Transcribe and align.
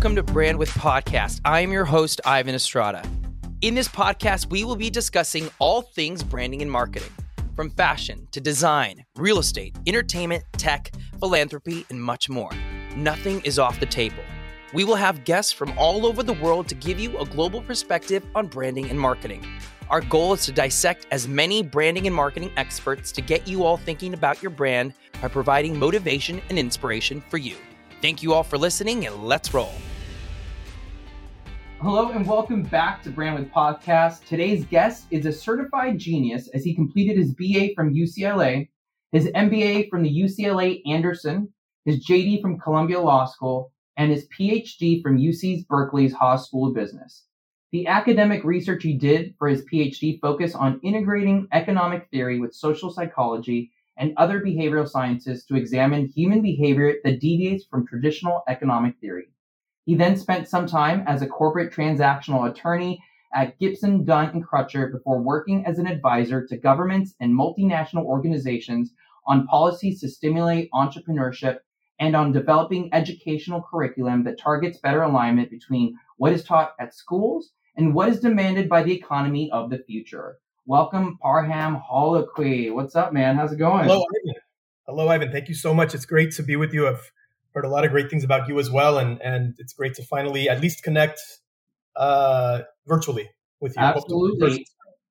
Welcome 0.00 0.16
to 0.16 0.22
Brand 0.32 0.58
with 0.58 0.70
Podcast. 0.70 1.42
I 1.44 1.60
am 1.60 1.72
your 1.72 1.84
host, 1.84 2.22
Ivan 2.24 2.54
Estrada. 2.54 3.06
In 3.60 3.74
this 3.74 3.86
podcast, 3.86 4.48
we 4.50 4.64
will 4.64 4.74
be 4.74 4.88
discussing 4.88 5.50
all 5.58 5.82
things 5.82 6.22
branding 6.22 6.62
and 6.62 6.70
marketing, 6.70 7.12
from 7.54 7.68
fashion 7.68 8.26
to 8.30 8.40
design, 8.40 9.04
real 9.16 9.38
estate, 9.38 9.76
entertainment, 9.86 10.42
tech, 10.56 10.90
philanthropy, 11.18 11.84
and 11.90 12.02
much 12.02 12.30
more. 12.30 12.50
Nothing 12.96 13.42
is 13.42 13.58
off 13.58 13.78
the 13.78 13.84
table. 13.84 14.22
We 14.72 14.84
will 14.84 14.94
have 14.94 15.26
guests 15.26 15.52
from 15.52 15.76
all 15.76 16.06
over 16.06 16.22
the 16.22 16.32
world 16.32 16.66
to 16.68 16.74
give 16.74 16.98
you 16.98 17.18
a 17.18 17.26
global 17.26 17.60
perspective 17.60 18.24
on 18.34 18.46
branding 18.46 18.88
and 18.88 18.98
marketing. 18.98 19.44
Our 19.90 20.00
goal 20.00 20.32
is 20.32 20.46
to 20.46 20.52
dissect 20.52 21.08
as 21.10 21.28
many 21.28 21.62
branding 21.62 22.06
and 22.06 22.16
marketing 22.16 22.52
experts 22.56 23.12
to 23.12 23.20
get 23.20 23.46
you 23.46 23.64
all 23.64 23.76
thinking 23.76 24.14
about 24.14 24.42
your 24.42 24.48
brand 24.48 24.94
by 25.20 25.28
providing 25.28 25.78
motivation 25.78 26.40
and 26.48 26.58
inspiration 26.58 27.22
for 27.28 27.36
you. 27.36 27.56
Thank 28.00 28.22
you 28.22 28.32
all 28.32 28.44
for 28.44 28.56
listening 28.56 29.06
and 29.06 29.24
let's 29.24 29.52
roll. 29.52 29.74
Hello 31.82 32.10
and 32.10 32.26
welcome 32.26 32.62
back 32.62 33.02
to 33.02 33.08
Brand 33.08 33.38
with 33.38 33.50
Podcast. 33.50 34.26
Today's 34.26 34.66
guest 34.66 35.06
is 35.10 35.24
a 35.24 35.32
certified 35.32 35.96
genius 35.96 36.50
as 36.52 36.62
he 36.62 36.74
completed 36.74 37.16
his 37.16 37.32
BA 37.32 37.74
from 37.74 37.94
UCLA, 37.94 38.68
his 39.12 39.28
MBA 39.28 39.88
from 39.88 40.02
the 40.02 40.14
UCLA 40.14 40.82
Anderson, 40.86 41.48
his 41.86 42.06
JD 42.06 42.42
from 42.42 42.60
Columbia 42.60 43.00
Law 43.00 43.24
School, 43.24 43.72
and 43.96 44.10
his 44.10 44.26
PhD 44.28 45.02
from 45.02 45.16
UC's 45.16 45.64
Berkeley's 45.64 46.12
Haas 46.12 46.46
School 46.46 46.68
of 46.68 46.74
Business. 46.74 47.24
The 47.72 47.86
academic 47.86 48.44
research 48.44 48.82
he 48.82 48.92
did 48.92 49.34
for 49.38 49.48
his 49.48 49.64
PhD 49.64 50.20
focused 50.20 50.56
on 50.56 50.80
integrating 50.82 51.48
economic 51.50 52.08
theory 52.10 52.40
with 52.40 52.54
social 52.54 52.90
psychology 52.90 53.72
and 53.96 54.12
other 54.18 54.42
behavioral 54.42 54.86
sciences 54.86 55.46
to 55.46 55.56
examine 55.56 56.12
human 56.14 56.42
behavior 56.42 56.96
that 57.04 57.20
deviates 57.20 57.64
from 57.64 57.86
traditional 57.86 58.42
economic 58.48 58.98
theory. 59.00 59.30
He 59.90 59.96
then 59.96 60.16
spent 60.16 60.46
some 60.46 60.68
time 60.68 61.02
as 61.08 61.20
a 61.20 61.26
corporate 61.26 61.72
transactional 61.72 62.48
attorney 62.48 63.02
at 63.34 63.58
Gibson, 63.58 64.04
Dunn, 64.04 64.30
and 64.30 64.46
Crutcher 64.46 64.92
before 64.92 65.20
working 65.20 65.66
as 65.66 65.80
an 65.80 65.88
advisor 65.88 66.46
to 66.46 66.56
governments 66.56 67.16
and 67.18 67.36
multinational 67.36 68.04
organizations 68.04 68.92
on 69.26 69.48
policies 69.48 70.00
to 70.00 70.08
stimulate 70.08 70.70
entrepreneurship 70.70 71.58
and 71.98 72.14
on 72.14 72.30
developing 72.30 72.88
educational 72.92 73.66
curriculum 73.68 74.22
that 74.22 74.38
targets 74.38 74.78
better 74.78 75.02
alignment 75.02 75.50
between 75.50 75.98
what 76.18 76.32
is 76.32 76.44
taught 76.44 76.74
at 76.78 76.94
schools 76.94 77.50
and 77.76 77.92
what 77.92 78.08
is 78.08 78.20
demanded 78.20 78.68
by 78.68 78.84
the 78.84 78.94
economy 78.94 79.50
of 79.50 79.70
the 79.70 79.78
future. 79.78 80.38
Welcome, 80.66 81.18
Parham 81.20 81.82
Holakwi. 81.90 82.72
What's 82.72 82.94
up, 82.94 83.12
man? 83.12 83.34
How's 83.34 83.50
it 83.50 83.56
going? 83.56 83.88
Hello, 83.88 84.04
Ivan. 84.04 84.40
Hello, 84.86 85.08
Ivan. 85.08 85.32
Thank 85.32 85.48
you 85.48 85.56
so 85.56 85.74
much. 85.74 85.96
It's 85.96 86.06
great 86.06 86.30
to 86.36 86.44
be 86.44 86.54
with 86.54 86.72
you. 86.72 86.86
I've 86.86 87.10
heard 87.54 87.64
a 87.64 87.68
lot 87.68 87.84
of 87.84 87.90
great 87.90 88.10
things 88.10 88.24
about 88.24 88.48
you 88.48 88.58
as 88.58 88.70
well, 88.70 88.98
and 88.98 89.20
and 89.22 89.54
it's 89.58 89.72
great 89.72 89.94
to 89.94 90.02
finally 90.02 90.48
at 90.48 90.60
least 90.60 90.82
connect 90.82 91.20
uh, 91.96 92.60
virtually 92.86 93.30
with 93.60 93.76
you. 93.76 93.82
Absolutely. 93.82 94.66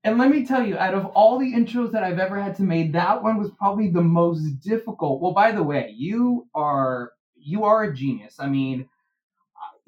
And 0.05 0.17
let 0.17 0.29
me 0.29 0.45
tell 0.45 0.65
you, 0.65 0.77
out 0.77 0.93
of 0.93 1.07
all 1.07 1.37
the 1.37 1.53
intros 1.53 1.91
that 1.91 2.03
I've 2.03 2.19
ever 2.19 2.41
had 2.41 2.55
to 2.55 2.63
make, 2.63 2.93
that 2.93 3.21
one 3.21 3.37
was 3.37 3.51
probably 3.51 3.89
the 3.89 4.01
most 4.01 4.61
difficult. 4.61 5.21
Well, 5.21 5.33
by 5.33 5.51
the 5.51 5.63
way, 5.63 5.93
you 5.95 6.47
are 6.55 7.11
you 7.35 7.65
are 7.65 7.83
a 7.83 7.93
genius. 7.93 8.37
I 8.39 8.47
mean, 8.47 8.87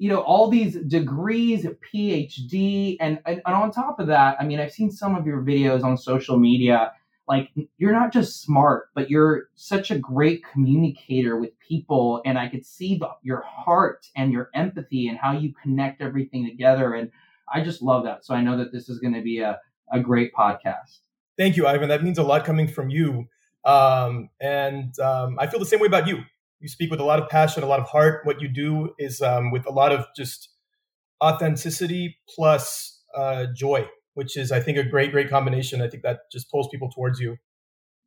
you 0.02 0.08
know 0.08 0.20
all 0.20 0.48
these 0.48 0.74
degrees 0.74 1.64
phd 1.64 2.96
and, 2.98 3.20
and, 3.24 3.40
and 3.46 3.54
on 3.54 3.70
top 3.70 4.00
of 4.00 4.08
that 4.08 4.36
i 4.40 4.44
mean 4.44 4.58
i've 4.58 4.72
seen 4.72 4.90
some 4.90 5.14
of 5.14 5.26
your 5.26 5.40
videos 5.42 5.84
on 5.84 5.96
social 5.96 6.36
media 6.36 6.90
like 7.28 7.50
you're 7.78 7.92
not 7.92 8.12
just 8.12 8.42
smart 8.42 8.88
but 8.94 9.10
you're 9.10 9.48
such 9.54 9.90
a 9.90 9.98
great 9.98 10.42
communicator 10.52 11.36
with 11.36 11.50
people 11.58 12.20
and 12.24 12.38
i 12.38 12.48
could 12.48 12.64
see 12.64 12.96
the, 12.96 13.08
your 13.22 13.42
heart 13.42 14.08
and 14.16 14.32
your 14.32 14.50
empathy 14.54 15.08
and 15.08 15.18
how 15.18 15.32
you 15.32 15.52
connect 15.62 16.00
everything 16.00 16.44
together 16.44 16.94
and 16.94 17.10
i 17.52 17.62
just 17.62 17.82
love 17.82 18.04
that. 18.04 18.24
So 18.24 18.34
i 18.34 18.42
know 18.42 18.56
that 18.58 18.72
this 18.72 18.88
is 18.88 18.98
going 18.98 19.14
to 19.14 19.22
be 19.22 19.40
a, 19.40 19.60
a 19.92 20.00
great 20.00 20.32
podcast. 20.34 20.98
Thank 21.38 21.56
you 21.56 21.66
ivan. 21.66 21.88
That 21.88 22.02
means 22.02 22.18
a 22.18 22.22
lot 22.22 22.44
coming 22.44 22.68
from 22.68 22.90
you. 22.90 23.28
Um, 23.64 24.30
and 24.40 24.98
um, 24.98 25.38
i 25.38 25.46
feel 25.46 25.60
the 25.60 25.66
same 25.66 25.80
way 25.80 25.86
about 25.86 26.06
you. 26.06 26.20
You 26.60 26.68
speak 26.68 26.92
with 26.92 27.00
a 27.00 27.04
lot 27.04 27.20
of 27.20 27.28
passion, 27.28 27.64
a 27.64 27.66
lot 27.66 27.80
of 27.80 27.86
heart. 27.86 28.24
What 28.24 28.40
you 28.40 28.46
do 28.46 28.94
is 28.96 29.20
um, 29.20 29.50
with 29.50 29.66
a 29.66 29.72
lot 29.72 29.90
of 29.90 30.06
just 30.16 30.50
authenticity 31.22 32.18
plus 32.28 33.02
uh, 33.16 33.46
joy, 33.54 33.88
which 34.14 34.36
is, 34.36 34.52
I 34.52 34.60
think, 34.60 34.78
a 34.78 34.82
great, 34.82 35.12
great 35.12 35.30
combination. 35.30 35.82
I 35.82 35.88
think 35.88 36.02
that 36.02 36.30
just 36.30 36.50
pulls 36.50 36.68
people 36.68 36.90
towards 36.90 37.20
you. 37.20 37.38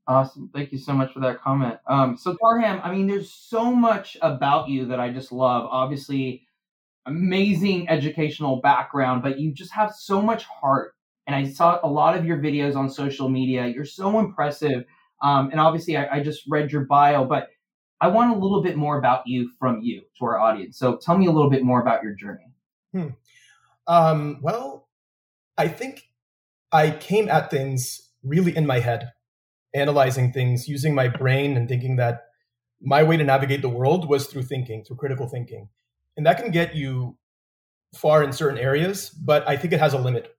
Awesome. 0.08 0.50
Thank 0.54 0.72
you 0.72 0.78
so 0.78 0.94
much 0.94 1.14
for 1.14 1.20
that 1.22 1.42
comment. 1.42 1.80
Um, 1.88 2.16
so, 2.16 2.38
Parham, 2.40 2.80
I 2.84 2.92
mean, 2.92 3.08
there's 3.08 3.34
so 3.34 3.74
much 3.74 4.18
about 4.22 4.70
you 4.70 4.86
that 4.86 5.00
I 5.00 5.10
just 5.10 5.32
love. 5.32 5.68
Obviously, 5.70 6.44
amazing 7.08 7.90
educational 7.90 8.62
background, 8.62 9.24
but 9.24 9.40
you 9.40 9.52
just 9.52 9.72
have 9.72 9.94
so 9.94 10.22
much 10.22 10.44
heart. 10.44 10.94
And 11.26 11.36
I 11.36 11.50
saw 11.50 11.80
a 11.82 11.90
lot 11.90 12.16
of 12.16 12.24
your 12.24 12.38
videos 12.38 12.76
on 12.76 12.88
social 12.88 13.30
media. 13.30 13.66
You're 13.66 13.84
so 13.84 14.20
impressive. 14.20 14.86
Um, 15.24 15.50
and 15.50 15.60
obviously, 15.60 15.98
I, 15.98 16.18
I 16.18 16.24
just 16.24 16.44
read 16.48 16.72
your 16.72 16.86
bio, 16.86 17.26
but 17.26 17.48
I 18.00 18.10
want 18.10 18.36
a 18.36 18.40
little 18.40 18.62
bit 18.62 18.78
more 18.78 19.00
about 19.00 19.26
you 19.26 19.50
from 19.58 19.82
you 19.82 20.04
to 20.20 20.26
our 20.26 20.38
audience. 20.38 20.78
So 20.78 20.98
tell 20.98 21.18
me 21.18 21.26
a 21.26 21.32
little 21.32 21.50
bit 21.50 21.64
more 21.64 21.82
about 21.82 22.04
your 22.04 22.14
journey. 22.14 22.52
Hmm. 22.92 23.08
Um, 23.88 24.40
well, 24.42 24.85
I 25.58 25.68
think 25.68 26.10
I 26.72 26.92
came 26.92 27.30
at 27.30 27.50
things 27.50 28.10
really 28.24 28.56
in 28.56 28.66
my 28.66 28.80
head, 28.80 29.12
analyzing 29.74 30.32
things, 30.32 30.68
using 30.68 30.96
my 30.96 31.08
brain, 31.08 31.56
and 31.56 31.70
thinking 31.70 31.96
that 31.98 32.22
my 32.82 33.04
way 33.04 33.18
to 33.18 33.24
navigate 33.24 33.62
the 33.62 33.70
world 33.70 34.10
was 34.10 34.28
through 34.28 34.44
thinking, 34.44 34.84
through 34.84 34.98
critical 34.98 35.28
thinking. 35.28 35.70
And 36.18 36.26
that 36.26 36.38
can 36.38 36.52
get 36.52 36.76
you 36.76 37.18
far 37.96 38.24
in 38.24 38.34
certain 38.34 38.60
areas, 38.60 39.10
but 39.10 39.48
I 39.48 39.58
think 39.58 39.74
it 39.74 39.80
has 39.80 39.94
a 39.94 39.98
limit. 39.98 40.36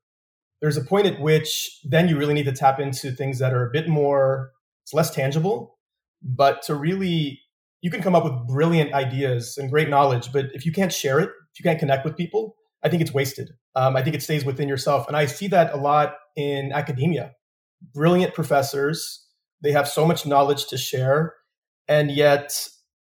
There's 0.61 0.77
a 0.77 0.85
point 0.85 1.07
at 1.07 1.21
which 1.21 1.81
then 1.85 2.09
you 2.09 2.17
really 2.17 2.35
need 2.35 2.45
to 2.47 2.53
tap 2.53 2.81
into 2.81 3.11
things 3.13 3.39
that 3.39 3.53
are 3.53 3.67
a 3.67 3.71
bit 3.71 3.89
more, 3.89 4.53
it's 4.83 4.95
less 4.95 5.11
tangible, 5.11 5.79
but 6.23 6.63
to 6.63 6.75
really 6.75 7.41
you 7.83 7.91
can 7.91 8.03
come 8.03 8.15
up 8.15 8.25
with 8.25 8.49
brilliant 8.49 8.93
ideas 8.95 9.59
and 9.59 9.71
great 9.71 9.89
knowledge, 9.89 10.33
but 10.33 10.47
if 10.55 10.67
you 10.67 10.73
can't 10.73 10.93
share 10.93 11.21
it, 11.21 11.31
if 11.53 11.61
you 11.61 11.63
can't 11.63 11.79
connect 11.79 12.05
with 12.05 12.17
people, 12.17 12.57
I 12.83 12.89
think 12.89 13.03
it's 13.03 13.13
wasted. 13.13 13.51
Um, 13.75 13.97
I 13.97 14.03
think 14.03 14.15
it 14.15 14.23
stays 14.23 14.45
within 14.45 14.69
yourself. 14.69 15.07
And 15.09 15.17
I 15.17 15.27
see 15.27 15.49
that 15.49 15.73
a 15.73 15.77
lot 15.77 16.15
in 16.37 16.73
academia. 16.73 17.33
Brilliant 17.95 18.35
professors, 18.35 19.27
they 19.63 19.73
have 19.73 19.89
so 19.89 20.07
much 20.07 20.27
knowledge 20.27 20.67
to 20.69 20.79
share, 20.79 21.35
and 21.89 22.11
yet 22.11 22.69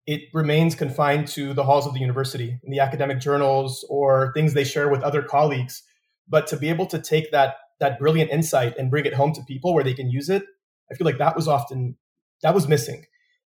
it 0.07 0.23
remains 0.35 0.75
confined 0.75 1.29
to 1.29 1.55
the 1.55 1.65
halls 1.65 1.87
of 1.87 1.95
the 1.95 2.01
university, 2.01 2.59
in 2.63 2.71
the 2.71 2.81
academic 2.81 3.21
journals, 3.21 3.87
or 3.89 4.33
things 4.35 4.55
they 4.55 4.65
share 4.65 4.89
with 4.89 5.03
other 5.03 5.23
colleagues. 5.23 5.83
But 6.29 6.47
to 6.49 6.57
be 6.57 6.69
able 6.69 6.87
to 6.87 6.99
take 6.99 7.31
that 7.33 7.57
that 7.81 7.99
brilliant 7.99 8.31
insight 8.31 8.77
and 8.77 8.91
bring 8.91 9.07
it 9.07 9.15
home 9.15 9.33
to 9.33 9.43
people 9.49 9.73
where 9.73 9.85
they 9.85 9.95
can 9.95 10.11
use 10.11 10.29
it, 10.29 10.45
I 10.91 10.95
feel 10.95 11.07
like 11.07 11.19
that 11.19 11.37
was 11.37 11.49
often 11.49 11.97
that 12.43 12.55
was 12.55 12.69
missing. 12.69 13.05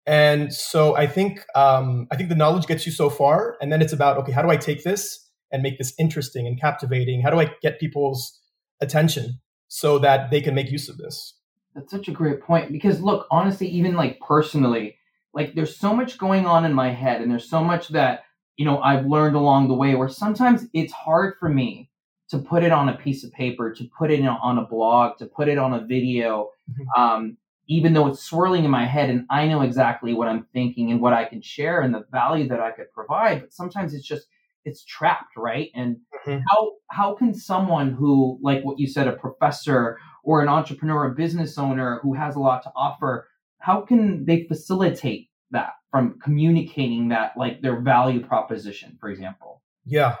And 0.06 0.52
so 0.52 0.96
I 0.96 1.06
think 1.06 1.44
um, 1.54 2.08
I 2.10 2.16
think 2.16 2.28
the 2.28 2.34
knowledge 2.34 2.66
gets 2.66 2.86
you 2.86 2.92
so 2.92 3.08
far, 3.10 3.56
and 3.60 3.72
then 3.72 3.80
it's 3.80 3.92
about 3.92 4.18
okay, 4.18 4.32
how 4.32 4.42
do 4.42 4.50
I 4.50 4.56
take 4.56 4.84
this 4.84 5.28
and 5.52 5.62
make 5.62 5.78
this 5.78 5.94
interesting 5.98 6.46
and 6.46 6.60
captivating? 6.60 7.22
How 7.22 7.30
do 7.30 7.40
I 7.40 7.52
get 7.62 7.78
people's 7.78 8.40
attention 8.80 9.40
so 9.68 9.98
that 9.98 10.30
they 10.30 10.40
can 10.40 10.54
make 10.54 10.70
use 10.70 10.88
of 10.88 10.98
this? 10.98 11.34
That's 11.74 11.90
such 11.90 12.08
a 12.08 12.12
great 12.12 12.42
point 12.42 12.72
because 12.72 13.00
look, 13.00 13.26
honestly, 13.30 13.68
even 13.68 13.94
like 13.94 14.20
personally, 14.20 14.96
like 15.32 15.54
there's 15.54 15.76
so 15.76 15.94
much 15.94 16.18
going 16.18 16.46
on 16.46 16.64
in 16.64 16.74
my 16.74 16.90
head, 16.90 17.22
and 17.22 17.30
there's 17.30 17.48
so 17.48 17.64
much 17.64 17.88
that 17.88 18.24
you 18.56 18.64
know 18.64 18.80
I've 18.80 19.06
learned 19.06 19.36
along 19.36 19.68
the 19.68 19.74
way 19.74 19.94
where 19.94 20.08
sometimes 20.08 20.66
it's 20.74 20.92
hard 20.92 21.34
for 21.38 21.48
me 21.48 21.90
to 22.28 22.38
put 22.38 22.62
it 22.62 22.72
on 22.72 22.88
a 22.88 22.96
piece 22.96 23.24
of 23.24 23.32
paper, 23.32 23.72
to 23.72 23.84
put 23.96 24.10
it 24.10 24.24
on 24.26 24.58
a 24.58 24.66
blog, 24.66 25.18
to 25.18 25.26
put 25.26 25.48
it 25.48 25.58
on 25.58 25.74
a 25.74 25.84
video. 25.86 26.50
Mm-hmm. 26.70 27.00
Um, 27.00 27.36
even 27.68 27.92
though 27.92 28.08
it's 28.08 28.22
swirling 28.22 28.64
in 28.64 28.70
my 28.70 28.84
head 28.84 29.08
and 29.08 29.24
I 29.30 29.46
know 29.46 29.62
exactly 29.62 30.12
what 30.12 30.28
I'm 30.28 30.46
thinking 30.52 30.90
and 30.90 31.00
what 31.00 31.12
I 31.12 31.24
can 31.24 31.40
share 31.40 31.80
and 31.80 31.94
the 31.94 32.04
value 32.10 32.48
that 32.48 32.60
I 32.60 32.72
could 32.72 32.92
provide, 32.92 33.40
but 33.40 33.52
sometimes 33.52 33.94
it's 33.94 34.06
just 34.06 34.26
it's 34.64 34.84
trapped, 34.84 35.36
right? 35.36 35.70
And 35.74 35.96
mm-hmm. 36.26 36.42
how 36.48 36.72
how 36.90 37.14
can 37.14 37.34
someone 37.34 37.92
who, 37.92 38.38
like 38.42 38.62
what 38.64 38.78
you 38.78 38.86
said, 38.86 39.08
a 39.08 39.12
professor 39.12 39.98
or 40.24 40.42
an 40.42 40.48
entrepreneur, 40.48 41.06
a 41.06 41.14
business 41.14 41.58
owner 41.58 42.00
who 42.02 42.14
has 42.14 42.36
a 42.36 42.40
lot 42.40 42.62
to 42.62 42.72
offer, 42.76 43.28
how 43.58 43.80
can 43.80 44.24
they 44.24 44.44
facilitate 44.44 45.28
that 45.50 45.70
from 45.90 46.18
communicating 46.22 47.08
that 47.08 47.32
like 47.36 47.62
their 47.62 47.80
value 47.80 48.24
proposition, 48.24 48.96
for 49.00 49.08
example? 49.08 49.62
Yeah. 49.84 50.16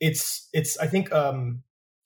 It's 0.00 0.48
it's 0.52 0.78
I 0.78 0.86
think 0.86 1.12
um 1.12 1.62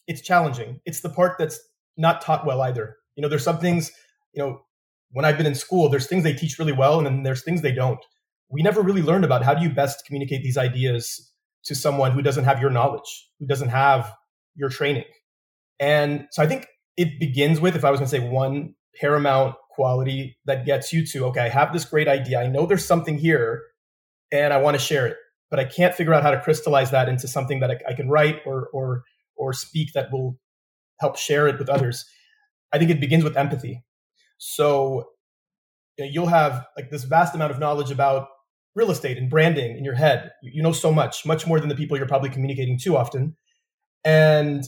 it's 0.06 0.20
challenging. 0.20 0.80
It's 0.84 1.00
the 1.00 1.10
part 1.10 1.36
that's 1.38 1.58
not 1.96 2.20
taught 2.20 2.46
well 2.46 2.62
either. 2.62 2.96
You 3.16 3.22
know, 3.22 3.28
there's 3.28 3.44
some 3.44 3.58
things, 3.58 3.90
you 4.34 4.42
know, 4.42 4.62
when 5.10 5.24
I've 5.24 5.36
been 5.36 5.46
in 5.46 5.54
school, 5.54 5.88
there's 5.88 6.06
things 6.06 6.24
they 6.24 6.34
teach 6.34 6.58
really 6.58 6.72
well, 6.72 6.98
and 6.98 7.06
then 7.06 7.22
there's 7.22 7.42
things 7.42 7.62
they 7.62 7.72
don't. 7.72 7.98
We 8.48 8.62
never 8.62 8.82
really 8.82 9.02
learned 9.02 9.24
about 9.24 9.42
how 9.42 9.54
do 9.54 9.62
you 9.62 9.70
best 9.70 10.04
communicate 10.06 10.42
these 10.42 10.58
ideas 10.58 11.32
to 11.66 11.74
someone 11.74 12.12
who 12.12 12.22
doesn't 12.22 12.44
have 12.44 12.60
your 12.60 12.70
knowledge, 12.70 13.28
who 13.38 13.46
doesn't 13.46 13.68
have 13.68 14.12
your 14.54 14.68
training. 14.70 15.04
And 15.78 16.26
so 16.30 16.42
I 16.42 16.46
think 16.46 16.66
it 16.96 17.20
begins 17.20 17.60
with, 17.60 17.76
if 17.76 17.84
I 17.84 17.90
was 17.90 18.00
going 18.00 18.10
to 18.10 18.16
say 18.16 18.28
one 18.28 18.74
paramount 19.00 19.56
quality 19.70 20.38
that 20.46 20.64
gets 20.64 20.92
you 20.92 21.06
to, 21.06 21.26
okay, 21.26 21.40
I 21.40 21.48
have 21.50 21.72
this 21.72 21.84
great 21.84 22.08
idea. 22.08 22.40
I 22.40 22.46
know 22.46 22.66
there's 22.66 22.84
something 22.84 23.18
here 23.18 23.62
and 24.32 24.52
I 24.52 24.58
want 24.58 24.74
to 24.74 24.82
share 24.82 25.06
it. 25.06 25.16
but 25.50 25.60
I 25.60 25.64
can't 25.64 25.94
figure 25.94 26.14
out 26.14 26.22
how 26.22 26.30
to 26.30 26.40
crystallize 26.40 26.90
that 26.90 27.08
into 27.08 27.28
something 27.28 27.60
that 27.60 27.70
I, 27.70 27.78
I 27.90 27.94
can 27.94 28.08
write 28.08 28.40
or 28.44 28.68
or 28.72 29.02
or 29.36 29.52
speak 29.52 29.92
that 29.94 30.10
will 30.12 30.38
help 31.00 31.16
share 31.16 31.46
it 31.46 31.58
with 31.58 31.68
others. 31.68 32.04
I 32.72 32.78
think 32.78 32.90
it 32.90 33.00
begins 33.00 33.24
with 33.24 33.36
empathy. 33.36 33.84
So 34.38 35.04
you 35.98 36.04
know, 36.04 36.10
you'll 36.12 36.26
have 36.26 36.66
like 36.76 36.90
this 36.90 37.04
vast 37.04 37.34
amount 37.34 37.52
of 37.52 37.58
knowledge 37.58 37.90
about 37.90 38.28
real 38.76 38.90
estate 38.90 39.16
and 39.16 39.30
branding 39.30 39.76
in 39.76 39.84
your 39.84 39.94
head. 39.94 40.30
You 40.42 40.62
know 40.62 40.70
so 40.70 40.92
much, 40.92 41.26
much 41.26 41.46
more 41.46 41.58
than 41.58 41.70
the 41.70 41.74
people 41.74 41.96
you're 41.96 42.06
probably 42.06 42.30
communicating 42.30 42.78
to 42.80 42.96
often. 42.96 43.34
And 44.04 44.62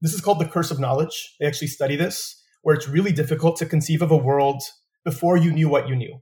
this 0.00 0.14
is 0.14 0.20
called 0.20 0.38
the 0.38 0.46
curse 0.46 0.70
of 0.70 0.78
knowledge. 0.78 1.34
They 1.40 1.46
actually 1.46 1.66
study 1.66 1.96
this, 1.96 2.40
where 2.62 2.74
it's 2.74 2.88
really 2.88 3.12
difficult 3.12 3.56
to 3.56 3.66
conceive 3.66 4.00
of 4.00 4.12
a 4.12 4.16
world 4.16 4.62
before 5.04 5.36
you 5.36 5.52
knew 5.52 5.68
what 5.68 5.88
you 5.88 5.96
knew. 5.96 6.20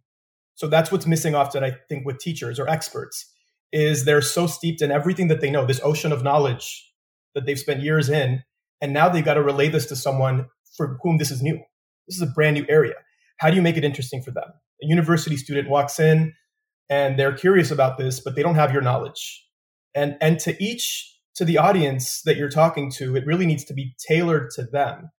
So 0.55 0.67
that's 0.67 0.91
what's 0.91 1.07
missing 1.07 1.35
often, 1.35 1.63
I 1.63 1.77
think, 1.91 2.07
with 2.07 2.19
teachers 2.19 2.59
or 2.59 2.67
experts, 2.69 3.31
is 3.71 4.07
they're 4.07 4.23
so 4.23 4.47
steeped 4.47 4.81
in 4.81 4.91
everything 4.91 5.29
that 5.29 5.43
they 5.43 5.51
know, 5.51 5.67
this 5.67 5.81
ocean 5.85 6.13
of 6.13 6.23
knowledge 6.23 6.91
that 7.35 7.45
they've 7.45 7.59
spent 7.59 7.83
years 7.83 8.09
in, 8.09 8.43
and 8.81 8.95
now 8.95 9.11
they've 9.11 9.25
got 9.25 9.35
to 9.35 9.43
relay 9.43 9.69
this 9.69 9.85
to 9.87 9.97
someone 9.97 10.47
for 10.75 10.99
whom 11.03 11.19
this 11.19 11.31
is 11.31 11.43
new. 11.43 11.61
This 12.09 12.17
is 12.17 12.23
a 12.23 12.33
brand 12.33 12.55
new 12.55 12.65
area. 12.71 12.95
How 13.39 13.51
do 13.51 13.57
you 13.57 13.63
make 13.63 13.77
it 13.77 13.85
interesting 13.85 14.23
for 14.23 14.31
them? 14.31 14.49
A 14.83 14.87
university 14.87 15.37
student 15.37 15.69
walks 15.69 16.01
in 16.01 16.33
and 16.89 17.19
they're 17.19 17.37
curious 17.37 17.71
about 17.71 17.99
this, 17.99 18.21
but 18.21 18.37
they 18.37 18.43
don't 18.43 18.55
have 18.55 18.73
your 18.73 18.83
knowledge. 18.83 19.45
And 19.95 20.17
and 20.21 20.39
to 20.41 20.63
each 20.63 21.15
to 21.35 21.45
the 21.45 21.59
audience 21.59 22.23
that 22.23 22.37
you're 22.37 22.49
talking 22.49 22.91
to, 22.93 23.17
it 23.17 23.27
really 23.27 23.47
needs 23.47 23.65
to 23.65 23.75
be 23.75 23.95
tailored 24.09 24.51
to 24.53 24.65
them. 24.65 25.11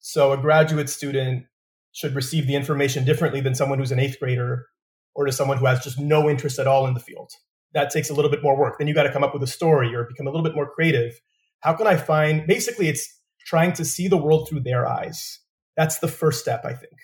So 0.00 0.32
a 0.32 0.36
graduate 0.36 0.88
student 0.88 1.44
should 1.92 2.14
receive 2.14 2.46
the 2.46 2.54
information 2.54 3.04
differently 3.04 3.40
than 3.40 3.54
someone 3.54 3.78
who's 3.78 3.92
an 3.92 3.98
eighth 3.98 4.20
grader 4.20 4.66
or 5.14 5.26
to 5.26 5.32
someone 5.32 5.58
who 5.58 5.66
has 5.66 5.82
just 5.82 5.98
no 5.98 6.28
interest 6.28 6.58
at 6.58 6.66
all 6.66 6.86
in 6.86 6.94
the 6.94 7.00
field. 7.00 7.30
That 7.72 7.90
takes 7.90 8.10
a 8.10 8.14
little 8.14 8.30
bit 8.30 8.42
more 8.42 8.56
work. 8.56 8.78
Then 8.78 8.86
you 8.86 8.94
got 8.94 9.04
to 9.04 9.12
come 9.12 9.24
up 9.24 9.32
with 9.32 9.42
a 9.42 9.48
story 9.48 9.94
or 9.94 10.04
become 10.04 10.26
a 10.26 10.30
little 10.30 10.44
bit 10.44 10.54
more 10.54 10.70
creative. 10.70 11.20
How 11.60 11.72
can 11.72 11.86
I 11.86 11.96
find 11.96 12.46
basically 12.46 12.88
it's 12.88 13.16
trying 13.46 13.72
to 13.72 13.84
see 13.84 14.08
the 14.08 14.16
world 14.16 14.48
through 14.48 14.60
their 14.60 14.86
eyes. 14.86 15.38
That's 15.76 16.00
the 16.00 16.08
first 16.08 16.40
step, 16.40 16.64
I 16.64 16.72
think, 16.72 16.98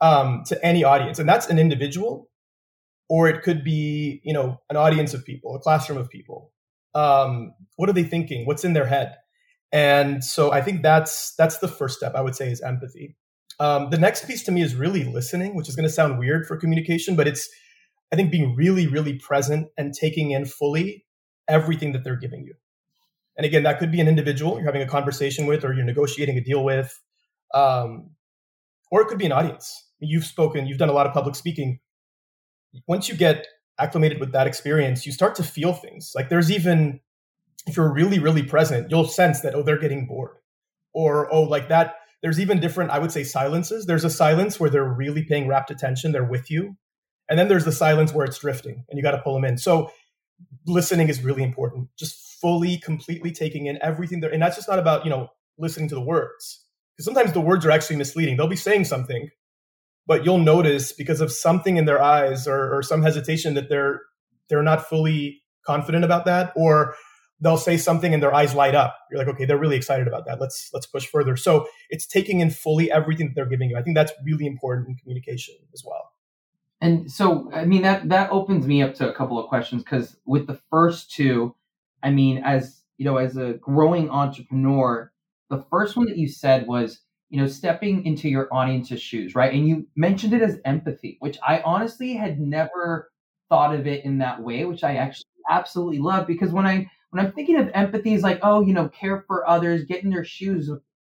um, 0.00 0.42
to 0.46 0.64
any 0.64 0.82
audience. 0.82 1.18
And 1.18 1.28
that's 1.28 1.48
an 1.48 1.58
individual, 1.58 2.28
or 3.08 3.28
it 3.28 3.42
could 3.42 3.62
be, 3.64 4.20
you 4.24 4.32
know, 4.32 4.60
an 4.70 4.76
audience 4.76 5.14
of 5.14 5.24
people, 5.24 5.54
a 5.54 5.60
classroom 5.60 5.98
of 5.98 6.08
people. 6.08 6.52
Um, 6.94 7.52
what 7.76 7.88
are 7.88 7.92
they 7.92 8.04
thinking? 8.04 8.46
What's 8.46 8.64
in 8.64 8.72
their 8.72 8.86
head? 8.86 9.16
And 9.72 10.24
so 10.24 10.52
I 10.52 10.60
think 10.62 10.82
that's 10.82 11.34
that's 11.36 11.58
the 11.58 11.68
first 11.68 11.96
step 11.96 12.14
I 12.14 12.20
would 12.20 12.36
say 12.36 12.50
is 12.50 12.60
empathy. 12.60 13.16
Um, 13.60 13.90
the 13.90 13.98
next 13.98 14.26
piece 14.26 14.42
to 14.44 14.52
me 14.52 14.62
is 14.62 14.74
really 14.74 15.04
listening, 15.04 15.54
which 15.54 15.68
is 15.68 15.76
going 15.76 15.88
to 15.88 15.92
sound 15.92 16.18
weird 16.18 16.46
for 16.46 16.56
communication, 16.56 17.16
but 17.16 17.26
it's 17.26 17.48
I 18.12 18.16
think 18.16 18.30
being 18.30 18.54
really, 18.54 18.86
really 18.86 19.18
present 19.18 19.68
and 19.76 19.92
taking 19.92 20.30
in 20.30 20.44
fully 20.44 21.04
everything 21.48 21.92
that 21.92 22.04
they're 22.04 22.16
giving 22.16 22.44
you. 22.44 22.54
And 23.36 23.44
again, 23.44 23.64
that 23.64 23.78
could 23.78 23.90
be 23.90 24.00
an 24.00 24.06
individual 24.06 24.56
you're 24.56 24.66
having 24.66 24.82
a 24.82 24.86
conversation 24.86 25.46
with, 25.46 25.64
or 25.64 25.74
you're 25.74 25.84
negotiating 25.84 26.38
a 26.38 26.40
deal 26.40 26.64
with, 26.64 26.96
um, 27.52 28.10
or 28.90 29.02
it 29.02 29.08
could 29.08 29.18
be 29.18 29.26
an 29.26 29.32
audience. 29.32 29.88
You've 29.98 30.24
spoken, 30.24 30.66
you've 30.66 30.78
done 30.78 30.88
a 30.88 30.92
lot 30.92 31.06
of 31.06 31.12
public 31.12 31.34
speaking. 31.34 31.80
Once 32.86 33.08
you 33.08 33.16
get 33.16 33.46
acclimated 33.78 34.20
with 34.20 34.32
that 34.32 34.46
experience, 34.46 35.06
you 35.06 35.12
start 35.12 35.34
to 35.36 35.42
feel 35.42 35.72
things. 35.72 36.12
Like 36.14 36.28
there's 36.28 36.50
even, 36.50 37.00
if 37.66 37.76
you're 37.76 37.92
really, 37.92 38.18
really 38.18 38.42
present, 38.42 38.90
you'll 38.90 39.08
sense 39.08 39.40
that, 39.40 39.54
oh, 39.54 39.62
they're 39.62 39.78
getting 39.78 40.06
bored. 40.06 40.36
Or, 40.92 41.32
oh, 41.32 41.42
like 41.42 41.68
that. 41.68 41.96
There's 42.22 42.40
even 42.40 42.60
different, 42.60 42.90
I 42.90 42.98
would 43.00 43.12
say, 43.12 43.24
silences. 43.24 43.86
There's 43.86 44.04
a 44.04 44.10
silence 44.10 44.58
where 44.58 44.70
they're 44.70 44.84
really 44.84 45.24
paying 45.24 45.48
rapt 45.48 45.70
attention, 45.70 46.12
they're 46.12 46.24
with 46.24 46.50
you. 46.50 46.76
And 47.28 47.38
then 47.38 47.48
there's 47.48 47.64
the 47.64 47.72
silence 47.72 48.12
where 48.12 48.24
it's 48.24 48.38
drifting 48.38 48.84
and 48.88 48.96
you 48.96 49.02
got 49.02 49.12
to 49.12 49.22
pull 49.22 49.34
them 49.34 49.44
in. 49.44 49.58
So 49.58 49.90
listening 50.66 51.08
is 51.08 51.22
really 51.22 51.42
important. 51.42 51.88
Just 51.98 52.40
fully, 52.40 52.78
completely 52.78 53.32
taking 53.32 53.66
in 53.66 53.78
everything 53.82 54.20
there. 54.20 54.32
And 54.32 54.42
that's 54.42 54.56
just 54.56 54.68
not 54.68 54.78
about, 54.78 55.04
you 55.04 55.10
know, 55.10 55.28
listening 55.58 55.88
to 55.88 55.94
the 55.94 56.00
words. 56.00 56.64
Because 56.94 57.06
sometimes 57.06 57.32
the 57.32 57.40
words 57.40 57.66
are 57.66 57.70
actually 57.70 57.96
misleading. 57.96 58.36
They'll 58.36 58.46
be 58.46 58.56
saying 58.56 58.84
something, 58.84 59.30
but 60.06 60.24
you'll 60.24 60.38
notice 60.38 60.92
because 60.92 61.20
of 61.20 61.32
something 61.32 61.76
in 61.76 61.84
their 61.84 62.02
eyes 62.02 62.46
or, 62.46 62.76
or 62.76 62.82
some 62.82 63.02
hesitation 63.02 63.54
that 63.54 63.68
they're 63.68 64.00
they're 64.48 64.62
not 64.62 64.86
fully 64.86 65.42
confident 65.66 66.04
about 66.04 66.26
that, 66.26 66.52
or 66.54 66.94
they'll 67.40 67.56
say 67.56 67.76
something 67.76 68.12
and 68.12 68.22
their 68.22 68.34
eyes 68.34 68.54
light 68.54 68.74
up. 68.74 68.96
You're 69.10 69.18
like, 69.18 69.28
okay, 69.28 69.44
they're 69.44 69.58
really 69.58 69.76
excited 69.76 70.06
about 70.06 70.26
that. 70.26 70.40
Let's 70.40 70.70
let's 70.72 70.86
push 70.86 71.06
further. 71.06 71.36
So 71.36 71.66
it's 71.90 72.06
taking 72.06 72.40
in 72.40 72.50
fully 72.50 72.90
everything 72.90 73.28
that 73.28 73.34
they're 73.34 73.46
giving 73.46 73.70
you. 73.70 73.76
I 73.76 73.82
think 73.82 73.96
that's 73.96 74.12
really 74.24 74.46
important 74.46 74.88
in 74.88 74.96
communication 74.96 75.54
as 75.72 75.82
well. 75.84 76.10
And 76.80 77.10
so, 77.10 77.50
I 77.52 77.64
mean, 77.64 77.82
that 77.82 78.08
that 78.10 78.30
opens 78.30 78.66
me 78.66 78.82
up 78.82 78.94
to 78.96 79.08
a 79.08 79.14
couple 79.14 79.38
of 79.38 79.48
questions 79.48 79.82
because 79.82 80.16
with 80.26 80.46
the 80.46 80.60
first 80.70 81.10
two, 81.10 81.54
I 82.02 82.10
mean, 82.10 82.42
as 82.44 82.82
you 82.98 83.04
know, 83.04 83.16
as 83.16 83.36
a 83.36 83.54
growing 83.54 84.10
entrepreneur, 84.10 85.10
the 85.50 85.64
first 85.70 85.96
one 85.96 86.06
that 86.06 86.18
you 86.18 86.28
said 86.28 86.66
was, 86.66 87.00
you 87.34 87.40
know, 87.40 87.48
stepping 87.48 88.06
into 88.06 88.28
your 88.28 88.46
audience's 88.54 89.02
shoes, 89.02 89.34
right? 89.34 89.52
And 89.52 89.66
you 89.66 89.88
mentioned 89.96 90.34
it 90.34 90.40
as 90.40 90.60
empathy, 90.64 91.16
which 91.18 91.36
I 91.44 91.62
honestly 91.62 92.14
had 92.14 92.38
never 92.38 93.10
thought 93.48 93.74
of 93.74 93.88
it 93.88 94.04
in 94.04 94.18
that 94.18 94.40
way, 94.40 94.64
which 94.66 94.84
I 94.84 94.92
mm-hmm. 94.92 95.02
actually 95.02 95.30
absolutely 95.50 95.98
love 95.98 96.28
because 96.28 96.52
when 96.52 96.64
I 96.64 96.88
when 97.10 97.26
I'm 97.26 97.32
thinking 97.32 97.56
of 97.56 97.72
empathy 97.74 98.14
is 98.14 98.22
like, 98.22 98.38
oh, 98.44 98.64
you 98.64 98.72
know, 98.72 98.88
care 98.88 99.24
for 99.26 99.48
others, 99.48 99.84
get 99.84 100.04
in 100.04 100.10
their 100.10 100.22
shoes. 100.22 100.70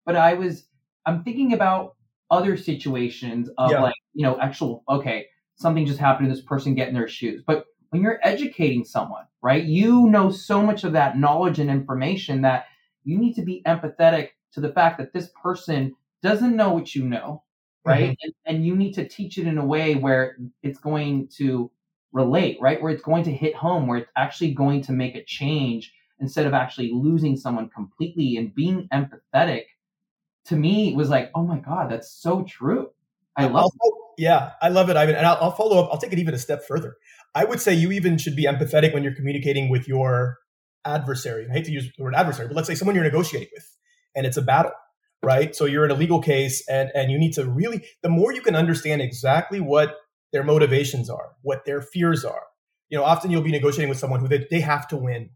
But 0.06 0.16
I 0.16 0.36
was 0.36 0.66
I'm 1.06 1.22
thinking 1.26 1.52
about 1.52 1.98
other 2.32 2.56
situations 2.56 3.50
of 3.58 3.72
yeah. 3.72 3.82
like, 3.82 3.96
you 4.14 4.24
know, 4.24 4.40
actual 4.40 4.86
okay, 4.88 5.26
something 5.58 5.86
just 5.86 6.00
happened 6.00 6.30
to 6.30 6.34
this 6.34 6.46
person, 6.46 6.76
get 6.76 6.88
in 6.88 6.94
their 6.94 7.10
shoes. 7.10 7.44
But 7.46 7.66
when 7.90 8.02
you're 8.02 8.22
educating 8.24 8.86
someone, 8.86 9.26
right, 9.42 9.66
you 9.66 10.08
know 10.08 10.32
so 10.32 10.62
much 10.62 10.86
of 10.86 10.94
that 10.94 11.18
knowledge 11.18 11.60
and 11.60 11.70
information 11.70 12.44
that 12.44 12.68
you 13.04 13.18
need 13.18 13.34
to 13.34 13.42
be 13.42 13.62
empathetic 13.68 14.30
to 14.54 14.62
the 14.62 14.72
fact 14.72 14.98
that 15.00 15.12
this 15.12 15.30
person 15.44 15.94
doesn't 16.26 16.56
know 16.56 16.74
what 16.74 16.94
you 16.94 17.06
know, 17.06 17.44
right? 17.86 18.12
Mm-hmm. 18.12 18.30
And, 18.46 18.58
and 18.58 18.66
you 18.66 18.76
need 18.76 18.94
to 18.94 19.08
teach 19.08 19.38
it 19.38 19.48
in 19.48 19.58
a 19.58 19.66
way 19.66 19.96
where 19.96 20.38
it's 20.64 20.80
going 20.80 21.30
to 21.38 21.72
relate, 22.12 22.58
right? 22.60 22.82
Where 22.82 22.92
it's 22.92 23.04
going 23.04 23.24
to 23.26 23.32
hit 23.32 23.56
home, 23.56 23.88
where 23.88 24.00
it's 24.00 24.12
actually 24.18 24.54
going 24.54 24.82
to 24.84 24.92
make 24.92 25.16
a 25.16 25.24
change 25.24 25.94
instead 26.20 26.48
of 26.48 26.54
actually 26.54 26.92
losing 26.94 27.38
someone 27.38 27.70
completely 27.70 28.38
and 28.38 28.56
being 28.56 28.88
empathetic 28.92 29.66
to 30.46 30.56
me 30.56 30.94
was 30.96 31.10
like, 31.10 31.32
oh 31.36 31.44
my 31.44 31.60
God, 31.60 31.92
that's 31.92 32.12
so 32.12 32.44
true. 32.44 32.90
I 33.38 33.46
love 33.48 33.72
it. 33.82 33.94
Yeah, 34.18 34.52
I 34.62 34.70
love 34.70 34.90
it, 34.90 34.96
Ivan. 34.96 35.16
And 35.16 35.26
I'll, 35.26 35.38
I'll, 35.42 35.52
follow 35.52 35.84
up. 35.84 35.90
I'll 35.92 35.98
take 35.98 36.14
it 36.14 36.20
even 36.20 36.34
a 36.34 36.40
step 36.40 36.66
further. 36.66 36.96
I 37.34 37.44
would 37.44 37.60
say 37.60 37.74
you 37.74 37.92
even 37.92 38.18
should 38.18 38.36
be 38.36 38.46
empathetic 38.46 38.94
when 38.94 39.04
you're 39.04 39.16
communicating 39.16 39.68
with 39.68 39.88
your 39.90 40.38
adversary. 40.86 41.48
I 41.50 41.54
hate 41.54 41.66
to 41.66 41.72
use 41.72 41.92
the 41.98 42.04
word 42.04 42.16
adversary, 42.16 42.48
but 42.48 42.56
let's 42.56 42.68
say 42.68 42.76
someone 42.76 42.96
you're 42.96 43.04
negotiating 43.04 43.50
with 43.54 43.76
and 44.16 44.26
it's 44.26 44.38
a 44.38 44.42
battle, 44.42 44.72
right? 45.26 45.56
So 45.56 45.66
you're 45.66 45.86
in 45.86 45.92
a 45.92 45.96
legal 45.96 46.22
case 46.22 46.64
and, 46.70 46.92
and 46.94 47.12
you 47.12 47.18
need 47.18 47.34
to 47.34 47.46
really, 47.46 47.86
the 48.04 48.10
more 48.10 48.32
you 48.32 48.42
can 48.42 48.56
understand 48.56 49.02
exactly 49.02 49.60
what 49.60 49.96
their 50.32 50.44
motivations 50.44 51.10
are, 51.10 51.32
what 51.42 51.66
their 51.66 51.82
fears 51.82 52.24
are. 52.24 52.44
You 52.90 52.98
know, 52.98 53.04
often 53.04 53.32
you'll 53.32 53.42
be 53.42 53.52
negotiating 53.52 53.90
with 53.90 53.98
someone 53.98 54.20
who 54.20 54.28
they, 54.28 54.46
they 54.50 54.60
have 54.60 54.88
to 54.90 54.98
win. 54.98 55.32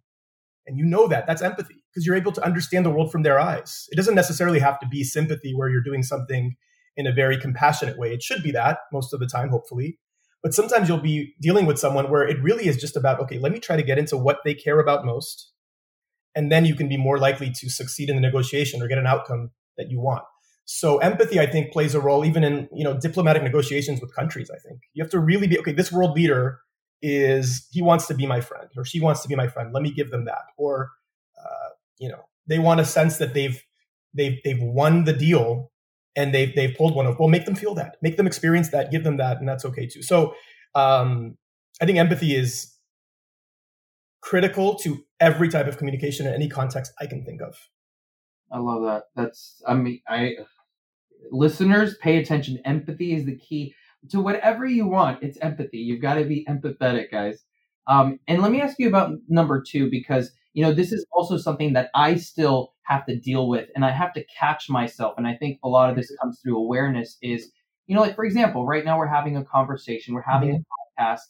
And 0.67 0.77
you 0.77 0.85
know 0.85 1.07
that. 1.07 1.25
That's 1.25 1.41
empathy 1.41 1.83
because 1.91 2.05
you're 2.05 2.15
able 2.15 2.31
to 2.33 2.45
understand 2.45 2.85
the 2.85 2.91
world 2.91 3.11
from 3.11 3.23
their 3.23 3.39
eyes. 3.39 3.87
It 3.91 3.95
doesn't 3.95 4.13
necessarily 4.13 4.59
have 4.59 4.79
to 4.81 4.87
be 4.87 5.03
sympathy 5.03 5.53
where 5.55 5.69
you're 5.69 5.81
doing 5.81 6.03
something 6.03 6.55
in 6.95 7.07
a 7.07 7.11
very 7.11 7.39
compassionate 7.39 7.97
way. 7.97 8.13
It 8.13 8.21
should 8.21 8.43
be 8.43 8.51
that 8.51 8.79
most 8.93 9.13
of 9.13 9.19
the 9.19 9.25
time, 9.25 9.49
hopefully. 9.49 9.97
But 10.43 10.53
sometimes 10.53 10.87
you'll 10.87 10.99
be 10.99 11.33
dealing 11.41 11.65
with 11.65 11.79
someone 11.79 12.09
where 12.09 12.27
it 12.27 12.41
really 12.41 12.67
is 12.67 12.77
just 12.77 12.95
about, 12.95 13.19
okay, 13.21 13.39
let 13.39 13.51
me 13.51 13.59
try 13.59 13.75
to 13.75 13.83
get 13.83 13.97
into 13.97 14.15
what 14.15 14.39
they 14.45 14.53
care 14.53 14.79
about 14.79 15.05
most. 15.05 15.51
And 16.35 16.51
then 16.51 16.65
you 16.65 16.75
can 16.75 16.87
be 16.87 16.97
more 16.97 17.17
likely 17.17 17.51
to 17.51 17.69
succeed 17.69 18.09
in 18.09 18.15
the 18.15 18.21
negotiation 18.21 18.81
or 18.81 18.87
get 18.87 18.97
an 18.97 19.07
outcome 19.07 19.51
that 19.77 19.89
you 19.89 19.99
want. 19.99 20.23
So 20.65 20.99
empathy, 20.99 21.39
I 21.39 21.47
think, 21.47 21.71
plays 21.71 21.95
a 21.95 21.99
role 21.99 22.25
even 22.25 22.43
in, 22.43 22.69
you 22.73 22.83
know, 22.83 22.99
diplomatic 22.99 23.41
negotiations 23.41 24.01
with 24.01 24.15
countries, 24.15 24.51
I 24.51 24.59
think. 24.59 24.81
You 24.93 25.03
have 25.03 25.11
to 25.11 25.19
really 25.19 25.47
be, 25.47 25.57
okay, 25.59 25.71
this 25.71 25.91
world 25.91 26.15
leader 26.15 26.59
is, 27.01 27.67
he 27.71 27.81
wants 27.81 28.07
to 28.07 28.13
be 28.13 28.27
my 28.27 28.41
friend 28.41 28.69
or 28.77 28.85
she 28.85 28.99
wants 28.99 29.21
to 29.23 29.27
be 29.27 29.35
my 29.35 29.47
friend. 29.47 29.73
Let 29.73 29.81
me 29.81 29.91
give 29.91 30.11
them 30.11 30.25
that. 30.25 30.43
Or, 30.57 30.91
uh, 31.39 31.69
you 31.97 32.09
know, 32.09 32.21
they 32.47 32.59
want 32.59 32.81
a 32.81 32.85
sense 32.85 33.17
that 33.17 33.33
they've, 33.33 33.63
they've, 34.13 34.37
they've 34.43 34.61
won 34.61 35.05
the 35.05 35.13
deal 35.13 35.71
and 36.15 36.33
they've 36.33 36.53
they've 36.55 36.75
pulled 36.75 36.95
one 36.95 37.05
of 37.05 37.17
well 37.19 37.29
make 37.29 37.45
them 37.45 37.55
feel 37.55 37.73
that 37.73 37.95
make 38.01 38.17
them 38.17 38.27
experience 38.27 38.69
that 38.69 38.91
give 38.91 39.03
them 39.03 39.17
that 39.17 39.39
and 39.39 39.47
that's 39.47 39.65
okay 39.65 39.87
too 39.87 40.01
so 40.01 40.33
um, 40.75 41.37
i 41.81 41.85
think 41.85 41.97
empathy 41.97 42.35
is 42.35 42.73
critical 44.21 44.75
to 44.75 45.03
every 45.19 45.49
type 45.49 45.67
of 45.67 45.77
communication 45.77 46.27
in 46.27 46.33
any 46.33 46.49
context 46.49 46.91
i 46.99 47.05
can 47.05 47.23
think 47.23 47.41
of 47.41 47.57
i 48.51 48.57
love 48.57 48.83
that 48.83 49.03
that's 49.15 49.61
i 49.67 49.73
mean 49.73 50.01
i 50.07 50.33
listeners 51.31 51.95
pay 51.97 52.17
attention 52.17 52.59
empathy 52.65 53.13
is 53.13 53.25
the 53.25 53.37
key 53.37 53.73
to 54.09 54.19
whatever 54.19 54.65
you 54.65 54.87
want 54.87 55.21
it's 55.21 55.37
empathy 55.39 55.77
you've 55.77 56.01
got 56.01 56.15
to 56.15 56.25
be 56.25 56.45
empathetic 56.49 57.11
guys 57.11 57.43
um, 57.87 58.19
and 58.27 58.43
let 58.43 58.51
me 58.51 58.61
ask 58.61 58.77
you 58.77 58.87
about 58.87 59.13
number 59.27 59.61
two 59.61 59.89
because 59.89 60.31
you 60.53 60.63
know 60.63 60.73
this 60.73 60.91
is 60.91 61.05
also 61.11 61.37
something 61.37 61.73
that 61.73 61.89
i 61.93 62.15
still 62.15 62.73
have 62.89 63.05
to 63.05 63.15
deal 63.15 63.47
with 63.47 63.69
and 63.75 63.85
I 63.85 63.91
have 63.91 64.13
to 64.13 64.25
catch 64.25 64.67
myself. 64.67 65.13
And 65.17 65.27
I 65.27 65.35
think 65.35 65.59
a 65.63 65.69
lot 65.69 65.89
of 65.91 65.95
this 65.95 66.11
comes 66.19 66.39
through 66.41 66.57
awareness 66.57 67.17
is, 67.21 67.51
you 67.85 67.95
know, 67.95 68.01
like 68.01 68.15
for 68.15 68.25
example, 68.25 68.65
right 68.65 68.83
now 68.83 68.97
we're 68.97 69.07
having 69.07 69.37
a 69.37 69.45
conversation, 69.45 70.15
we're 70.15 70.21
having 70.23 70.49
mm-hmm. 70.49 71.01
a 71.01 71.03
podcast, 71.03 71.21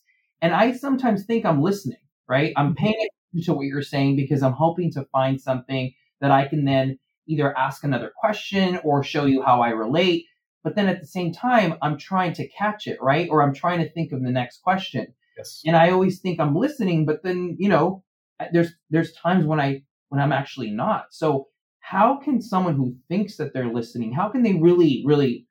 and 0.42 0.54
I 0.54 0.72
sometimes 0.72 1.26
think 1.26 1.46
I'm 1.46 1.62
listening, 1.62 2.00
right? 2.28 2.54
I'm 2.56 2.76
paying 2.76 2.96
attention 2.96 3.54
to 3.54 3.58
what 3.58 3.66
you're 3.66 3.82
saying 3.82 4.16
because 4.16 4.42
I'm 4.42 4.54
hoping 4.54 4.92
to 4.94 5.06
find 5.12 5.40
something 5.40 5.94
that 6.22 6.32
I 6.32 6.48
can 6.48 6.64
then 6.64 6.98
either 7.30 7.58
ask 7.58 7.84
another 7.84 8.12
question 8.20 8.80
or 8.84 9.04
show 9.04 9.26
you 9.26 9.42
how 9.42 9.62
I 9.62 9.70
relate. 9.70 10.26
But 10.64 10.76
then 10.76 10.90
at 10.90 11.00
the 11.00 11.08
same 11.08 11.32
time, 11.32 11.76
I'm 11.82 11.98
trying 11.98 12.34
to 12.34 12.48
catch 12.50 12.88
it, 12.88 12.98
right? 13.02 13.30
Or 13.30 13.42
I'm 13.42 13.54
trying 13.54 13.80
to 13.80 13.90
think 13.90 14.12
of 14.12 14.22
the 14.22 14.32
next 14.32 14.62
question. 14.62 15.08
Yes. 15.38 15.62
And 15.66 15.78
I 15.78 15.92
always 15.92 16.20
think 16.20 16.40
I'm 16.40 16.56
listening, 16.56 17.06
but 17.06 17.24
then, 17.24 17.56
you 17.60 17.70
know, 17.70 18.04
there's 18.52 18.72
there's 18.90 19.14
times 19.14 19.46
when 19.46 19.60
I 19.60 19.84
when 20.10 20.20
I'm 20.22 20.34
actually 20.34 20.72
not. 20.72 21.06
So 21.12 21.48
how 21.80 22.18
can 22.18 22.42
someone 22.42 22.76
who 22.76 22.96
thinks 23.08 23.38
that 23.38 23.54
they're 23.54 23.74
listening, 23.74 24.12
how 24.12 24.30
can 24.30 24.44
they 24.44 24.54
really, 24.54 25.04
really, 25.06 25.48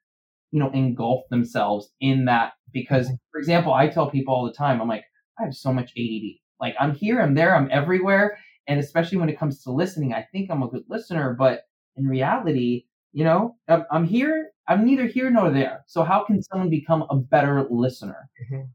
you 0.50 0.60
know, 0.60 0.70
engulf 0.72 1.22
themselves 1.30 1.90
in 2.00 2.26
that? 2.26 2.52
Because, 2.72 3.06
Mm-hmm. 3.06 3.14
for 3.32 3.38
example, 3.38 3.72
I 3.72 3.88
tell 3.88 4.10
people 4.10 4.34
all 4.34 4.44
the 4.44 4.52
time, 4.52 4.80
I'm 4.80 4.88
like, 4.88 5.04
I 5.40 5.44
have 5.44 5.54
so 5.54 5.72
much 5.72 5.92
ADD. 5.96 6.36
Like 6.60 6.74
I'm 6.78 6.94
here, 6.94 7.20
I'm 7.20 7.34
there, 7.34 7.56
I'm 7.56 7.70
everywhere. 7.70 8.38
And 8.66 8.78
especially 8.78 9.18
when 9.18 9.30
it 9.30 9.38
comes 9.38 9.62
to 9.62 9.72
listening, 9.72 10.12
I 10.12 10.26
think 10.32 10.50
I'm 10.50 10.62
a 10.62 10.68
good 10.68 10.84
listener, 10.88 11.34
but 11.38 11.62
in 11.98 12.06
reality, 12.06 12.84
you 13.12 13.24
know, 13.24 13.56
I'm, 13.68 13.84
I'm 13.90 14.04
here, 14.04 14.50
I'm 14.66 14.84
neither 14.84 15.06
here 15.06 15.30
nor 15.30 15.50
there. 15.50 15.84
So 15.86 16.02
how 16.04 16.24
can 16.24 16.42
someone 16.42 16.70
become 16.70 17.04
a 17.10 17.16
better 17.16 17.66
listener? 17.70 18.28
Mhm. 18.50 18.68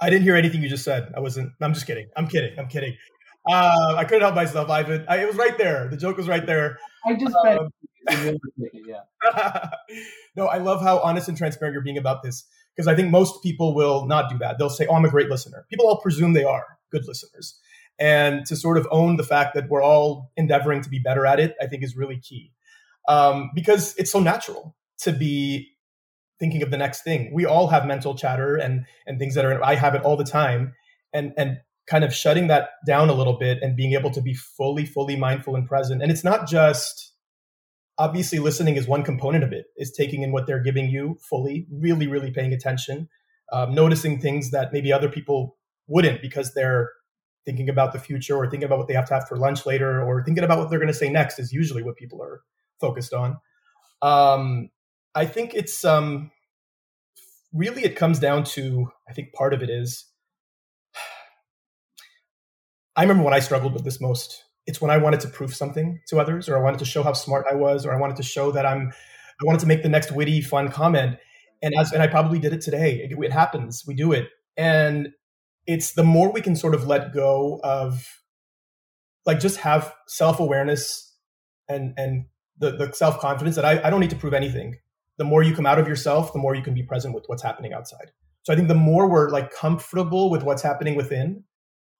I 0.00 0.10
didn't 0.10 0.24
hear 0.24 0.36
anything 0.36 0.62
you 0.62 0.68
just 0.68 0.84
said. 0.84 1.12
I 1.16 1.20
wasn't. 1.20 1.52
I'm 1.60 1.72
just 1.72 1.86
kidding. 1.86 2.08
I'm 2.16 2.26
kidding. 2.26 2.58
I'm 2.58 2.68
kidding. 2.68 2.96
Uh, 3.48 3.94
I 3.96 4.04
couldn't 4.04 4.22
help 4.22 4.34
myself, 4.34 4.68
Ivan. 4.70 5.04
I, 5.08 5.18
it 5.22 5.26
was 5.26 5.36
right 5.36 5.56
there. 5.56 5.88
The 5.88 5.96
joke 5.96 6.16
was 6.16 6.28
right 6.28 6.44
there. 6.44 6.78
I 7.06 7.14
just 7.14 7.36
Um, 7.36 7.70
yeah. 8.86 9.00
no, 10.36 10.46
I 10.46 10.58
love 10.58 10.82
how 10.82 10.98
honest 10.98 11.28
and 11.28 11.36
transparent 11.36 11.72
you're 11.72 11.82
being 11.82 11.98
about 11.98 12.22
this 12.22 12.44
because 12.74 12.88
I 12.88 12.94
think 12.94 13.10
most 13.10 13.42
people 13.42 13.74
will 13.74 14.06
not 14.06 14.30
do 14.30 14.38
that. 14.38 14.58
They'll 14.58 14.70
say, 14.70 14.86
"Oh, 14.86 14.94
I'm 14.94 15.04
a 15.04 15.10
great 15.10 15.30
listener." 15.30 15.64
People 15.70 15.86
all 15.86 16.00
presume 16.00 16.32
they 16.32 16.44
are 16.44 16.64
good 16.90 17.06
listeners, 17.06 17.58
and 17.98 18.44
to 18.46 18.56
sort 18.56 18.76
of 18.76 18.88
own 18.90 19.16
the 19.16 19.22
fact 19.22 19.54
that 19.54 19.68
we're 19.68 19.82
all 19.82 20.32
endeavoring 20.36 20.82
to 20.82 20.88
be 20.88 20.98
better 20.98 21.26
at 21.26 21.38
it, 21.38 21.54
I 21.60 21.66
think 21.66 21.82
is 21.82 21.96
really 21.96 22.18
key 22.18 22.52
um, 23.08 23.50
because 23.54 23.94
it's 23.96 24.10
so 24.10 24.20
natural 24.20 24.76
to 25.00 25.12
be 25.12 25.70
thinking 26.38 26.62
of 26.62 26.70
the 26.70 26.76
next 26.76 27.02
thing. 27.02 27.32
We 27.32 27.46
all 27.46 27.68
have 27.68 27.86
mental 27.86 28.14
chatter 28.14 28.56
and 28.56 28.84
and 29.06 29.18
things 29.18 29.34
that 29.34 29.44
are. 29.44 29.62
I 29.62 29.74
have 29.74 29.94
it 29.94 30.02
all 30.02 30.16
the 30.16 30.24
time, 30.24 30.74
and 31.12 31.32
and 31.36 31.58
kind 31.86 32.04
of 32.04 32.14
shutting 32.14 32.46
that 32.48 32.70
down 32.86 33.10
a 33.10 33.14
little 33.14 33.38
bit 33.38 33.58
and 33.60 33.76
being 33.76 33.92
able 33.92 34.10
to 34.10 34.22
be 34.22 34.34
fully 34.34 34.86
fully 34.86 35.16
mindful 35.16 35.54
and 35.54 35.66
present. 35.66 36.02
And 36.02 36.10
it's 36.10 36.24
not 36.24 36.48
just 36.48 37.12
obviously 37.98 38.38
listening 38.38 38.76
is 38.76 38.88
one 38.88 39.04
component 39.04 39.44
of 39.44 39.52
it 39.52 39.66
is 39.76 39.92
taking 39.92 40.22
in 40.22 40.32
what 40.32 40.46
they're 40.46 40.62
giving 40.62 40.88
you 40.88 41.16
fully 41.28 41.64
really 41.70 42.08
really 42.08 42.32
paying 42.32 42.52
attention 42.52 43.08
um, 43.52 43.72
noticing 43.72 44.20
things 44.20 44.50
that 44.50 44.72
maybe 44.72 44.92
other 44.92 45.08
people 45.08 45.56
wouldn't 45.86 46.20
because 46.20 46.54
they're 46.54 46.90
thinking 47.44 47.68
about 47.68 47.92
the 47.92 47.98
future 47.98 48.36
or 48.36 48.48
thinking 48.48 48.64
about 48.64 48.78
what 48.78 48.88
they 48.88 48.94
have 48.94 49.08
to 49.08 49.14
have 49.14 49.28
for 49.28 49.36
lunch 49.36 49.66
later 49.66 50.02
or 50.02 50.24
thinking 50.24 50.44
about 50.44 50.58
what 50.58 50.70
they're 50.70 50.78
going 50.78 50.88
to 50.88 50.94
say 50.94 51.08
next 51.08 51.38
is 51.38 51.52
usually 51.52 51.82
what 51.82 51.96
people 51.96 52.22
are 52.22 52.42
focused 52.80 53.12
on 53.12 53.36
um, 54.02 54.70
i 55.14 55.24
think 55.24 55.54
it's 55.54 55.84
um, 55.84 56.30
really 57.52 57.84
it 57.84 57.96
comes 57.96 58.18
down 58.18 58.44
to 58.44 58.88
i 59.08 59.12
think 59.12 59.32
part 59.32 59.54
of 59.54 59.62
it 59.62 59.70
is 59.70 60.06
i 62.96 63.02
remember 63.02 63.24
when 63.24 63.34
i 63.34 63.40
struggled 63.40 63.74
with 63.74 63.84
this 63.84 64.00
most 64.00 64.44
it's 64.66 64.80
when 64.80 64.90
I 64.90 64.96
wanted 64.96 65.20
to 65.20 65.28
prove 65.28 65.54
something 65.54 66.00
to 66.08 66.18
others, 66.18 66.48
or 66.48 66.56
I 66.56 66.60
wanted 66.60 66.78
to 66.78 66.84
show 66.84 67.02
how 67.02 67.12
smart 67.12 67.46
I 67.50 67.54
was, 67.54 67.84
or 67.84 67.92
I 67.92 67.98
wanted 67.98 68.16
to 68.16 68.22
show 68.22 68.50
that 68.52 68.64
I'm, 68.64 68.92
I 69.40 69.44
wanted 69.44 69.60
to 69.60 69.66
make 69.66 69.82
the 69.82 69.88
next 69.88 70.12
witty, 70.12 70.40
fun 70.40 70.70
comment. 70.70 71.18
And 71.62 71.74
as, 71.78 71.92
and 71.92 72.02
I 72.02 72.06
probably 72.06 72.38
did 72.38 72.52
it 72.52 72.60
today. 72.60 72.96
It, 72.96 73.16
it 73.18 73.32
happens. 73.32 73.84
We 73.86 73.94
do 73.94 74.12
it. 74.12 74.28
And 74.56 75.08
it's 75.66 75.92
the 75.92 76.04
more 76.04 76.32
we 76.32 76.40
can 76.40 76.56
sort 76.56 76.74
of 76.74 76.86
let 76.86 77.12
go 77.12 77.60
of, 77.64 78.06
like, 79.26 79.40
just 79.40 79.58
have 79.58 79.94
self 80.06 80.40
awareness 80.40 81.14
and, 81.68 81.94
and 81.96 82.26
the, 82.58 82.72
the 82.72 82.92
self 82.92 83.18
confidence 83.18 83.56
that 83.56 83.64
I, 83.64 83.80
I 83.82 83.90
don't 83.90 84.00
need 84.00 84.10
to 84.10 84.16
prove 84.16 84.34
anything. 84.34 84.76
The 85.16 85.24
more 85.24 85.42
you 85.42 85.54
come 85.54 85.66
out 85.66 85.78
of 85.78 85.88
yourself, 85.88 86.32
the 86.32 86.38
more 86.38 86.54
you 86.54 86.62
can 86.62 86.74
be 86.74 86.82
present 86.82 87.14
with 87.14 87.24
what's 87.26 87.42
happening 87.42 87.72
outside. 87.72 88.10
So 88.42 88.52
I 88.52 88.56
think 88.56 88.68
the 88.68 88.74
more 88.74 89.08
we're 89.08 89.30
like 89.30 89.52
comfortable 89.52 90.30
with 90.30 90.42
what's 90.42 90.62
happening 90.62 90.96
within, 90.96 91.44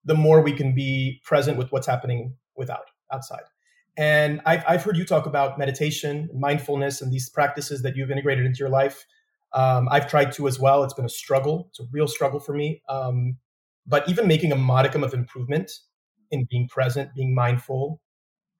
the 0.04 0.14
more 0.14 0.42
we 0.42 0.52
can 0.52 0.74
be 0.74 1.20
present 1.24 1.56
with 1.56 1.72
what's 1.72 1.86
happening 1.86 2.36
without 2.56 2.90
outside. 3.12 3.44
And 3.96 4.40
I've, 4.44 4.64
I've 4.68 4.82
heard 4.82 4.96
you 4.96 5.04
talk 5.04 5.26
about 5.26 5.58
meditation, 5.58 6.28
mindfulness, 6.34 7.00
and 7.00 7.12
these 7.12 7.30
practices 7.30 7.82
that 7.82 7.96
you've 7.96 8.10
integrated 8.10 8.44
into 8.44 8.58
your 8.58 8.68
life. 8.68 9.06
Um, 9.52 9.88
I've 9.90 10.10
tried 10.10 10.32
to 10.32 10.48
as 10.48 10.58
well. 10.58 10.82
It's 10.82 10.94
been 10.94 11.04
a 11.04 11.08
struggle. 11.08 11.68
It's 11.70 11.80
a 11.80 11.84
real 11.92 12.08
struggle 12.08 12.40
for 12.40 12.52
me. 12.52 12.82
Um, 12.88 13.36
but 13.86 14.08
even 14.08 14.26
making 14.26 14.52
a 14.52 14.56
modicum 14.56 15.04
of 15.04 15.14
improvement 15.14 15.70
in 16.30 16.46
being 16.50 16.68
present, 16.68 17.14
being 17.14 17.34
mindful, 17.34 18.00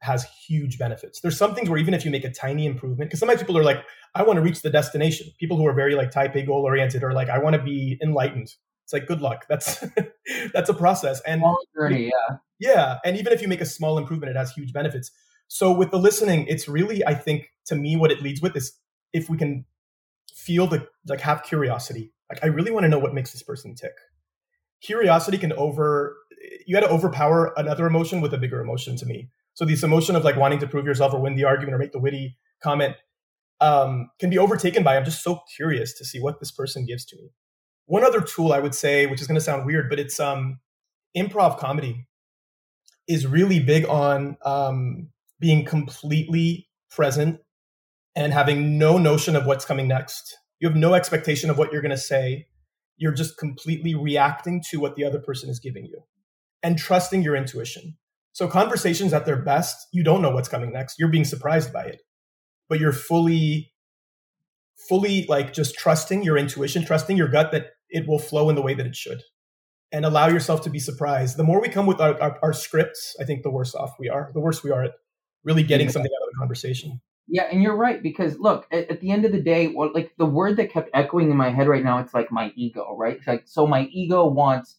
has 0.01 0.27
huge 0.47 0.79
benefits. 0.79 1.21
There's 1.21 1.37
some 1.37 1.55
things 1.55 1.71
where 1.71 1.79
even 1.79 1.95
if 1.95 2.05
you 2.05 2.11
make 2.11 2.25
a 2.25 2.31
tiny 2.31 2.67
improvement, 2.67 3.09
because 3.09 3.21
sometimes 3.21 3.41
people 3.41 3.57
are 3.57 3.65
like, 3.65 3.83
I 4.15 4.23
want 4.23 4.37
to 4.37 4.43
reach 4.43 4.61
the 4.61 4.71
destination. 4.71 5.29
People 5.41 5.57
who 5.57 5.67
are 5.67 5.73
very 5.73 5.95
like 5.95 6.11
type 6.11 6.35
A 6.35 6.43
goal 6.43 6.63
oriented 6.63 7.03
are 7.03 7.13
like, 7.13 7.31
I 7.31 7.39
want 7.39 7.57
to 7.57 7.63
be 7.63 7.99
enlightened. 8.03 8.55
It's 8.85 8.93
like 8.93 9.07
good 9.07 9.23
luck. 9.23 9.47
That's 9.49 9.83
that's 10.53 10.69
a 10.69 10.75
process. 10.75 11.23
And 11.23 11.43
journey, 11.75 12.05
yeah. 12.07 12.37
yeah, 12.59 12.99
and 13.05 13.17
even 13.17 13.33
if 13.33 13.41
you 13.41 13.49
make 13.49 13.63
a 13.63 13.67
small 13.67 13.97
improvement, 13.97 14.31
it 14.31 14.37
has 14.37 14.53
huge 14.53 14.75
benefits. 14.75 15.11
So 15.49 15.73
with 15.73 15.91
the 15.91 15.99
listening, 15.99 16.47
it's 16.49 16.69
really, 16.69 17.05
I 17.07 17.15
think, 17.15 17.51
to 17.67 17.75
me, 17.75 17.97
what 17.97 18.13
it 18.13 18.23
leads 18.23 18.43
with 18.43 18.57
is 18.57 18.79
if 19.15 19.31
we 19.31 19.39
can 19.39 19.65
feel 20.35 20.67
the 20.67 20.87
like 21.09 21.21
have 21.21 21.43
curiosity. 21.43 22.13
Like 22.31 22.45
I 22.45 22.49
really 22.49 22.71
want 22.71 22.85
to 22.85 22.89
know 22.89 22.99
what 22.99 23.15
makes 23.15 23.33
this 23.33 23.43
person 23.43 23.75
tick. 23.75 23.95
Curiosity 24.85 25.39
can 25.39 25.53
over 25.55 26.17
you 26.67 26.75
got 26.75 26.87
to 26.87 26.93
overpower 26.93 27.53
another 27.57 27.87
emotion 27.87 28.21
with 28.21 28.35
a 28.35 28.39
bigger 28.39 28.61
emotion 28.61 28.97
to 28.97 29.07
me. 29.07 29.31
So 29.55 29.65
this 29.65 29.83
emotion 29.83 30.17
of 30.17 30.25
like 30.25 30.37
wanting 30.37 30.59
to 30.61 30.67
prove 30.67 30.87
yourself 30.87 31.15
or 31.15 31.21
win 31.21 31.37
the 31.37 31.45
argument 31.45 31.75
or 31.75 31.79
make 31.79 31.93
the 31.93 31.99
witty 31.99 32.37
comment 32.63 32.97
um, 33.61 34.11
can 34.19 34.31
be 34.31 34.39
overtaken 34.39 34.83
by 34.83 34.97
I'm 34.97 35.05
just 35.05 35.23
so 35.23 35.41
curious 35.57 35.97
to 35.99 36.05
see 36.05 36.21
what 36.21 36.41
this 36.41 36.51
person 36.51 36.87
gives 36.87 37.05
to 37.07 37.17
me. 37.17 37.31
One 37.87 38.05
other 38.05 38.21
tool 38.21 38.53
I 38.53 38.61
would 38.61 38.75
say, 38.75 39.07
which 39.07 39.21
is 39.21 39.27
going 39.27 39.37
to 39.37 39.45
sound 39.45 39.67
weird, 39.67 39.89
but 39.89 40.01
it's 40.01 40.19
um, 40.19 40.61
improv 41.17 41.59
comedy 41.59 42.07
is 43.07 43.27
really 43.27 43.61
big 43.61 43.87
on 43.87 44.37
um, 44.45 45.09
being 45.39 45.65
completely 45.65 46.69
present 46.91 47.41
and 48.17 48.33
having 48.33 48.79
no 48.79 48.97
notion 48.99 49.37
of 49.37 49.47
what's 49.47 49.65
coming 49.65 49.89
next. 49.89 50.39
You 50.61 50.69
have 50.69 50.77
no 50.77 50.95
expectation 50.95 51.51
of 51.51 51.59
what 51.59 51.73
you're 51.73 51.83
going 51.83 51.91
to 51.91 51.99
say. 51.99 52.47
You're 52.97 53.13
just 53.13 53.39
completely 53.39 53.95
reacting 53.95 54.63
to 54.71 54.79
what 54.79 54.97
the 54.97 55.05
other 55.05 55.19
person 55.19 55.51
is 55.51 55.59
giving 55.59 55.87
you 55.87 56.03
and 56.63 56.79
trusting 56.79 57.23
your 57.23 57.37
intuition. 57.37 57.97
So, 58.33 58.49
conversations 58.49 59.13
at 59.13 59.27
their 59.27 59.41
best, 59.41 59.87
you 59.93 60.03
don't 60.03 60.23
know 60.23 60.31
what's 60.31 60.49
coming 60.49 60.73
next. 60.73 60.99
You're 60.99 61.09
being 61.09 61.25
surprised 61.25 61.73
by 61.73 61.85
it, 61.85 62.03
but 62.69 62.81
you're 62.81 62.93
fully, 62.93 63.73
fully 64.89 65.27
like 65.29 65.53
just 65.53 65.77
trusting 65.77 66.25
your 66.25 66.37
intuition, 66.37 66.85
trusting 66.85 67.17
your 67.17 67.29
gut 67.29 67.53
that 67.53 67.67
it 67.91 68.09
will 68.09 68.19
flow 68.19 68.49
in 68.49 68.57
the 68.57 68.63
way 68.63 68.75
that 68.75 68.87
it 68.87 68.97
should 68.97 69.23
and 69.93 70.05
allow 70.05 70.27
yourself 70.27 70.63
to 70.63 70.71
be 70.71 70.81
surprised. 70.81 71.37
The 71.37 71.45
more 71.45 71.61
we 71.61 71.69
come 71.69 71.87
with 71.87 72.01
our, 72.01 72.21
our, 72.21 72.39
our, 72.43 72.53
scripts, 72.53 73.15
I 73.21 73.25
think 73.25 73.45
the 73.45 73.51
worse 73.51 73.77
off 73.77 73.95
we 74.01 74.09
are. 74.09 74.33
The 74.35 74.41
worse 74.41 74.65
we 74.65 74.73
are 74.73 74.83
at 74.83 74.93
really 75.45 75.63
getting 75.63 75.89
something 75.89 76.11
out 76.11 76.27
of 76.27 76.33
the 76.33 76.39
conversation. 76.39 77.01
Yeah, 77.27 77.45
and 77.51 77.63
you're 77.63 77.77
right 77.77 78.03
because 78.03 78.39
look, 78.39 78.67
at, 78.71 78.91
at, 78.91 79.01
the 79.01 79.11
end 79.11 79.25
of 79.25 79.33
the 79.33 79.41
day, 79.41 79.69
what 79.69 79.95
like 79.95 80.13
the 80.19 80.27
word 80.27 80.57
that 80.59 80.71
kept 80.71 80.91
echoing 80.93 81.31
in 81.31 81.37
my 81.37 81.51
head 81.51 81.69
right 81.69 81.83
now, 81.83 81.99
it's 81.99 82.13
like 82.13 82.31
my 82.31 82.53
ego, 82.55 82.95
right? 82.99 83.17
It's 83.17 83.27
like 83.27 83.45
so 83.47 83.67
my 83.67 83.85
ego 83.93 84.27
wants 84.27 84.77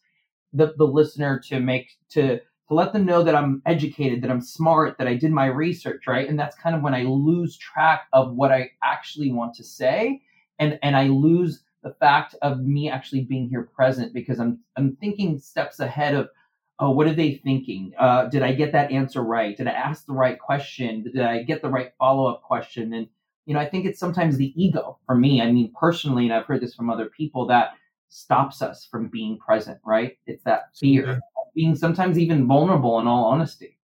the 0.54 0.74
the 0.78 0.86
listener 0.86 1.40
to 1.48 1.60
make 1.60 1.92
to 2.10 2.38
to 2.38 2.74
let 2.74 2.94
them 2.94 3.06
know 3.06 3.24
that 3.24 3.36
I'm 3.36 3.62
educated, 3.66 4.22
that 4.24 4.32
I'm 4.32 4.42
smart, 4.42 4.98
that 4.98 5.08
I 5.08 5.16
did 5.16 5.32
my 5.32 5.46
research, 5.48 6.08
right? 6.08 6.28
And 6.28 6.40
that's 6.40 6.56
kind 6.56 6.76
of 6.76 6.82
when 6.82 6.96
I 6.96 7.04
lose 7.04 7.58
track 7.58 8.08
of 8.14 8.34
what 8.34 8.52
I 8.52 8.72
actually 8.84 9.32
want 9.32 9.56
to 9.56 9.64
say, 9.64 10.22
and 10.60 10.80
and 10.84 10.96
I 10.96 11.08
lose 11.08 11.64
the 11.84 11.96
fact 12.00 12.36
of 12.42 12.62
me 12.62 12.90
actually 12.90 13.22
being 13.22 13.50
here 13.50 13.70
present 13.76 14.14
because 14.14 14.40
I'm 14.40 14.60
I'm 14.78 14.96
thinking 14.98 15.40
steps 15.40 15.80
ahead 15.80 16.14
of 16.14 16.30
oh 16.80 16.92
what 16.92 17.08
are 17.08 17.14
they 17.14 17.36
thinking? 17.36 17.94
Uh, 17.98 18.26
did 18.26 18.44
I 18.44 18.54
get 18.54 18.72
that 18.74 18.92
answer 18.92 19.22
right? 19.22 19.56
Did 19.56 19.68
I 19.68 19.72
ask 19.72 20.06
the 20.06 20.14
right 20.14 20.40
question? 20.40 21.04
Did 21.04 21.20
I 21.20 21.44
get 21.44 21.62
the 21.62 21.70
right 21.70 21.94
follow 21.98 22.28
up 22.28 22.44
question? 22.44 22.94
And 22.94 23.08
you 23.46 23.54
know 23.54 23.60
I 23.60 23.68
think 23.68 23.86
it's 23.86 24.00
sometimes 24.00 24.38
the 24.38 24.54
ego 24.62 25.00
for 25.06 25.16
me. 25.16 25.42
I 25.42 25.52
mean 25.52 25.74
personally 25.80 26.26
and 26.26 26.34
I've 26.34 26.46
heard 26.46 26.62
this 26.62 26.76
from 26.76 26.90
other 26.90 27.06
people 27.06 27.48
that 27.48 27.74
stops 28.10 28.62
us 28.62 28.88
from 28.90 29.08
being 29.08 29.38
present 29.38 29.80
right? 29.86 30.18
It's 30.28 30.44
that 30.44 30.76
fear 30.76 31.06
yeah. 31.08 31.20
being 31.54 31.76
sometimes 31.76 32.18
even 32.18 32.48
vulnerable 32.48 33.00
in 33.00 33.08
all 33.08 33.26
honesty. 33.26 33.78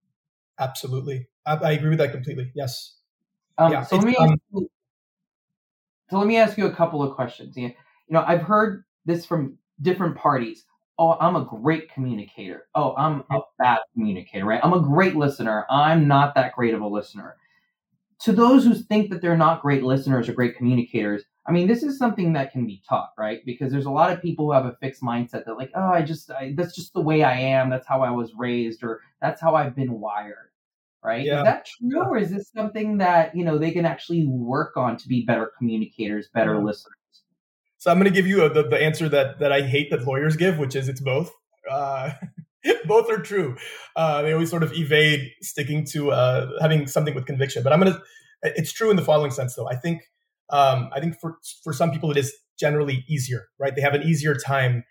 Absolutely. 0.59 1.27
I, 1.45 1.55
I 1.55 1.71
agree 1.71 1.89
with 1.89 1.99
that 1.99 2.11
completely. 2.11 2.51
Yes. 2.53 2.95
Um, 3.57 3.71
yeah, 3.71 3.83
so 3.83 3.97
let 3.97 4.05
me 4.05 4.15
um, 4.15 4.39
you, 4.53 4.69
so 6.09 6.17
let 6.17 6.27
me 6.27 6.37
ask 6.37 6.57
you 6.57 6.65
a 6.65 6.73
couple 6.73 7.03
of 7.03 7.13
questions. 7.15 7.57
You 7.57 7.73
know 8.09 8.23
i've 8.27 8.41
heard 8.41 8.83
this 9.05 9.25
from 9.25 9.57
different 9.81 10.15
parties 10.15 10.65
oh 10.99 11.17
i'm 11.19 11.35
a 11.35 11.45
great 11.45 11.91
communicator 11.91 12.67
oh 12.75 12.93
i'm 12.97 13.23
a 13.31 13.39
bad 13.57 13.79
communicator 13.93 14.45
right 14.45 14.61
i'm 14.63 14.73
a 14.73 14.81
great 14.81 15.15
listener 15.15 15.65
i'm 15.69 16.07
not 16.07 16.35
that 16.35 16.53
great 16.53 16.73
of 16.73 16.81
a 16.81 16.87
listener 16.87 17.35
to 18.19 18.31
those 18.31 18.63
who 18.65 18.75
think 18.75 19.09
that 19.09 19.21
they're 19.21 19.37
not 19.37 19.61
great 19.61 19.83
listeners 19.83 20.29
or 20.29 20.33
great 20.33 20.55
communicators 20.55 21.23
I 21.49 21.51
mean, 21.51 21.67
this 21.67 21.81
is 21.81 21.97
something 21.97 22.33
that 22.33 22.51
can 22.51 22.67
be 22.67 22.83
taught, 22.87 23.09
right? 23.17 23.43
Because 23.43 23.71
there's 23.71 23.87
a 23.87 23.91
lot 23.91 24.11
of 24.11 24.21
people 24.21 24.45
who 24.45 24.51
have 24.51 24.65
a 24.65 24.77
fixed 24.79 25.01
mindset 25.01 25.45
that, 25.45 25.57
like, 25.57 25.71
oh, 25.73 25.89
I 25.89 26.03
just, 26.03 26.29
I, 26.29 26.53
that's 26.55 26.75
just 26.75 26.93
the 26.93 27.01
way 27.01 27.23
I 27.23 27.33
am. 27.33 27.71
That's 27.71 27.87
how 27.87 28.03
I 28.03 28.11
was 28.11 28.33
raised, 28.37 28.83
or 28.83 29.01
that's 29.19 29.41
how 29.41 29.55
I've 29.55 29.75
been 29.75 29.99
wired, 29.99 30.51
right? 31.03 31.25
Yeah. 31.25 31.39
Is 31.39 31.43
that 31.45 31.65
true, 31.65 31.89
yeah. 31.95 32.07
or 32.07 32.19
is 32.19 32.29
this 32.29 32.51
something 32.55 32.99
that, 32.99 33.35
you 33.35 33.43
know, 33.43 33.57
they 33.57 33.71
can 33.71 33.83
actually 33.83 34.27
work 34.27 34.77
on 34.77 34.95
to 34.97 35.07
be 35.07 35.25
better 35.25 35.51
communicators, 35.57 36.29
better 36.35 36.53
mm-hmm. 36.53 36.67
listeners? 36.67 36.98
So 37.79 37.89
I'm 37.89 37.97
going 37.97 38.11
to 38.11 38.15
give 38.15 38.27
you 38.27 38.43
a, 38.43 38.49
the, 38.49 38.63
the 38.63 38.81
answer 38.81 39.09
that, 39.09 39.39
that 39.39 39.51
I 39.51 39.61
hate 39.61 39.89
that 39.89 40.05
lawyers 40.05 40.35
give, 40.35 40.59
which 40.59 40.75
is 40.75 40.87
it's 40.87 41.01
both. 41.01 41.31
Uh, 41.69 42.11
both 42.85 43.09
are 43.09 43.19
true. 43.19 43.57
Uh, 43.95 44.21
they 44.21 44.33
always 44.33 44.49
sort 44.49 44.63
of 44.63 44.73
evade 44.73 45.31
sticking 45.41 45.85
to 45.85 46.11
uh, 46.11 46.51
having 46.61 46.87
something 46.87 47.15
with 47.15 47.25
conviction. 47.25 47.63
But 47.63 47.73
I'm 47.73 47.79
going 47.79 47.93
to, 47.93 48.01
it's 48.43 48.71
true 48.71 48.89
in 48.89 48.95
the 48.95 49.01
following 49.01 49.31
sense, 49.31 49.55
though. 49.55 49.67
I 49.67 49.75
think 49.75 50.03
um, 50.49 50.89
I 50.93 50.99
think 50.99 51.19
for 51.19 51.37
for 51.63 51.73
some 51.73 51.91
people 51.91 52.11
it 52.11 52.17
is 52.17 52.33
generally 52.59 53.05
easier, 53.07 53.47
right? 53.59 53.75
They 53.75 53.81
have 53.81 53.93
an 53.93 54.03
easier 54.03 54.35
time 54.35 54.83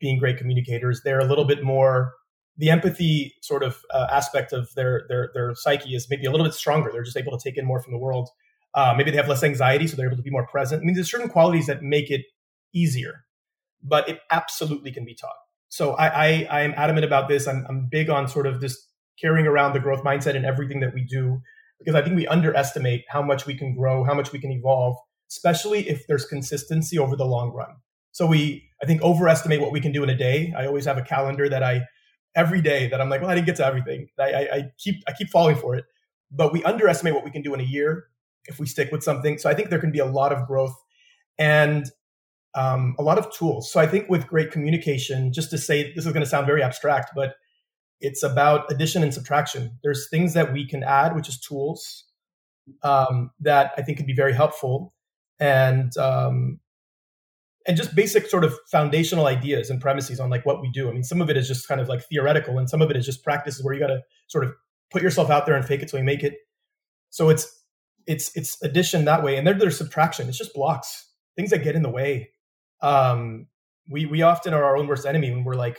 being 0.00 0.18
great 0.18 0.38
communicators. 0.38 1.02
They're 1.02 1.20
a 1.20 1.24
little 1.24 1.44
bit 1.44 1.62
more 1.62 2.12
the 2.56 2.70
empathy 2.70 3.34
sort 3.40 3.62
of 3.62 3.78
uh, 3.92 4.08
aspect 4.10 4.52
of 4.52 4.68
their 4.74 5.04
their 5.08 5.30
their 5.34 5.54
psyche 5.54 5.94
is 5.94 6.08
maybe 6.10 6.26
a 6.26 6.30
little 6.30 6.46
bit 6.46 6.54
stronger. 6.54 6.90
They're 6.92 7.02
just 7.02 7.16
able 7.16 7.36
to 7.36 7.42
take 7.42 7.56
in 7.56 7.64
more 7.64 7.80
from 7.80 7.92
the 7.92 7.98
world. 7.98 8.28
Uh, 8.74 8.94
maybe 8.96 9.10
they 9.10 9.16
have 9.16 9.28
less 9.28 9.42
anxiety, 9.42 9.86
so 9.86 9.96
they're 9.96 10.06
able 10.06 10.16
to 10.16 10.22
be 10.22 10.30
more 10.30 10.46
present. 10.46 10.82
I 10.82 10.84
mean, 10.84 10.94
there's 10.94 11.10
certain 11.10 11.28
qualities 11.28 11.66
that 11.66 11.82
make 11.82 12.10
it 12.10 12.22
easier, 12.74 13.24
but 13.82 14.08
it 14.08 14.20
absolutely 14.30 14.92
can 14.92 15.04
be 15.04 15.14
taught. 15.14 15.36
So 15.68 15.92
I 15.92 16.46
I, 16.50 16.62
am 16.62 16.74
adamant 16.76 17.04
about 17.04 17.28
this. 17.28 17.46
I'm, 17.46 17.66
I'm 17.68 17.88
big 17.90 18.08
on 18.08 18.28
sort 18.28 18.46
of 18.46 18.60
just 18.60 18.78
carrying 19.20 19.46
around 19.46 19.72
the 19.72 19.80
growth 19.80 20.02
mindset 20.04 20.34
in 20.34 20.44
everything 20.44 20.80
that 20.80 20.94
we 20.94 21.02
do 21.02 21.40
because 21.78 21.94
I 21.94 22.02
think 22.02 22.16
we 22.16 22.26
underestimate 22.26 23.04
how 23.08 23.22
much 23.22 23.46
we 23.46 23.54
can 23.54 23.74
grow, 23.74 24.04
how 24.04 24.14
much 24.14 24.32
we 24.32 24.38
can 24.38 24.50
evolve, 24.50 24.96
especially 25.30 25.88
if 25.88 26.06
there's 26.06 26.24
consistency 26.24 26.98
over 26.98 27.16
the 27.16 27.24
long 27.24 27.52
run. 27.52 27.76
So 28.12 28.26
we, 28.26 28.68
I 28.82 28.86
think, 28.86 29.02
overestimate 29.02 29.60
what 29.60 29.72
we 29.72 29.80
can 29.80 29.92
do 29.92 30.02
in 30.02 30.10
a 30.10 30.16
day. 30.16 30.52
I 30.56 30.66
always 30.66 30.86
have 30.86 30.98
a 30.98 31.02
calendar 31.02 31.48
that 31.48 31.62
I, 31.62 31.82
every 32.34 32.60
day 32.60 32.88
that 32.88 33.00
I'm 33.00 33.08
like, 33.08 33.20
well, 33.20 33.30
I 33.30 33.34
didn't 33.34 33.46
get 33.46 33.56
to 33.56 33.66
everything. 33.66 34.08
I, 34.18 34.32
I, 34.32 34.40
I 34.40 34.70
keep, 34.78 35.02
I 35.06 35.12
keep 35.12 35.28
falling 35.30 35.56
for 35.56 35.76
it. 35.76 35.84
But 36.30 36.52
we 36.52 36.64
underestimate 36.64 37.14
what 37.14 37.24
we 37.24 37.30
can 37.30 37.42
do 37.42 37.54
in 37.54 37.60
a 37.60 37.64
year 37.64 38.06
if 38.48 38.58
we 38.58 38.66
stick 38.66 38.90
with 38.90 39.02
something. 39.02 39.38
So 39.38 39.48
I 39.48 39.54
think 39.54 39.70
there 39.70 39.78
can 39.78 39.92
be 39.92 39.98
a 39.98 40.06
lot 40.06 40.32
of 40.32 40.46
growth 40.46 40.74
and 41.38 41.86
um, 42.54 42.96
a 42.98 43.02
lot 43.02 43.18
of 43.18 43.32
tools. 43.32 43.70
So 43.70 43.78
I 43.78 43.86
think 43.86 44.08
with 44.08 44.26
great 44.26 44.50
communication, 44.50 45.32
just 45.32 45.50
to 45.50 45.58
say 45.58 45.92
this 45.94 46.06
is 46.06 46.12
going 46.12 46.24
to 46.24 46.28
sound 46.28 46.46
very 46.46 46.62
abstract, 46.62 47.12
but 47.14 47.36
it's 48.00 48.22
about 48.22 48.70
addition 48.70 49.02
and 49.02 49.12
subtraction. 49.12 49.78
There's 49.82 50.08
things 50.08 50.34
that 50.34 50.52
we 50.52 50.66
can 50.66 50.82
add, 50.82 51.14
which 51.14 51.28
is 51.28 51.38
tools 51.38 52.04
um, 52.82 53.30
that 53.40 53.72
I 53.76 53.82
think 53.82 53.98
can 53.98 54.06
be 54.06 54.14
very 54.14 54.32
helpful, 54.32 54.94
and 55.40 55.96
um, 55.96 56.60
and 57.66 57.76
just 57.76 57.94
basic 57.94 58.26
sort 58.26 58.44
of 58.44 58.54
foundational 58.70 59.26
ideas 59.26 59.68
and 59.68 59.80
premises 59.80 60.20
on 60.20 60.30
like 60.30 60.46
what 60.46 60.60
we 60.60 60.70
do. 60.70 60.88
I 60.88 60.92
mean, 60.92 61.04
some 61.04 61.20
of 61.20 61.28
it 61.28 61.36
is 61.36 61.48
just 61.48 61.66
kind 61.68 61.80
of 61.80 61.88
like 61.88 62.02
theoretical, 62.04 62.58
and 62.58 62.68
some 62.68 62.82
of 62.82 62.90
it 62.90 62.96
is 62.96 63.04
just 63.04 63.24
practices 63.24 63.64
where 63.64 63.74
you 63.74 63.80
got 63.80 63.88
to 63.88 64.00
sort 64.28 64.44
of 64.44 64.52
put 64.90 65.02
yourself 65.02 65.30
out 65.30 65.44
there 65.46 65.54
and 65.54 65.64
fake 65.64 65.82
it 65.82 65.88
till 65.88 65.98
you 65.98 66.04
make 66.04 66.22
it. 66.22 66.34
So 67.10 67.28
it's 67.30 67.57
it's 68.08 68.34
it's 68.34 68.60
addition 68.62 69.04
that 69.04 69.22
way, 69.22 69.36
and 69.36 69.46
then 69.46 69.58
there's 69.58 69.78
subtraction. 69.78 70.28
It's 70.28 70.38
just 70.38 70.54
blocks, 70.54 71.08
things 71.36 71.50
that 71.50 71.62
get 71.62 71.76
in 71.76 71.82
the 71.82 71.90
way. 71.90 72.30
Um, 72.80 73.46
we 73.88 74.06
we 74.06 74.22
often 74.22 74.54
are 74.54 74.64
our 74.64 74.76
own 74.76 74.88
worst 74.88 75.06
enemy 75.06 75.30
when 75.30 75.44
we're 75.44 75.54
like 75.54 75.78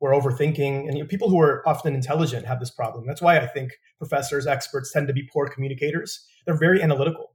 we're 0.00 0.12
overthinking 0.12 0.88
and 0.88 0.96
you 0.96 1.02
know, 1.02 1.08
people 1.08 1.28
who 1.28 1.38
are 1.40 1.66
often 1.68 1.94
intelligent 1.94 2.46
have 2.46 2.58
this 2.58 2.70
problem 2.70 3.06
that's 3.06 3.20
why 3.20 3.38
i 3.38 3.46
think 3.46 3.72
professors 3.98 4.46
experts 4.46 4.90
tend 4.92 5.06
to 5.06 5.12
be 5.12 5.28
poor 5.32 5.46
communicators 5.46 6.26
they're 6.46 6.56
very 6.56 6.82
analytical 6.82 7.34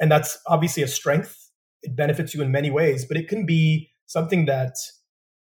and 0.00 0.10
that's 0.10 0.38
obviously 0.46 0.82
a 0.82 0.88
strength 0.88 1.50
it 1.82 1.96
benefits 1.96 2.34
you 2.34 2.42
in 2.42 2.50
many 2.50 2.70
ways 2.70 3.04
but 3.04 3.16
it 3.16 3.28
can 3.28 3.46
be 3.46 3.90
something 4.06 4.44
that 4.46 4.74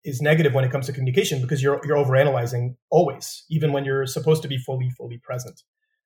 is 0.05 0.23
negative 0.23 0.55
when 0.55 0.65
it 0.65 0.71
comes 0.71 0.87
to 0.87 0.93
communication 0.93 1.43
because 1.43 1.63
you're 1.63 1.81
you're 1.85 1.97
overanalyzing 1.97 2.75
always 2.91 3.45
even 3.51 3.73
when 3.73 3.85
you're 3.85 4.07
supposed 4.07 4.43
to 4.43 4.49
be 4.49 4.57
fully 4.57 4.89
fully 4.91 5.19
present 5.19 5.63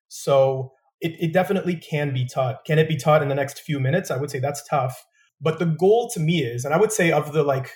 so 0.08 0.72
it, 1.00 1.16
it 1.20 1.32
definitely 1.32 1.76
can 1.76 2.12
be 2.12 2.26
taught 2.26 2.64
can 2.64 2.78
it 2.78 2.88
be 2.88 2.96
taught 2.96 3.22
in 3.22 3.28
the 3.28 3.34
next 3.34 3.60
few 3.60 3.80
minutes 3.80 4.10
i 4.10 4.16
would 4.16 4.30
say 4.30 4.38
that's 4.38 4.66
tough 4.68 5.04
but 5.40 5.58
the 5.58 5.66
goal 5.66 6.10
to 6.12 6.20
me 6.20 6.42
is 6.42 6.64
and 6.64 6.74
i 6.74 6.78
would 6.78 6.92
say 6.92 7.10
of 7.10 7.32
the 7.32 7.42
like 7.42 7.70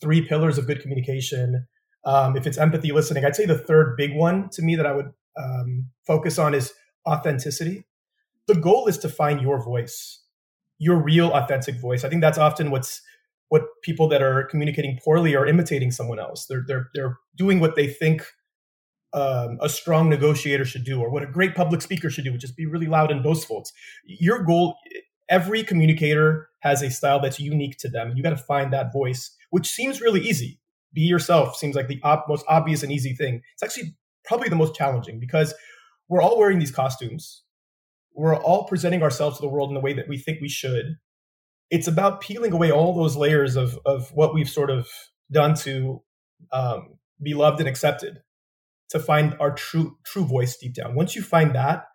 three 0.00 0.26
pillars 0.26 0.58
of 0.58 0.66
good 0.66 0.80
communication 0.80 1.66
um, 2.04 2.36
if 2.36 2.46
it's 2.46 2.58
empathy 2.58 2.92
listening, 2.92 3.24
I'd 3.24 3.36
say 3.36 3.46
the 3.46 3.58
third 3.58 3.96
big 3.96 4.14
one 4.14 4.48
to 4.50 4.62
me 4.62 4.76
that 4.76 4.86
I 4.86 4.92
would 4.92 5.12
um, 5.36 5.90
focus 6.06 6.38
on 6.38 6.54
is 6.54 6.72
authenticity. 7.06 7.84
The 8.46 8.54
goal 8.54 8.86
is 8.86 8.98
to 8.98 9.08
find 9.08 9.40
your 9.40 9.62
voice, 9.62 10.22
your 10.78 10.96
real 10.96 11.30
authentic 11.32 11.76
voice. 11.76 12.04
I 12.04 12.08
think 12.08 12.22
that's 12.22 12.38
often 12.38 12.70
what's 12.70 13.02
what 13.48 13.64
people 13.82 14.08
that 14.08 14.22
are 14.22 14.44
communicating 14.44 14.98
poorly 15.04 15.34
are 15.36 15.46
imitating 15.46 15.90
someone 15.90 16.18
else. 16.18 16.46
They're 16.46 16.64
they're 16.66 16.88
they're 16.94 17.18
doing 17.36 17.60
what 17.60 17.76
they 17.76 17.86
think 17.86 18.26
um, 19.12 19.58
a 19.60 19.68
strong 19.68 20.08
negotiator 20.08 20.64
should 20.64 20.84
do, 20.84 21.00
or 21.00 21.10
what 21.10 21.22
a 21.22 21.26
great 21.26 21.54
public 21.54 21.82
speaker 21.82 22.10
should 22.10 22.24
do, 22.24 22.32
which 22.32 22.44
is 22.44 22.52
be 22.52 22.66
really 22.66 22.86
loud 22.86 23.10
and 23.10 23.22
boastful. 23.22 23.60
It's, 23.60 23.72
your 24.04 24.42
goal. 24.42 24.76
Every 25.28 25.62
communicator 25.62 26.48
has 26.60 26.82
a 26.82 26.90
style 26.90 27.20
that's 27.20 27.38
unique 27.38 27.78
to 27.78 27.88
them. 27.88 28.12
You 28.16 28.22
got 28.22 28.30
to 28.30 28.36
find 28.36 28.72
that 28.72 28.92
voice, 28.92 29.34
which 29.50 29.68
seems 29.68 30.00
really 30.00 30.20
easy 30.20 30.60
be 30.92 31.02
yourself 31.02 31.56
seems 31.56 31.76
like 31.76 31.88
the 31.88 32.00
op- 32.02 32.28
most 32.28 32.44
obvious 32.48 32.82
and 32.82 32.92
easy 32.92 33.14
thing. 33.14 33.42
It's 33.54 33.62
actually 33.62 33.94
probably 34.24 34.48
the 34.48 34.56
most 34.56 34.74
challenging 34.74 35.20
because 35.20 35.54
we're 36.08 36.22
all 36.22 36.38
wearing 36.38 36.58
these 36.58 36.72
costumes. 36.72 37.42
We're 38.14 38.36
all 38.36 38.64
presenting 38.64 39.02
ourselves 39.02 39.36
to 39.36 39.42
the 39.42 39.48
world 39.48 39.70
in 39.70 39.74
the 39.74 39.80
way 39.80 39.92
that 39.92 40.08
we 40.08 40.18
think 40.18 40.40
we 40.40 40.48
should. 40.48 40.96
It's 41.70 41.86
about 41.86 42.20
peeling 42.20 42.52
away 42.52 42.72
all 42.72 42.94
those 42.94 43.16
layers 43.16 43.54
of, 43.54 43.78
of 43.86 44.10
what 44.12 44.34
we've 44.34 44.48
sort 44.48 44.70
of 44.70 44.88
done 45.30 45.54
to 45.54 46.02
um, 46.52 46.98
be 47.22 47.34
loved 47.34 47.60
and 47.60 47.68
accepted 47.68 48.18
to 48.90 48.98
find 48.98 49.36
our 49.40 49.52
true 49.52 49.96
true 50.04 50.24
voice 50.24 50.56
deep 50.56 50.74
down. 50.74 50.94
Once 50.94 51.14
you 51.16 51.22
find 51.22 51.54
that, 51.54 51.86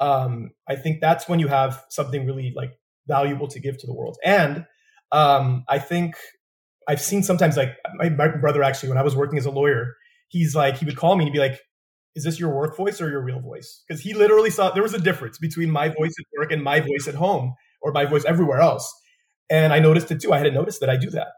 um, 0.00 0.50
I 0.68 0.76
think 0.76 1.00
that's 1.00 1.28
when 1.28 1.40
you 1.40 1.48
have 1.48 1.84
something 1.88 2.26
really 2.26 2.52
like 2.54 2.72
valuable 3.06 3.48
to 3.48 3.60
give 3.60 3.78
to 3.78 3.86
the 3.86 3.94
world. 3.94 4.16
And 4.24 4.66
um, 5.12 5.64
I 5.68 5.78
think 5.78 6.16
I've 6.88 7.00
seen 7.00 7.22
sometimes 7.22 7.56
like 7.56 7.76
my, 7.94 8.08
my 8.08 8.28
brother 8.28 8.62
actually 8.62 8.88
when 8.88 8.98
I 8.98 9.02
was 9.02 9.16
working 9.16 9.38
as 9.38 9.46
a 9.46 9.50
lawyer, 9.50 9.94
he's 10.28 10.54
like 10.54 10.76
he 10.76 10.84
would 10.84 10.96
call 10.96 11.16
me 11.16 11.24
and 11.24 11.32
be 11.32 11.38
like, 11.38 11.60
"Is 12.14 12.24
this 12.24 12.40
your 12.40 12.54
work 12.54 12.76
voice 12.76 13.00
or 13.00 13.10
your 13.10 13.22
real 13.22 13.40
voice?" 13.40 13.84
Because 13.86 14.02
he 14.02 14.14
literally 14.14 14.50
saw 14.50 14.70
there 14.70 14.82
was 14.82 14.94
a 14.94 15.00
difference 15.00 15.38
between 15.38 15.70
my 15.70 15.88
voice 15.88 16.14
at 16.18 16.26
work 16.38 16.52
and 16.52 16.62
my 16.62 16.80
voice 16.80 17.06
at 17.06 17.14
home 17.14 17.54
or 17.82 17.92
my 17.92 18.06
voice 18.06 18.24
everywhere 18.24 18.60
else. 18.60 18.92
And 19.48 19.72
I 19.72 19.78
noticed 19.78 20.10
it 20.10 20.20
too. 20.20 20.32
I 20.32 20.38
hadn't 20.38 20.54
noticed 20.54 20.80
that 20.80 20.90
I 20.90 20.96
do 20.96 21.10
that. 21.10 21.28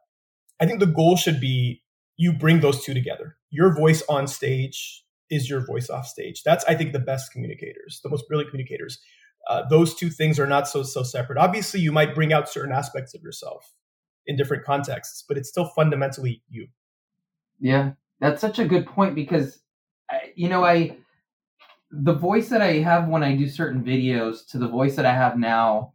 I 0.60 0.66
think 0.66 0.80
the 0.80 0.86
goal 0.86 1.16
should 1.16 1.40
be 1.40 1.82
you 2.16 2.32
bring 2.32 2.60
those 2.60 2.84
two 2.84 2.94
together. 2.94 3.36
Your 3.50 3.74
voice 3.74 4.02
on 4.08 4.26
stage 4.26 5.04
is 5.30 5.48
your 5.48 5.64
voice 5.64 5.90
off 5.90 6.06
stage. 6.06 6.42
That's 6.42 6.64
I 6.66 6.74
think 6.74 6.92
the 6.92 6.98
best 6.98 7.32
communicators, 7.32 8.00
the 8.02 8.10
most 8.10 8.28
brilliant 8.28 8.50
communicators. 8.50 8.98
Uh, 9.48 9.62
those 9.68 9.94
two 9.94 10.10
things 10.10 10.38
are 10.38 10.46
not 10.46 10.68
so 10.68 10.82
so 10.82 11.02
separate. 11.02 11.38
Obviously, 11.38 11.80
you 11.80 11.92
might 11.92 12.14
bring 12.14 12.32
out 12.32 12.48
certain 12.48 12.72
aspects 12.72 13.14
of 13.14 13.22
yourself 13.22 13.74
in 14.26 14.36
different 14.36 14.64
contexts, 14.64 15.24
but 15.26 15.36
it's 15.36 15.48
still 15.48 15.66
fundamentally 15.74 16.42
you. 16.48 16.68
Yeah, 17.58 17.92
that's 18.20 18.40
such 18.40 18.58
a 18.58 18.66
good 18.66 18.86
point 18.86 19.14
because, 19.14 19.58
you 20.36 20.48
know, 20.48 20.64
I, 20.64 20.96
the 21.90 22.14
voice 22.14 22.48
that 22.50 22.62
I 22.62 22.74
have 22.74 23.08
when 23.08 23.24
I 23.24 23.34
do 23.34 23.48
certain 23.48 23.82
videos 23.82 24.46
to 24.50 24.58
the 24.58 24.68
voice 24.68 24.94
that 24.96 25.06
I 25.06 25.14
have 25.14 25.36
now, 25.38 25.94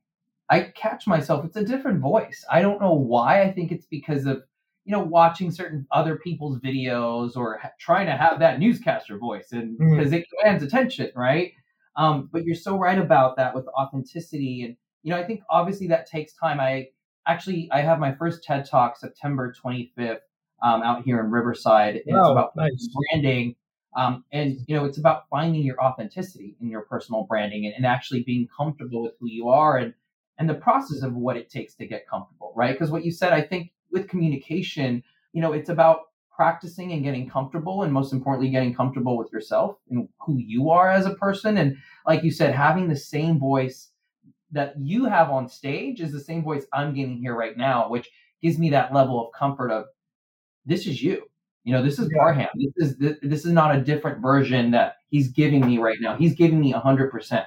I 0.50 0.62
catch 0.62 1.08
myself. 1.08 1.46
It's 1.46 1.56
a 1.56 1.64
different 1.64 2.02
voice. 2.02 2.44
I 2.52 2.62
don't 2.62 2.82
know 2.82 2.94
why. 2.94 3.44
I 3.44 3.52
think 3.52 3.72
it's 3.72 3.86
because 3.86 4.26
of, 4.26 4.44
you 4.88 4.94
know, 4.94 5.04
watching 5.04 5.52
certain 5.52 5.86
other 5.92 6.16
people's 6.16 6.60
videos 6.60 7.36
or 7.36 7.58
ha- 7.58 7.72
trying 7.78 8.06
to 8.06 8.14
have 8.14 8.40
that 8.40 8.58
newscaster 8.58 9.18
voice 9.18 9.52
and 9.52 9.78
because 9.78 10.14
mm. 10.14 10.20
it 10.20 10.28
commands 10.30 10.64
attention, 10.64 11.12
right? 11.14 11.52
Um, 11.98 12.30
but 12.32 12.46
you're 12.46 12.56
so 12.56 12.78
right 12.78 12.98
about 12.98 13.36
that 13.36 13.54
with 13.54 13.68
authenticity. 13.68 14.64
And, 14.64 14.78
you 15.04 15.12
know, 15.12 15.20
I 15.20 15.26
think 15.26 15.42
obviously 15.50 15.88
that 15.88 16.08
takes 16.10 16.34
time. 16.36 16.62
I, 16.62 16.88
actually, 17.28 17.68
I 17.70 17.82
have 17.82 18.00
my 18.00 18.16
first 18.16 18.46
TED 18.46 18.66
Talk 18.66 18.96
September 18.96 19.54
25th 19.62 20.20
um, 20.64 20.82
out 20.84 21.04
here 21.04 21.20
in 21.20 21.32
Riverside. 21.32 21.98
It's 21.98 22.08
oh, 22.10 22.32
about 22.32 22.56
nice. 22.56 22.88
branding. 23.12 23.58
Um, 23.98 24.24
and 24.32 24.60
you 24.68 24.76
know, 24.78 24.86
it's 24.86 25.00
about 25.00 25.24
finding 25.30 25.64
your 25.64 25.84
authenticity 25.84 26.56
in 26.62 26.70
your 26.70 26.84
personal 26.84 27.24
branding 27.24 27.66
and, 27.66 27.76
and, 27.76 27.86
actually 27.86 28.24
being 28.24 28.48
comfortable 28.56 29.02
with 29.02 29.14
who 29.20 29.28
you 29.28 29.50
are 29.50 29.78
and 29.78 29.94
and 30.38 30.48
the 30.48 30.54
process 30.54 31.02
of 31.02 31.14
what 31.14 31.36
it 31.36 31.50
takes 31.50 31.74
to 31.76 31.88
get 31.88 32.08
comfortable, 32.08 32.54
right? 32.56 32.74
Because 32.74 32.92
what 32.92 33.04
you 33.04 33.12
said, 33.12 33.34
I 33.34 33.42
think 33.42 33.72
with 33.92 34.08
communication, 34.08 35.04
you 35.34 35.42
know, 35.42 35.54
it's 35.54 35.70
about 35.70 36.02
practicing 36.36 36.92
and 36.94 37.04
getting 37.04 37.28
comfortable 37.28 37.84
and 37.84 37.92
most 37.92 38.14
importantly 38.14 38.50
getting 38.50 38.74
comfortable 38.74 39.18
with 39.18 39.32
yourself 39.34 39.78
and 39.90 40.08
who 40.20 40.38
you 40.38 40.70
are 40.70 40.92
as 40.92 41.08
a 41.08 41.16
person 41.16 41.58
and 41.58 41.76
like 42.06 42.24
you 42.24 42.30
said 42.30 42.54
having 42.54 42.88
the 42.88 42.96
same 42.96 43.40
voice 43.40 43.90
that 44.52 44.74
you 44.80 45.06
have 45.06 45.30
on 45.30 45.50
stage 45.50 46.02
is 46.02 46.12
the 46.12 46.20
same 46.20 46.44
voice 46.44 46.66
I'm 46.74 46.94
getting 46.94 47.18
here 47.18 47.36
right 47.36 47.58
now, 47.58 47.90
which 47.90 48.10
gives 48.42 48.58
me 48.58 48.70
that 48.70 48.94
level 48.94 49.26
of 49.26 49.34
comfort 49.34 49.72
of 49.72 49.86
this 50.66 50.88
is 50.88 51.02
you. 51.02 51.24
You 51.64 51.74
know, 51.74 51.84
this 51.84 52.00
is 52.00 52.10
yeah. 52.12 52.18
Parham. 52.18 52.48
This 52.56 52.74
is 52.78 52.98
this, 52.98 53.18
this 53.22 53.46
is 53.46 53.52
not 53.52 53.76
a 53.76 53.82
different 53.82 54.22
version 54.22 54.72
that 54.72 54.98
he's 55.10 55.30
giving 55.30 55.66
me 55.66 55.80
right 55.80 55.98
now. 56.00 56.16
He's 56.16 56.34
giving 56.34 56.60
me 56.60 56.72
hundred 56.72 57.12
percent. 57.12 57.46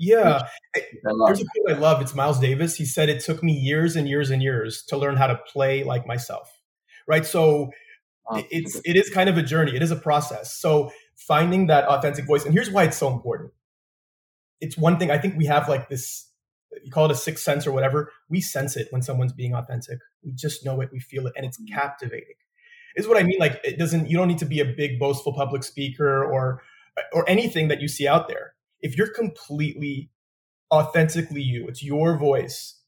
Yeah. 0.00 0.42
There's 0.74 1.40
a 1.42 1.44
quote 1.44 1.76
I 1.76 1.78
love. 1.78 2.00
It's 2.00 2.14
Miles 2.14 2.40
Davis. 2.40 2.74
He 2.74 2.86
said, 2.86 3.10
It 3.10 3.20
took 3.20 3.42
me 3.42 3.52
years 3.52 3.96
and 3.96 4.08
years 4.08 4.30
and 4.30 4.42
years 4.42 4.82
to 4.88 4.96
learn 4.96 5.16
how 5.16 5.26
to 5.26 5.38
play 5.52 5.84
like 5.84 6.06
myself. 6.06 6.50
Right. 7.06 7.26
So 7.26 7.70
it's 8.50 8.80
it 8.84 8.96
is 8.96 9.10
kind 9.10 9.28
of 9.28 9.36
a 9.36 9.42
journey. 9.42 9.76
It 9.76 9.82
is 9.82 9.90
a 9.90 9.96
process. 9.96 10.58
So 10.58 10.90
finding 11.16 11.66
that 11.66 11.84
authentic 11.84 12.26
voice, 12.26 12.44
and 12.44 12.54
here's 12.54 12.70
why 12.70 12.84
it's 12.84 12.96
so 12.96 13.08
important. 13.08 13.52
It's 14.60 14.78
one 14.78 14.98
thing 14.98 15.10
I 15.10 15.18
think 15.18 15.36
we 15.36 15.46
have 15.46 15.68
like 15.68 15.90
this 15.90 16.26
you 16.82 16.90
call 16.90 17.04
it 17.06 17.10
a 17.10 17.16
sixth 17.16 17.44
sense 17.44 17.66
or 17.66 17.72
whatever. 17.72 18.12
We 18.28 18.40
sense 18.40 18.76
it 18.76 18.88
when 18.90 19.02
someone's 19.02 19.32
being 19.32 19.54
authentic. 19.54 19.98
We 20.22 20.32
just 20.32 20.64
know 20.64 20.80
it, 20.80 20.90
we 20.92 21.00
feel 21.00 21.26
it, 21.26 21.32
and 21.36 21.44
it's 21.44 21.60
mm-hmm. 21.60 21.74
captivating. 21.74 22.36
Is 22.96 23.06
what 23.06 23.18
I 23.18 23.22
mean. 23.22 23.38
Like 23.38 23.60
it 23.64 23.78
doesn't 23.78 24.08
you 24.08 24.16
don't 24.16 24.28
need 24.28 24.38
to 24.38 24.46
be 24.46 24.60
a 24.60 24.64
big 24.64 24.98
boastful 24.98 25.34
public 25.34 25.62
speaker 25.62 26.24
or 26.24 26.62
or 27.12 27.28
anything 27.28 27.68
that 27.68 27.80
you 27.80 27.88
see 27.88 28.08
out 28.08 28.28
there. 28.28 28.49
If 28.80 28.96
you're 28.96 29.12
completely 29.12 30.10
authentically 30.72 31.42
you, 31.42 31.66
it's 31.68 31.82
your 31.82 32.16
voice, 32.16 32.80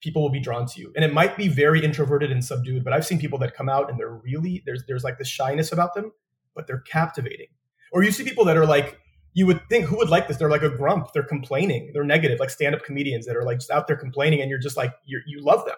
people 0.00 0.22
will 0.22 0.30
be 0.30 0.40
drawn 0.40 0.66
to 0.66 0.80
you. 0.80 0.92
And 0.94 1.04
it 1.04 1.12
might 1.12 1.36
be 1.36 1.48
very 1.48 1.82
introverted 1.82 2.30
and 2.30 2.44
subdued, 2.44 2.84
but 2.84 2.92
I've 2.92 3.06
seen 3.06 3.18
people 3.18 3.38
that 3.38 3.54
come 3.54 3.68
out 3.68 3.90
and 3.90 3.98
they're 3.98 4.14
really 4.14 4.62
there's 4.66 4.84
there's 4.86 5.04
like 5.04 5.18
the 5.18 5.24
shyness 5.24 5.72
about 5.72 5.94
them, 5.94 6.12
but 6.54 6.66
they're 6.66 6.80
captivating. 6.80 7.48
Or 7.92 8.02
you 8.02 8.10
see 8.10 8.24
people 8.24 8.44
that 8.44 8.56
are 8.56 8.66
like 8.66 8.98
you 9.32 9.46
would 9.46 9.68
think 9.68 9.86
who 9.86 9.96
would 9.96 10.10
like 10.10 10.28
this? 10.28 10.36
They're 10.36 10.50
like 10.50 10.62
a 10.62 10.70
grump. 10.70 11.12
They're 11.12 11.24
complaining. 11.24 11.90
They're 11.92 12.04
negative, 12.04 12.38
like 12.38 12.50
stand-up 12.50 12.84
comedians 12.84 13.26
that 13.26 13.36
are 13.36 13.42
like 13.42 13.58
just 13.58 13.70
out 13.70 13.88
there 13.88 13.96
complaining, 13.96 14.40
and 14.40 14.48
you're 14.48 14.60
just 14.60 14.76
like 14.76 14.94
you 15.04 15.20
you 15.26 15.42
love 15.42 15.64
them, 15.64 15.76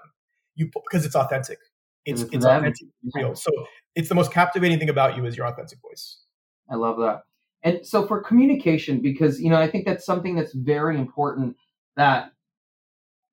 you 0.54 0.66
because 0.66 1.06
it's 1.06 1.16
authentic. 1.16 1.58
It's 2.04 2.22
it's, 2.22 2.34
it's 2.34 2.44
authentic, 2.44 2.88
real. 3.14 3.34
So 3.34 3.50
it's 3.94 4.08
the 4.08 4.14
most 4.14 4.32
captivating 4.32 4.78
thing 4.78 4.90
about 4.90 5.16
you 5.16 5.24
is 5.24 5.36
your 5.36 5.46
authentic 5.46 5.80
voice. 5.80 6.18
I 6.70 6.74
love 6.76 6.98
that. 6.98 7.22
And 7.66 7.84
so 7.84 8.06
for 8.06 8.22
communication, 8.22 9.02
because 9.02 9.40
you 9.40 9.50
know, 9.50 9.60
I 9.60 9.68
think 9.68 9.86
that's 9.86 10.06
something 10.06 10.36
that's 10.36 10.54
very 10.54 10.96
important 10.96 11.56
that 11.96 12.30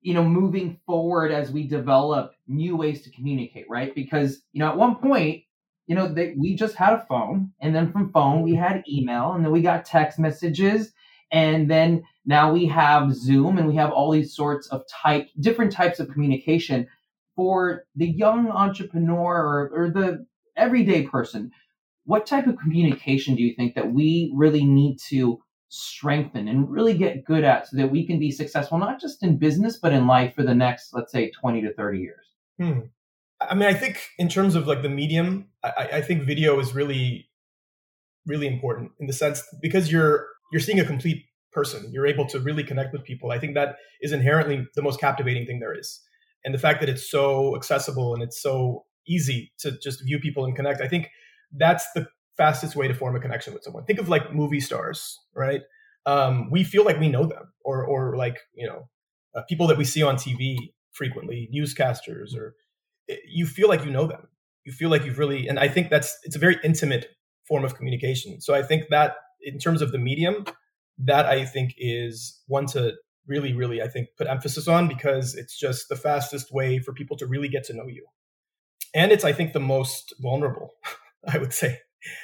you 0.01 0.13
know, 0.13 0.23
moving 0.23 0.77
forward 0.85 1.31
as 1.31 1.51
we 1.51 1.65
develop 1.65 2.33
new 2.47 2.75
ways 2.75 3.03
to 3.03 3.11
communicate, 3.11 3.65
right? 3.69 3.95
Because 3.95 4.41
you 4.51 4.59
know, 4.59 4.67
at 4.69 4.77
one 4.77 4.95
point, 4.95 5.43
you 5.85 5.95
know, 5.95 6.13
we 6.35 6.55
just 6.55 6.75
had 6.75 6.93
a 6.93 7.05
phone, 7.07 7.51
and 7.61 7.75
then 7.75 7.91
from 7.91 8.11
phone 8.11 8.41
we 8.41 8.55
had 8.55 8.83
email, 8.89 9.33
and 9.33 9.45
then 9.45 9.51
we 9.51 9.61
got 9.61 9.85
text 9.85 10.17
messages, 10.17 10.93
and 11.31 11.69
then 11.69 12.03
now 12.25 12.51
we 12.51 12.65
have 12.65 13.13
Zoom, 13.13 13.59
and 13.59 13.67
we 13.67 13.75
have 13.75 13.91
all 13.91 14.09
these 14.11 14.35
sorts 14.35 14.67
of 14.69 14.81
type, 14.87 15.27
different 15.41 15.71
types 15.71 15.99
of 15.99 16.09
communication 16.09 16.87
for 17.35 17.85
the 17.95 18.07
young 18.07 18.49
entrepreneur 18.49 19.37
or, 19.37 19.69
or 19.73 19.89
the 19.91 20.25
everyday 20.57 21.03
person 21.03 21.51
what 22.05 22.25
type 22.25 22.47
of 22.47 22.57
communication 22.57 23.35
do 23.35 23.43
you 23.43 23.53
think 23.55 23.75
that 23.75 23.91
we 23.91 24.31
really 24.35 24.65
need 24.65 24.97
to 25.09 25.39
strengthen 25.69 26.47
and 26.47 26.69
really 26.69 26.95
get 26.95 27.25
good 27.25 27.43
at 27.43 27.67
so 27.67 27.77
that 27.77 27.89
we 27.89 28.05
can 28.05 28.19
be 28.19 28.29
successful 28.29 28.77
not 28.77 29.01
just 29.01 29.23
in 29.23 29.37
business 29.37 29.77
but 29.77 29.91
in 29.91 30.05
life 30.05 30.35
for 30.35 30.43
the 30.43 30.53
next 30.53 30.93
let's 30.93 31.11
say 31.11 31.31
20 31.31 31.63
to 31.63 31.73
30 31.73 31.97
years 31.97 32.25
hmm. 32.59 32.79
i 33.41 33.55
mean 33.55 33.67
i 33.67 33.73
think 33.73 34.09
in 34.19 34.29
terms 34.29 34.53
of 34.53 34.67
like 34.67 34.83
the 34.83 34.89
medium 34.89 35.47
I, 35.63 35.89
I 35.93 36.01
think 36.01 36.23
video 36.25 36.59
is 36.59 36.75
really 36.75 37.27
really 38.27 38.45
important 38.45 38.91
in 38.99 39.07
the 39.07 39.13
sense 39.13 39.41
because 39.63 39.91
you're 39.91 40.27
you're 40.51 40.61
seeing 40.61 40.79
a 40.79 40.85
complete 40.85 41.25
person 41.51 41.91
you're 41.91 42.05
able 42.05 42.27
to 42.27 42.39
really 42.39 42.63
connect 42.63 42.93
with 42.93 43.03
people 43.03 43.31
i 43.31 43.39
think 43.39 43.55
that 43.55 43.77
is 43.99 44.11
inherently 44.11 44.67
the 44.75 44.83
most 44.83 44.99
captivating 44.99 45.47
thing 45.47 45.59
there 45.59 45.75
is 45.75 46.01
and 46.45 46.53
the 46.53 46.59
fact 46.59 46.81
that 46.81 46.89
it's 46.89 47.09
so 47.09 47.55
accessible 47.55 48.13
and 48.13 48.21
it's 48.21 48.39
so 48.39 48.85
easy 49.07 49.51
to 49.57 49.71
just 49.81 50.03
view 50.05 50.19
people 50.19 50.45
and 50.45 50.55
connect 50.55 50.81
i 50.81 50.87
think 50.87 51.09
that's 51.57 51.85
the 51.93 52.07
fastest 52.37 52.75
way 52.75 52.87
to 52.87 52.93
form 52.93 53.15
a 53.15 53.19
connection 53.19 53.53
with 53.53 53.63
someone. 53.63 53.85
Think 53.85 53.99
of 53.99 54.09
like 54.09 54.33
movie 54.33 54.59
stars, 54.59 55.19
right? 55.35 55.61
Um, 56.05 56.49
we 56.49 56.63
feel 56.63 56.83
like 56.83 56.99
we 56.99 57.09
know 57.09 57.25
them, 57.25 57.53
or 57.63 57.85
or 57.85 58.17
like 58.17 58.39
you 58.53 58.67
know, 58.67 58.89
uh, 59.35 59.41
people 59.47 59.67
that 59.67 59.77
we 59.77 59.85
see 59.85 60.03
on 60.03 60.15
TV 60.15 60.57
frequently, 60.91 61.49
newscasters, 61.55 62.35
or 62.35 62.55
eh, 63.09 63.15
you 63.27 63.45
feel 63.45 63.69
like 63.69 63.85
you 63.85 63.91
know 63.91 64.07
them. 64.07 64.27
You 64.65 64.71
feel 64.71 64.89
like 64.89 65.05
you've 65.05 65.19
really, 65.19 65.47
and 65.47 65.59
I 65.59 65.67
think 65.67 65.89
that's 65.89 66.17
it's 66.23 66.35
a 66.35 66.39
very 66.39 66.57
intimate 66.63 67.07
form 67.47 67.65
of 67.65 67.75
communication. 67.75 68.41
So 68.41 68.53
I 68.53 68.63
think 68.63 68.89
that 68.89 69.15
in 69.41 69.59
terms 69.59 69.81
of 69.81 69.91
the 69.91 69.97
medium, 69.97 70.45
that 70.97 71.25
I 71.25 71.45
think 71.45 71.73
is 71.77 72.41
one 72.47 72.65
to 72.67 72.93
really, 73.27 73.53
really, 73.53 73.81
I 73.81 73.87
think 73.87 74.09
put 74.17 74.27
emphasis 74.27 74.67
on 74.67 74.87
because 74.87 75.35
it's 75.35 75.57
just 75.57 75.89
the 75.89 75.95
fastest 75.95 76.53
way 76.53 76.79
for 76.79 76.93
people 76.93 77.17
to 77.17 77.25
really 77.25 77.47
get 77.47 77.63
to 77.65 77.73
know 77.73 77.87
you. 77.87 78.05
And 78.93 79.11
it's, 79.11 79.23
I 79.23 79.33
think, 79.33 79.53
the 79.53 79.59
most 79.59 80.13
vulnerable. 80.21 80.71
I 81.27 81.37
would 81.37 81.53
say. 81.53 81.79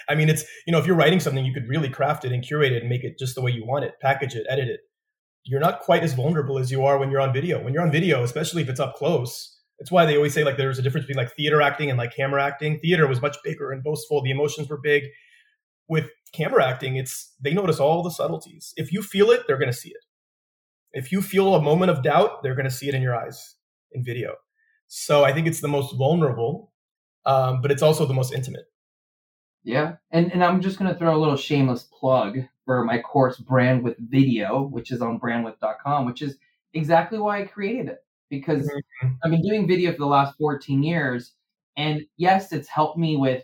I 0.10 0.16
mean, 0.16 0.30
it's, 0.30 0.44
you 0.68 0.74
know, 0.74 0.80
if 0.80 0.86
you're 0.86 0.96
writing 0.96 1.20
something, 1.20 1.46
you 1.46 1.54
could 1.54 1.70
really 1.70 1.90
craft 1.90 2.26
it 2.26 2.32
and 2.32 2.44
curate 2.46 2.74
it 2.74 2.82
and 2.82 2.90
make 2.90 3.04
it 3.04 3.18
just 3.18 3.36
the 3.36 3.42
way 3.42 3.52
you 3.52 3.66
want 3.66 3.86
it, 3.86 3.94
package 4.02 4.36
it, 4.36 4.46
edit 4.50 4.68
it. 4.68 4.82
You're 5.46 5.62
not 5.62 5.80
quite 5.80 6.04
as 6.04 6.14
vulnerable 6.14 6.60
as 6.60 6.70
you 6.70 6.86
are 6.86 6.98
when 6.98 7.10
you're 7.10 7.22
on 7.22 7.34
video. 7.34 7.64
When 7.64 7.74
you're 7.74 7.84
on 7.84 7.92
video, 7.92 8.24
especially 8.24 8.62
if 8.62 8.70
it's 8.70 8.80
up 8.80 8.96
close, 8.96 9.58
it's 9.80 9.90
why 9.90 10.06
they 10.06 10.18
always 10.18 10.34
say 10.34 10.44
like 10.44 10.58
there's 10.58 10.80
a 10.80 10.82
difference 10.82 11.08
between 11.08 11.24
like 11.24 11.34
theater 11.36 11.62
acting 11.62 11.90
and 11.90 11.98
like 11.98 12.14
camera 12.14 12.44
acting. 12.44 12.80
Theater 12.80 13.08
was 13.08 13.22
much 13.22 13.38
bigger 13.44 13.72
and 13.72 13.82
boastful. 13.82 14.22
The 14.22 14.32
emotions 14.32 14.68
were 14.68 14.80
big. 14.80 15.04
With 15.88 16.10
camera 16.34 16.66
acting, 16.66 16.98
it's 16.98 17.34
they 17.40 17.54
notice 17.54 17.80
all 17.80 18.04
the 18.04 18.12
subtleties. 18.12 18.74
If 18.76 18.92
you 18.92 19.02
feel 19.02 19.32
it, 19.32 19.44
they're 19.48 19.58
going 19.58 19.72
to 19.72 19.78
see 19.78 19.90
it. 19.90 20.04
If 20.92 21.12
you 21.12 21.22
feel 21.22 21.56
a 21.56 21.62
moment 21.62 21.92
of 21.92 22.04
doubt, 22.04 22.44
they're 22.44 22.56
going 22.56 22.66
to 22.66 22.72
see 22.72 22.90
it 22.90 22.96
in 22.96 23.02
your 23.02 23.16
eyes 23.16 23.56
in 23.92 24.04
video. 24.04 24.36
So 24.88 25.24
I 25.24 25.34
think 25.34 25.48
it's 25.48 25.62
the 25.62 25.68
most 25.68 25.96
vulnerable, 25.96 26.74
um, 27.26 27.62
but 27.62 27.72
it's 27.72 27.82
also 27.82 28.06
the 28.06 28.14
most 28.14 28.34
intimate. 28.34 28.66
Yeah. 29.64 29.96
And 30.12 30.32
and 30.32 30.44
I'm 30.44 30.62
just 30.62 30.78
gonna 30.78 30.98
throw 30.98 31.16
a 31.16 31.20
little 31.20 31.38
shameless 31.38 31.84
plug 31.84 32.40
for 32.66 32.84
my 32.84 33.00
course 33.02 33.38
Brand 33.38 33.84
with 33.84 33.98
Video, 34.00 34.64
which 34.64 34.92
is 34.92 35.02
on 35.02 35.20
brandwidth.com, 35.20 36.06
which 36.06 36.22
is 36.22 36.38
exactly 36.74 37.20
why 37.20 37.42
I 37.42 37.46
created 37.46 37.88
it. 37.88 38.00
Because 38.30 38.68
mm-hmm. 38.68 39.08
I've 39.24 39.32
been 39.32 39.42
doing 39.42 39.68
video 39.68 39.92
for 39.92 39.98
the 39.98 40.06
last 40.06 40.38
14 40.38 40.84
years. 40.84 41.34
And 41.78 42.04
yes, 42.18 42.52
it's 42.52 42.68
helped 42.68 42.98
me 42.98 43.18
with 43.18 43.44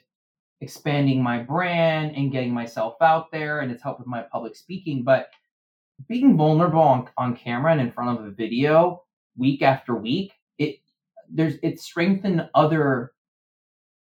expanding 0.61 1.21
my 1.23 1.39
brand 1.41 2.15
and 2.15 2.31
getting 2.31 2.53
myself 2.53 2.95
out 3.01 3.31
there, 3.31 3.59
and 3.59 3.71
it's 3.71 3.83
helped 3.83 3.99
with 3.99 4.07
my 4.07 4.23
public 4.31 4.55
speaking. 4.55 5.03
But 5.03 5.29
being 6.07 6.37
vulnerable 6.37 6.81
on, 6.81 7.09
on 7.17 7.35
camera 7.35 7.71
and 7.71 7.81
in 7.81 7.91
front 7.91 8.19
of 8.19 8.25
a 8.25 8.31
video 8.31 9.03
week 9.37 9.61
after 9.61 9.95
week, 9.95 10.33
it 10.57 10.77
there's 11.29 11.55
it 11.63 11.79
strengthened 11.79 12.49
other 12.53 13.11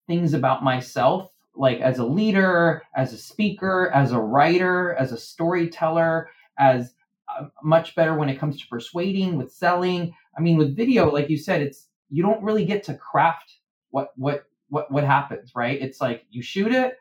things 0.06 0.34
about 0.34 0.62
myself 0.62 1.30
like 1.56 1.80
as 1.80 1.98
a 1.98 2.04
leader, 2.04 2.82
as 2.96 3.12
a 3.12 3.18
speaker, 3.18 3.90
as 3.94 4.12
a 4.12 4.18
writer, 4.18 4.94
as 4.94 5.12
a 5.12 5.18
storyteller, 5.18 6.28
as 6.58 6.94
uh, 7.28 7.46
much 7.62 7.94
better 7.94 8.14
when 8.14 8.28
it 8.28 8.38
comes 8.38 8.60
to 8.60 8.66
persuading 8.68 9.36
with 9.36 9.52
selling. 9.52 10.14
I 10.36 10.40
mean, 10.40 10.56
with 10.56 10.76
video, 10.76 11.10
like 11.10 11.30
you 11.30 11.38
said, 11.38 11.62
it's 11.62 11.88
you 12.10 12.22
don't 12.22 12.42
really 12.42 12.64
get 12.64 12.82
to 12.84 12.94
craft 12.94 13.58
what 13.90 14.12
what 14.16 14.44
what 14.68 14.90
what 14.90 15.04
happens, 15.04 15.52
right? 15.54 15.80
It's 15.80 16.00
like 16.00 16.26
you 16.30 16.42
shoot 16.42 16.72
it. 16.72 16.98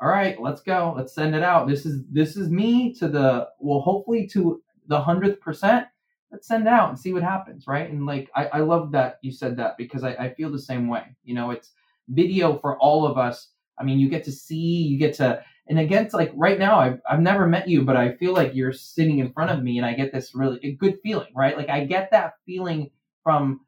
All 0.00 0.08
right, 0.08 0.40
let's 0.40 0.60
go. 0.60 0.94
Let's 0.96 1.14
send 1.14 1.34
it 1.34 1.42
out. 1.42 1.66
This 1.66 1.86
is 1.86 2.04
this 2.10 2.36
is 2.36 2.48
me 2.50 2.92
to 2.94 3.08
the 3.08 3.48
well, 3.58 3.80
hopefully 3.80 4.26
to 4.28 4.62
the 4.88 5.00
hundredth 5.00 5.40
percent. 5.40 5.86
Let's 6.30 6.48
send 6.48 6.66
it 6.66 6.72
out 6.72 6.90
and 6.90 6.98
see 6.98 7.12
what 7.12 7.22
happens, 7.22 7.66
right? 7.66 7.88
And 7.88 8.04
like 8.04 8.30
I, 8.34 8.46
I 8.46 8.58
love 8.60 8.92
that 8.92 9.18
you 9.22 9.32
said 9.32 9.56
that 9.56 9.76
because 9.78 10.04
I, 10.04 10.10
I 10.14 10.34
feel 10.34 10.50
the 10.50 10.58
same 10.58 10.88
way. 10.88 11.16
You 11.24 11.34
know, 11.34 11.50
it's 11.50 11.72
video 12.08 12.58
for 12.58 12.78
all 12.78 13.06
of 13.06 13.18
us 13.18 13.48
I 13.78 13.84
mean, 13.84 13.98
you 13.98 14.08
get 14.08 14.24
to 14.24 14.32
see, 14.32 14.82
you 14.82 14.98
get 14.98 15.14
to, 15.14 15.42
and 15.68 15.78
again, 15.78 16.04
it's 16.04 16.14
like 16.14 16.32
right 16.34 16.58
now, 16.58 16.78
I've, 16.78 17.00
I've 17.08 17.20
never 17.20 17.46
met 17.46 17.68
you, 17.68 17.82
but 17.82 17.96
I 17.96 18.12
feel 18.12 18.32
like 18.32 18.54
you're 18.54 18.72
sitting 18.72 19.18
in 19.18 19.32
front 19.32 19.50
of 19.50 19.62
me 19.62 19.78
and 19.78 19.86
I 19.86 19.94
get 19.94 20.12
this 20.12 20.32
really 20.34 20.72
good 20.80 20.98
feeling, 21.02 21.32
right? 21.34 21.56
Like 21.56 21.68
I 21.68 21.84
get 21.84 22.10
that 22.12 22.34
feeling 22.46 22.90
from 23.22 23.60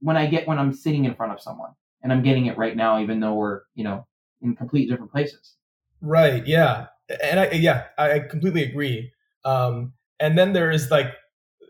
when 0.00 0.16
I 0.16 0.26
get 0.26 0.46
when 0.46 0.58
I'm 0.58 0.72
sitting 0.72 1.04
in 1.04 1.14
front 1.14 1.32
of 1.32 1.40
someone 1.40 1.70
and 2.02 2.12
I'm 2.12 2.22
getting 2.22 2.46
it 2.46 2.58
right 2.58 2.76
now, 2.76 3.00
even 3.00 3.20
though 3.20 3.34
we're, 3.34 3.62
you 3.74 3.84
know, 3.84 4.06
in 4.42 4.54
completely 4.56 4.90
different 4.90 5.12
places. 5.12 5.54
Right. 6.00 6.46
Yeah. 6.46 6.86
And 7.22 7.40
I, 7.40 7.50
yeah, 7.52 7.84
I 7.96 8.20
completely 8.20 8.64
agree. 8.64 9.12
Um, 9.44 9.94
and 10.20 10.36
then 10.36 10.52
there 10.52 10.70
is 10.70 10.90
like 10.90 11.12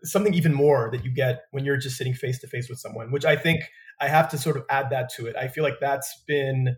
something 0.04 0.34
even 0.34 0.52
more 0.52 0.90
that 0.90 1.04
you 1.04 1.10
get 1.10 1.42
when 1.52 1.64
you're 1.64 1.76
just 1.76 1.96
sitting 1.96 2.14
face 2.14 2.38
to 2.40 2.46
face 2.46 2.68
with 2.68 2.78
someone, 2.78 3.12
which 3.12 3.24
I 3.24 3.36
think 3.36 3.62
I 4.00 4.08
have 4.08 4.28
to 4.30 4.38
sort 4.38 4.56
of 4.56 4.64
add 4.68 4.90
that 4.90 5.10
to 5.16 5.26
it. 5.26 5.36
I 5.36 5.48
feel 5.48 5.62
like 5.62 5.80
that's 5.80 6.22
been 6.26 6.76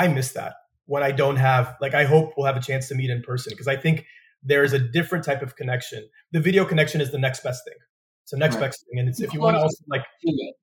I 0.00 0.08
miss 0.08 0.32
that 0.32 0.54
when 0.86 1.02
I 1.02 1.12
don't 1.12 1.36
have 1.36 1.76
like 1.80 1.92
I 1.92 2.04
hope 2.04 2.32
we'll 2.36 2.46
have 2.46 2.56
a 2.56 2.62
chance 2.62 2.88
to 2.88 2.94
meet 2.94 3.10
in 3.10 3.22
person 3.22 3.50
because 3.50 3.68
I 3.68 3.76
think 3.76 4.06
there 4.42 4.64
is 4.64 4.72
a 4.72 4.78
different 4.78 5.26
type 5.26 5.42
of 5.42 5.54
connection. 5.54 6.08
The 6.32 6.40
video 6.40 6.64
connection 6.64 7.02
is 7.02 7.12
the 7.12 7.18
next 7.18 7.42
best 7.42 7.64
thing. 7.66 7.74
It's 8.22 8.30
the 8.30 8.38
next 8.38 8.54
right. 8.54 8.62
best 8.62 8.86
thing, 8.86 8.98
and 8.98 9.08
it's 9.08 9.20
if 9.20 9.34
you 9.34 9.40
want 9.40 9.56
to 9.56 9.60
also 9.60 9.84
like 9.88 10.04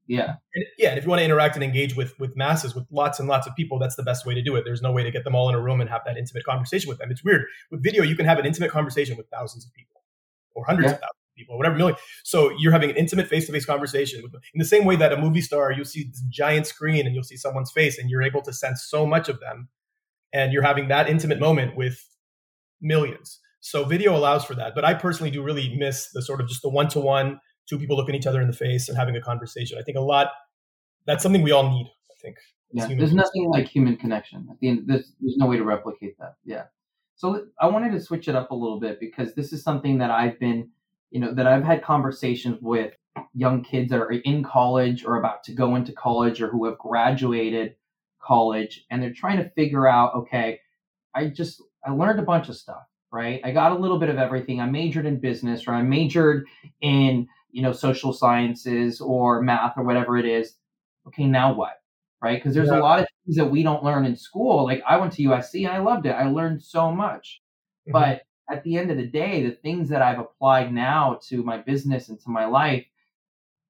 yeah 0.08 0.36
and, 0.56 0.66
yeah, 0.80 0.90
and 0.90 0.98
if 0.98 1.04
you 1.04 1.10
want 1.10 1.20
to 1.20 1.26
interact 1.26 1.54
and 1.56 1.64
engage 1.64 1.96
with 1.96 2.20
with 2.20 2.36
masses 2.36 2.74
with 2.74 2.86
lots 2.90 3.20
and 3.20 3.30
lots 3.30 3.46
of 3.46 3.56
people, 3.56 3.78
that's 3.78 3.96
the 3.96 4.04
best 4.04 4.26
way 4.26 4.34
to 4.34 4.42
do 4.42 4.56
it. 4.56 4.64
There's 4.66 4.82
no 4.82 4.92
way 4.92 5.04
to 5.04 5.12
get 5.12 5.24
them 5.24 5.36
all 5.36 5.50
in 5.50 5.56
a 5.56 5.62
room 5.62 5.82
and 5.82 5.90
have 5.90 6.02
that 6.08 6.18
intimate 6.18 6.46
conversation 6.46 6.90
with 6.90 6.98
them. 6.98 7.12
It's 7.12 7.24
weird 7.24 7.46
with 7.70 7.84
video. 7.84 8.02
You 8.02 8.16
can 8.16 8.26
have 8.26 8.40
an 8.40 8.46
intimate 8.48 8.72
conversation 8.72 9.18
with 9.18 9.28
thousands 9.30 9.66
of 9.66 9.74
people 9.74 10.02
or 10.56 10.66
hundreds 10.66 10.88
yeah. 10.88 10.94
of 10.94 11.00
thousands 11.02 11.17
people, 11.38 11.58
whatever 11.58 11.76
million. 11.76 11.96
So 12.24 12.52
you're 12.58 12.74
having 12.74 12.90
an 12.90 12.98
intimate 12.98 13.28
face-to-face 13.28 13.66
conversation 13.66 14.22
with. 14.24 14.34
In 14.34 14.60
the 14.60 14.66
same 14.66 14.84
way 14.84 14.96
that 14.98 15.14
a 15.14 15.18
movie 15.18 15.42
star, 15.42 15.72
you'll 15.72 15.86
see 15.86 16.04
this 16.04 16.22
giant 16.30 16.68
screen 16.68 17.06
and 17.06 17.16
you'll 17.16 17.24
see 17.24 17.38
someone's 17.38 17.72
face 17.72 17.98
and 17.98 18.10
you're 18.10 18.24
able 18.24 18.42
to 18.42 18.52
sense 18.52 18.84
so 18.90 19.06
much 19.06 19.30
of 19.30 19.40
them. 19.40 19.70
And 20.34 20.52
you're 20.52 20.64
having 20.64 20.90
that 20.90 21.08
intimate 21.08 21.40
moment 21.40 21.78
with 21.78 22.06
millions. 22.82 23.40
So 23.62 23.86
video 23.86 24.16
allows 24.16 24.44
for 24.44 24.56
that. 24.56 24.76
But 24.76 24.84
I 24.84 24.94
personally 24.94 25.32
do 25.32 25.42
really 25.42 25.76
miss 25.78 26.10
the 26.12 26.22
sort 26.22 26.42
of 26.42 26.48
just 26.48 26.62
the 26.62 26.70
one 26.70 26.90
to 26.90 27.00
one, 27.00 27.40
two 27.68 27.80
people 27.80 27.96
looking 27.96 28.16
each 28.16 28.28
other 28.28 28.42
in 28.42 28.48
the 28.48 28.54
face 28.56 28.90
and 28.90 28.98
having 28.98 29.16
a 29.16 29.22
conversation. 29.22 29.78
I 29.80 29.84
think 29.84 29.98
a 29.98 30.02
lot, 30.02 30.32
that's 31.06 31.24
something 31.24 31.44
we 31.44 31.52
all 31.52 31.70
need, 31.70 31.88
I 32.12 32.16
think. 32.22 32.38
Yeah, 32.72 32.88
there's 32.88 33.14
nothing 33.14 33.50
like 33.50 33.68
human 33.68 33.96
connection. 33.96 34.46
At 34.52 34.60
the 34.60 34.70
end, 34.70 34.84
there's, 34.88 35.14
there's 35.22 35.38
no 35.38 35.46
way 35.46 35.56
to 35.56 35.64
replicate 35.64 36.18
that. 36.20 36.36
Yeah. 36.44 36.64
So 37.16 37.46
I 37.60 37.68
wanted 37.68 37.94
to 37.94 38.02
switch 38.02 38.28
it 38.28 38.36
up 38.36 38.52
a 38.52 38.56
little 38.56 38.80
bit 38.80 39.00
because 39.00 39.34
this 39.34 39.54
is 39.54 39.64
something 39.64 39.98
that 40.00 40.12
I've 40.12 40.38
been, 40.40 40.70
you 41.12 41.20
know, 41.20 41.34
that 41.34 41.48
I've 41.48 41.64
had 41.64 41.84
conversations 41.84 42.58
with 42.62 42.94
young 43.34 43.64
kids 43.64 43.90
that 43.90 44.00
are 44.00 44.12
in 44.12 44.44
college 44.44 45.06
or 45.06 45.18
about 45.18 45.44
to 45.46 45.54
go 45.54 45.76
into 45.76 45.92
college 45.94 46.42
or 46.42 46.50
who 46.50 46.66
have 46.66 46.78
graduated 46.78 47.76
college 48.22 48.86
and 48.90 49.02
they're 49.02 49.14
trying 49.14 49.38
to 49.38 49.50
figure 49.52 49.88
out, 49.88 50.14
okay, 50.16 50.60
I 51.16 51.28
just 51.28 51.62
I 51.86 51.92
learned 51.92 52.20
a 52.20 52.24
bunch 52.24 52.50
of 52.50 52.58
stuff, 52.58 52.84
right? 53.12 53.40
I 53.44 53.52
got 53.52 53.72
a 53.72 53.78
little 53.78 53.98
bit 53.98 54.10
of 54.10 54.18
everything. 54.18 54.60
I 54.60 54.66
majored 54.66 55.06
in 55.06 55.20
business 55.20 55.68
or 55.68 55.74
I 55.74 55.82
majored 55.82 56.46
in, 56.82 57.28
you 57.50 57.62
know, 57.62 57.72
social 57.72 58.14
sciences 58.14 59.02
or 59.02 59.42
math 59.42 59.78
or 59.78 59.84
whatever 59.84 60.18
it 60.18 60.26
is. 60.26 60.56
Okay, 61.08 61.26
now 61.26 61.54
what? 61.54 61.74
Right? 62.22 62.38
Because 62.38 62.54
there's 62.54 62.70
yeah. 62.70 62.80
a 62.80 62.82
lot 62.82 63.00
of 63.00 63.08
things 63.26 63.38
that 63.38 63.50
we 63.50 63.64
don't 63.64 63.84
learn 63.84 64.06
in 64.06 64.16
school. 64.16 64.66
Like 64.66 64.82
I 64.88 64.98
went 64.98 65.14
to 65.14 65.24
USC 65.24 65.66
and 65.68 65.76
I 65.76 65.80
loved 65.80 66.06
it. 66.06 66.12
I 66.12 66.28
learned 66.30 66.62
so 66.62 66.92
much. 66.92 67.42
Mm-hmm. 67.88 67.94
But 67.94 68.22
at 68.50 68.64
the 68.64 68.78
end 68.78 68.92
of 68.92 68.98
the 68.98 69.06
day, 69.06 69.44
the 69.44 69.56
things 69.56 69.90
that 69.90 70.02
I've 70.02 70.20
applied 70.20 70.74
now 70.74 71.20
to 71.28 71.44
my 71.44 71.58
business 71.58 72.10
and 72.10 72.20
to 72.22 72.30
my 72.30 72.46
life, 72.46 72.86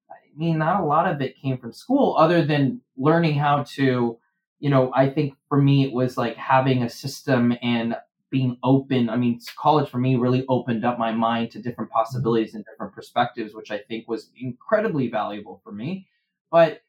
I 0.09 0.15
mean, 0.35 0.57
not 0.57 0.81
a 0.81 0.85
lot 0.85 1.07
of 1.07 1.21
it 1.21 1.39
came 1.41 1.57
from 1.57 1.73
school 1.73 2.15
other 2.17 2.45
than 2.45 2.81
learning 2.95 3.35
how 3.35 3.63
to 3.75 4.19
you 4.59 4.69
know, 4.69 4.91
I 4.93 5.09
think 5.09 5.35
for 5.49 5.61
me, 5.61 5.85
it 5.85 5.93
was 5.93 6.17
like 6.17 6.35
having 6.35 6.83
a 6.83 6.89
system 6.89 7.55
and 7.61 7.95
being 8.29 8.57
open. 8.63 9.09
I 9.09 9.15
mean, 9.15 9.39
college 9.57 9.89
for 9.89 9.99
me 9.99 10.15
really 10.15 10.45
opened 10.49 10.83
up 10.83 10.99
my 10.99 11.11
mind 11.11 11.51
to 11.51 11.61
different 11.61 11.89
mm-hmm. 11.91 11.99
possibilities 11.99 12.55
and 12.55 12.65
different 12.65 12.93
perspectives, 12.93 13.53
which 13.53 13.71
I 13.71 13.79
think 13.79 14.07
was 14.07 14.31
incredibly 14.39 15.09
valuable 15.09 15.61
for 15.63 15.71
me. 15.71 16.07
But 16.51 16.81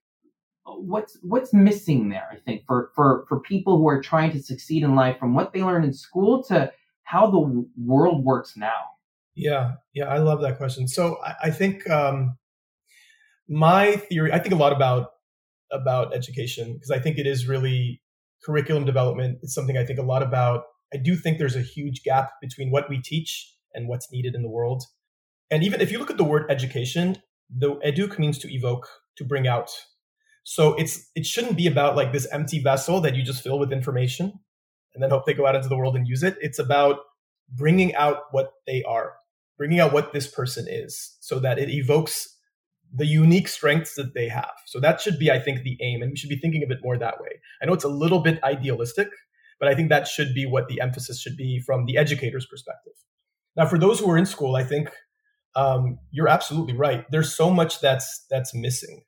uh, 0.66 0.72
what's 0.72 1.18
what's 1.22 1.53
missing 1.53 2.09
there? 2.09 2.29
I 2.31 2.37
think 2.37 2.64
for 2.66 2.90
for 2.94 3.27
for 3.29 3.40
people 3.40 3.77
who 3.77 3.88
are 3.88 4.03
trying 4.03 4.33
to 4.33 4.42
succeed 4.42 4.83
in 4.83 4.94
life, 4.94 5.18
from 5.18 5.35
what 5.35 5.53
they 5.53 5.62
learn 5.62 5.85
in 5.85 5.92
school 5.92 6.42
to 6.44 6.72
how 7.09 7.31
the 7.31 7.64
world 7.83 8.23
works 8.23 8.55
now. 8.55 8.83
Yeah, 9.35 9.77
yeah, 9.94 10.05
I 10.05 10.18
love 10.18 10.42
that 10.42 10.59
question. 10.59 10.87
So 10.87 11.16
I, 11.25 11.35
I 11.44 11.51
think 11.51 11.88
um, 11.88 12.37
my 13.49 13.97
theory. 13.97 14.31
I 14.31 14.38
think 14.38 14.53
a 14.53 14.59
lot 14.59 14.73
about 14.73 15.12
about 15.73 16.14
education 16.14 16.75
because 16.75 16.90
I 16.90 16.99
think 16.99 17.16
it 17.18 17.27
is 17.27 17.49
really 17.49 18.03
curriculum 18.44 18.85
development. 18.85 19.38
It's 19.42 19.55
something 19.55 19.79
I 19.79 19.87
think 19.87 19.99
a 19.99 20.03
lot 20.03 20.23
about. 20.23 20.64
I 20.92 20.99
do 20.99 21.16
think 21.16 21.38
there's 21.38 21.57
a 21.57 21.62
huge 21.62 22.03
gap 22.03 22.33
between 22.42 22.71
what 22.71 22.90
we 22.90 23.01
teach 23.01 23.55
and 23.73 23.88
what's 23.88 24.12
needed 24.12 24.35
in 24.35 24.42
the 24.42 24.51
world. 24.51 24.83
And 25.51 25.64
even 25.64 25.81
if 25.81 25.90
you 25.90 25.99
look 25.99 26.11
at 26.11 26.18
the 26.18 26.25
word 26.25 26.51
education, 26.51 27.16
the 27.49 27.77
eduk 27.77 28.18
means 28.18 28.38
to 28.38 28.55
evoke, 28.55 28.87
to 29.16 29.25
bring 29.25 29.49
out. 29.49 29.71
So 30.44 30.75
it's 30.75 31.11
it 31.14 31.25
shouldn't 31.25 31.57
be 31.57 31.66
about 31.66 31.97
like 31.97 32.12
this 32.12 32.27
empty 32.33 32.61
vessel 32.61 33.01
that 33.01 33.14
you 33.14 33.23
just 33.23 33.42
fill 33.42 33.59
with 33.59 33.73
information 33.73 34.40
and 34.94 35.03
then 35.03 35.11
hope 35.11 35.27
they 35.27 35.35
go 35.35 35.46
out 35.46 35.55
into 35.55 35.68
the 35.68 35.77
world 35.77 35.96
and 35.96 36.07
use 36.07 36.22
it. 36.22 36.37
It's 36.40 36.59
about 36.59 36.98
bringing 37.51 37.94
out 37.94 38.22
what 38.31 38.53
they 38.66 38.83
are, 38.85 39.14
bringing 39.57 39.81
out 39.81 39.92
what 39.92 40.12
this 40.12 40.27
person 40.27 40.66
is 40.68 41.16
so 41.20 41.38
that 41.40 41.59
it 41.59 41.70
evokes 41.70 42.37
the 42.92 43.07
unique 43.07 43.48
strengths 43.48 43.94
that 43.94 44.14
they 44.14 44.29
have. 44.29 44.53
So 44.66 44.81
that 44.81 45.01
should 45.01 45.18
be, 45.18 45.31
I 45.31 45.38
think, 45.38 45.62
the 45.62 45.77
aim, 45.81 46.03
and 46.03 46.11
we 46.11 46.16
should 46.16 46.31
be 46.31 46.38
thinking 46.38 46.62
of 46.62 46.70
it 46.70 46.79
more 46.83 46.98
that 46.98 47.20
way. 47.20 47.40
I 47.62 47.66
know 47.66 47.74
it's 47.74 47.85
a 47.85 47.88
little 47.88 48.20
bit 48.20 48.42
idealistic, 48.42 49.09
but 49.61 49.68
I 49.68 49.74
think 49.74 49.90
that 49.90 50.09
should 50.09 50.35
be 50.35 50.46
what 50.46 50.68
the 50.68 50.81
emphasis 50.81 51.20
should 51.20 51.37
be 51.37 51.61
from 51.61 51.85
the 51.85 51.98
educator's 51.98 52.46
perspective. 52.46 52.94
Now, 53.57 53.66
for 53.66 53.79
those 53.79 54.01
who 54.01 54.11
are 54.11 54.16
in 54.16 54.27
school, 54.27 54.57
I 54.57 54.64
think 54.64 54.90
um, 55.55 55.98
you're 56.11 56.29
absolutely 56.29 56.74
right. 56.74 57.05
There's 57.11 57.35
so 57.35 57.51
much 57.51 57.81
that's 57.81 58.24
that's 58.31 58.55
missing 58.55 59.03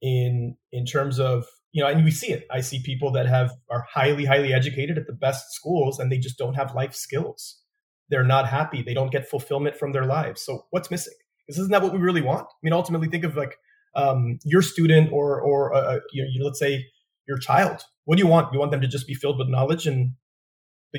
in 0.00 0.56
in 0.72 0.86
terms 0.86 1.20
of 1.20 1.44
you 1.72 1.82
know, 1.82 1.88
and 1.88 2.04
we 2.04 2.10
see 2.10 2.32
it. 2.32 2.46
I 2.50 2.60
see 2.60 2.82
people 2.82 3.12
that 3.12 3.26
have 3.26 3.52
are 3.70 3.84
highly 3.92 4.24
highly 4.24 4.52
educated 4.52 4.98
at 4.98 5.06
the 5.06 5.12
best 5.12 5.52
schools, 5.52 5.98
and 5.98 6.10
they 6.10 6.18
just 6.18 6.38
don't 6.38 6.54
have 6.54 6.74
life 6.74 6.94
skills. 6.94 7.60
They're 8.08 8.24
not 8.24 8.48
happy. 8.48 8.82
They 8.82 8.94
don't 8.94 9.12
get 9.12 9.28
fulfillment 9.28 9.76
from 9.76 9.92
their 9.92 10.04
lives. 10.04 10.42
So 10.42 10.66
what's 10.70 10.90
missing? 10.90 11.14
Because 11.46 11.60
isn't 11.60 11.70
that 11.70 11.82
what 11.82 11.92
we 11.92 11.98
really 11.98 12.22
want? 12.22 12.46
I 12.46 12.58
mean, 12.62 12.72
ultimately, 12.72 13.08
think 13.08 13.24
of 13.24 13.36
like 13.36 13.56
um, 13.94 14.38
your 14.44 14.62
student 14.62 15.12
or 15.12 15.40
or 15.40 15.72
uh, 15.74 15.80
uh, 15.80 16.00
you, 16.12 16.44
let's 16.44 16.58
say 16.58 16.86
your 17.28 17.38
child. 17.38 17.82
What 18.04 18.16
do 18.16 18.22
you 18.22 18.28
want? 18.28 18.52
You 18.52 18.58
want 18.58 18.72
them 18.72 18.80
to 18.80 18.88
just 18.88 19.06
be 19.06 19.14
filled 19.14 19.38
with 19.38 19.48
knowledge 19.48 19.86
and 19.86 20.14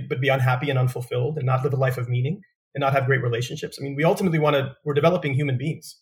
but 0.07 0.21
be 0.21 0.29
unhappy 0.29 0.69
and 0.69 0.79
unfulfilled 0.79 1.37
and 1.37 1.45
not 1.45 1.63
live 1.63 1.73
a 1.73 1.75
life 1.75 1.97
of 1.97 2.07
meaning 2.07 2.41
and 2.73 2.81
not 2.81 2.93
have 2.93 3.05
great 3.05 3.21
relationships. 3.21 3.77
I 3.79 3.83
mean, 3.83 3.95
we 3.95 4.05
ultimately 4.05 4.39
want 4.39 4.55
to. 4.55 4.73
We're 4.85 4.93
developing 4.93 5.33
human 5.33 5.57
beings, 5.57 5.97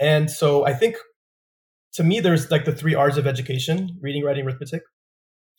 and 0.00 0.30
so 0.30 0.64
I 0.64 0.72
think 0.72 0.96
to 1.94 2.04
me, 2.04 2.20
there's 2.20 2.50
like 2.50 2.64
the 2.64 2.74
three 2.74 2.94
R's 2.94 3.16
of 3.16 3.26
education: 3.26 3.98
reading, 4.00 4.24
writing, 4.24 4.44
arithmetic, 4.44 4.82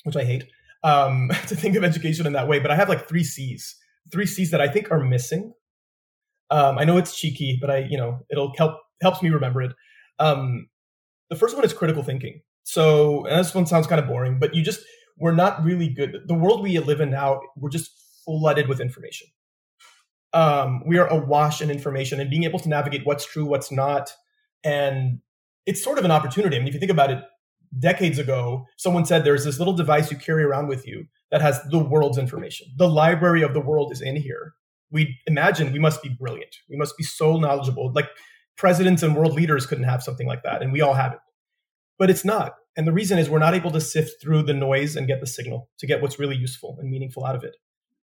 which 0.03 0.15
I 0.15 0.23
hate 0.23 0.45
um, 0.83 1.29
to 1.47 1.55
think 1.55 1.75
of 1.75 1.83
education 1.83 2.25
in 2.25 2.33
that 2.33 2.47
way. 2.47 2.59
But 2.59 2.71
I 2.71 2.75
have 2.75 2.89
like 2.89 3.07
three 3.07 3.23
C's, 3.23 3.75
three 4.11 4.25
C's 4.25 4.51
that 4.51 4.61
I 4.61 4.67
think 4.67 4.91
are 4.91 5.03
missing 5.03 5.53
um, 6.51 6.77
I 6.77 6.85
know 6.85 6.97
it's 6.97 7.17
cheeky, 7.17 7.57
but 7.59 7.69
I, 7.69 7.77
you 7.89 7.97
know, 7.97 8.19
it'll 8.29 8.53
help 8.57 8.79
helps 9.01 9.21
me 9.21 9.29
remember 9.29 9.61
it. 9.61 9.73
Um, 10.19 10.67
the 11.29 11.35
first 11.35 11.55
one 11.55 11.65
is 11.65 11.73
critical 11.73 12.03
thinking. 12.03 12.41
So 12.63 13.25
and 13.25 13.39
this 13.39 13.53
one 13.53 13.65
sounds 13.65 13.87
kind 13.87 13.99
of 13.99 14.07
boring, 14.07 14.39
but 14.39 14.53
you 14.53 14.63
just 14.63 14.81
we're 15.17 15.33
not 15.33 15.63
really 15.63 15.89
good. 15.89 16.17
The 16.27 16.33
world 16.33 16.61
we 16.61 16.77
live 16.79 17.01
in 17.01 17.09
now, 17.09 17.41
we're 17.55 17.69
just 17.69 17.91
flooded 18.25 18.67
with 18.67 18.79
information. 18.79 19.27
Um, 20.33 20.83
we 20.85 20.97
are 20.97 21.07
awash 21.07 21.61
in 21.61 21.71
information 21.71 22.19
and 22.19 22.29
being 22.29 22.43
able 22.43 22.59
to 22.59 22.69
navigate 22.69 23.05
what's 23.05 23.25
true, 23.25 23.45
what's 23.45 23.71
not, 23.71 24.11
and 24.63 25.19
it's 25.65 25.83
sort 25.83 25.97
of 25.97 26.05
an 26.05 26.11
opportunity. 26.11 26.55
I 26.55 26.59
mean, 26.59 26.67
if 26.67 26.73
you 26.73 26.79
think 26.79 26.91
about 26.91 27.11
it, 27.11 27.23
decades 27.77 28.19
ago, 28.19 28.65
someone 28.77 29.05
said 29.05 29.23
there's 29.23 29.43
this 29.43 29.59
little 29.59 29.73
device 29.73 30.11
you 30.11 30.17
carry 30.17 30.43
around 30.43 30.67
with 30.67 30.87
you 30.87 31.05
that 31.31 31.41
has 31.41 31.61
the 31.71 31.79
world's 31.79 32.17
information. 32.17 32.67
The 32.77 32.87
library 32.87 33.41
of 33.41 33.53
the 33.53 33.59
world 33.59 33.91
is 33.91 34.01
in 34.01 34.15
here 34.15 34.53
we 34.91 35.19
imagine 35.27 35.73
we 35.73 35.79
must 35.79 36.01
be 36.01 36.09
brilliant. 36.09 36.55
We 36.69 36.77
must 36.77 36.97
be 36.97 37.03
so 37.03 37.37
knowledgeable. 37.37 37.91
Like 37.93 38.09
presidents 38.57 39.03
and 39.03 39.15
world 39.15 39.33
leaders 39.33 39.65
couldn't 39.65 39.85
have 39.85 40.03
something 40.03 40.27
like 40.27 40.43
that, 40.43 40.61
and 40.61 40.71
we 40.71 40.81
all 40.81 40.93
have 40.93 41.13
it. 41.13 41.19
But 41.97 42.09
it's 42.09 42.25
not. 42.25 42.55
And 42.77 42.87
the 42.87 42.93
reason 42.93 43.17
is 43.17 43.29
we're 43.29 43.39
not 43.39 43.53
able 43.53 43.71
to 43.71 43.81
sift 43.81 44.21
through 44.21 44.43
the 44.43 44.53
noise 44.53 44.95
and 44.95 45.07
get 45.07 45.21
the 45.21 45.27
signal 45.27 45.69
to 45.79 45.87
get 45.87 46.01
what's 46.01 46.19
really 46.19 46.35
useful 46.35 46.77
and 46.79 46.89
meaningful 46.89 47.25
out 47.25 47.35
of 47.35 47.43
it. 47.43 47.55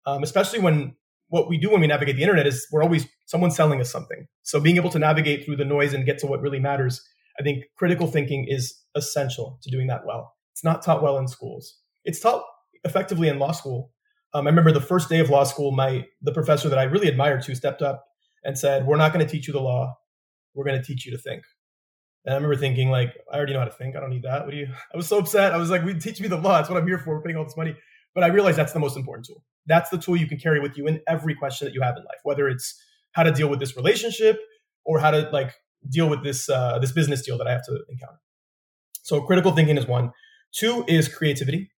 Um, 0.06 0.22
especially 0.22 0.60
when 0.60 0.96
what 1.28 1.48
we 1.48 1.58
do 1.58 1.70
when 1.70 1.80
we 1.80 1.86
navigate 1.86 2.16
the 2.16 2.22
internet 2.22 2.46
is 2.46 2.66
we're 2.72 2.82
always 2.82 3.06
someone 3.26 3.50
selling 3.50 3.80
us 3.80 3.90
something. 3.90 4.26
So 4.42 4.60
being 4.60 4.76
able 4.76 4.90
to 4.90 4.98
navigate 4.98 5.44
through 5.44 5.56
the 5.56 5.64
noise 5.64 5.94
and 5.94 6.04
get 6.04 6.18
to 6.18 6.26
what 6.26 6.40
really 6.40 6.58
matters, 6.58 7.04
I 7.40 7.42
think 7.42 7.64
critical 7.76 8.06
thinking 8.06 8.46
is 8.48 8.78
essential 8.94 9.58
to 9.62 9.70
doing 9.70 9.86
that 9.86 10.06
well. 10.06 10.34
It's 10.52 10.62
not 10.62 10.82
taught 10.82 11.02
well 11.02 11.16
in 11.18 11.26
schools. 11.26 11.78
It's 12.04 12.20
taught 12.20 12.44
effectively 12.84 13.28
in 13.28 13.38
law 13.38 13.52
school, 13.52 13.90
um, 14.32 14.46
I 14.46 14.50
remember 14.50 14.72
the 14.72 14.80
first 14.80 15.08
day 15.08 15.18
of 15.18 15.28
law 15.28 15.44
school, 15.44 15.72
my 15.72 16.06
the 16.22 16.32
professor 16.32 16.68
that 16.68 16.78
I 16.78 16.84
really 16.84 17.08
admired 17.08 17.42
to 17.42 17.54
stepped 17.54 17.82
up 17.82 18.04
and 18.44 18.56
said, 18.56 18.86
"We're 18.86 18.96
not 18.96 19.12
going 19.12 19.24
to 19.24 19.30
teach 19.30 19.48
you 19.48 19.52
the 19.52 19.60
law. 19.60 19.96
We're 20.54 20.64
going 20.64 20.80
to 20.80 20.86
teach 20.86 21.04
you 21.04 21.12
to 21.12 21.18
think." 21.18 21.42
And 22.24 22.34
I 22.34 22.36
remember 22.36 22.56
thinking, 22.56 22.90
like, 22.90 23.14
I 23.32 23.36
already 23.36 23.54
know 23.54 23.60
how 23.60 23.64
to 23.64 23.72
think. 23.72 23.96
I 23.96 24.00
don't 24.00 24.10
need 24.10 24.22
that. 24.22 24.44
What 24.44 24.52
do 24.52 24.56
you? 24.58 24.68
I 24.94 24.96
was 24.96 25.08
so 25.08 25.18
upset. 25.18 25.52
I 25.52 25.56
was 25.56 25.70
like, 25.70 25.84
"We 25.84 25.94
teach 25.94 26.20
me 26.20 26.28
the 26.28 26.36
law. 26.36 26.58
That's 26.58 26.68
what 26.68 26.80
I'm 26.80 26.86
here 26.86 26.98
for. 26.98 27.16
We're 27.16 27.22
paying 27.22 27.36
all 27.36 27.44
this 27.44 27.56
money." 27.56 27.74
But 28.14 28.24
I 28.24 28.28
realized 28.28 28.58
that's 28.58 28.72
the 28.72 28.80
most 28.80 28.96
important 28.96 29.26
tool. 29.26 29.44
That's 29.66 29.90
the 29.90 29.98
tool 29.98 30.16
you 30.16 30.26
can 30.26 30.38
carry 30.38 30.60
with 30.60 30.76
you 30.76 30.86
in 30.86 31.00
every 31.08 31.34
question 31.34 31.66
that 31.66 31.74
you 31.74 31.80
have 31.80 31.96
in 31.96 32.02
life, 32.02 32.18
whether 32.24 32.48
it's 32.48 32.80
how 33.12 33.22
to 33.22 33.32
deal 33.32 33.48
with 33.48 33.60
this 33.60 33.76
relationship 33.76 34.40
or 34.84 34.98
how 34.98 35.10
to 35.10 35.28
like 35.32 35.52
deal 35.88 36.08
with 36.08 36.22
this 36.22 36.48
uh, 36.48 36.78
this 36.78 36.92
business 36.92 37.22
deal 37.22 37.38
that 37.38 37.46
I 37.46 37.52
have 37.52 37.64
to 37.66 37.84
encounter. 37.88 38.20
So 39.02 39.20
critical 39.22 39.52
thinking 39.52 39.76
is 39.76 39.86
one. 39.86 40.12
Two 40.52 40.84
is 40.88 41.08
creativity 41.08 41.70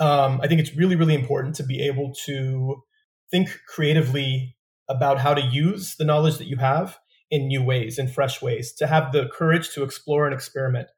um, 0.00 0.40
I 0.42 0.46
think 0.46 0.60
it's 0.60 0.76
really, 0.76 0.96
really 0.96 1.14
important 1.14 1.56
to 1.56 1.64
be 1.64 1.82
able 1.82 2.12
to 2.26 2.82
think 3.30 3.58
creatively 3.66 4.56
about 4.88 5.18
how 5.18 5.34
to 5.34 5.42
use 5.42 5.96
the 5.96 6.04
knowledge 6.04 6.38
that 6.38 6.46
you 6.46 6.56
have 6.56 6.98
in 7.30 7.48
new 7.48 7.62
ways, 7.62 7.98
in 7.98 8.08
fresh 8.08 8.40
ways, 8.40 8.72
to 8.74 8.86
have 8.86 9.12
the 9.12 9.28
courage 9.28 9.70
to 9.70 9.82
explore 9.82 10.24
and 10.24 10.34
experiment. 10.34 10.88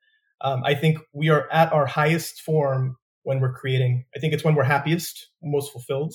Um, 0.43 0.63
I 0.65 0.75
think 0.75 0.99
we 1.13 1.29
are 1.29 1.51
at 1.51 1.73
our 1.73 1.87
highest 1.87 2.41
form 2.43 2.97
when 3.23 3.41
we're 3.41 3.53
creating. 3.53 4.05
I 4.15 4.21
think 4.21 4.33
it's 4.33 4.45
when 4.45 4.55
we're 4.55 4.65
happiest, 4.65 5.29
most 5.43 5.73
fulfilled. 5.73 6.15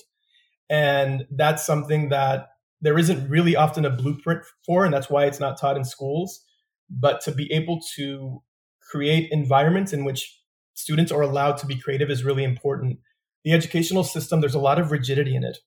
And 0.69 1.27
that's 1.31 1.65
something 1.65 2.09
that 2.09 2.47
there 2.81 2.97
isn't 2.97 3.29
really 3.29 3.55
often 3.55 3.85
a 3.85 3.89
blueprint 3.89 4.41
for, 4.65 4.85
and 4.85 4.93
that's 4.93 5.09
why 5.09 5.25
it's 5.25 5.39
not 5.39 5.59
taught 5.59 5.77
in 5.77 5.85
schools. 5.85 6.43
But 6.89 7.21
to 7.21 7.31
be 7.31 7.51
able 7.51 7.79
to 7.95 8.41
create 8.91 9.29
environments 9.31 9.93
in 9.93 10.05
which 10.05 10.39
students 10.75 11.11
are 11.11 11.21
allowed 11.21 11.57
to 11.57 11.65
be 11.65 11.79
creative 11.79 12.09
is 12.09 12.23
really 12.23 12.43
important. 12.43 12.99
The 13.43 13.53
educational 13.53 14.03
system, 14.03 14.41
there's 14.41 14.55
a 14.55 14.59
lot 14.59 14.79
of 14.79 14.91
rigidity 14.91 15.35
in 15.35 15.43
it. 15.43 15.57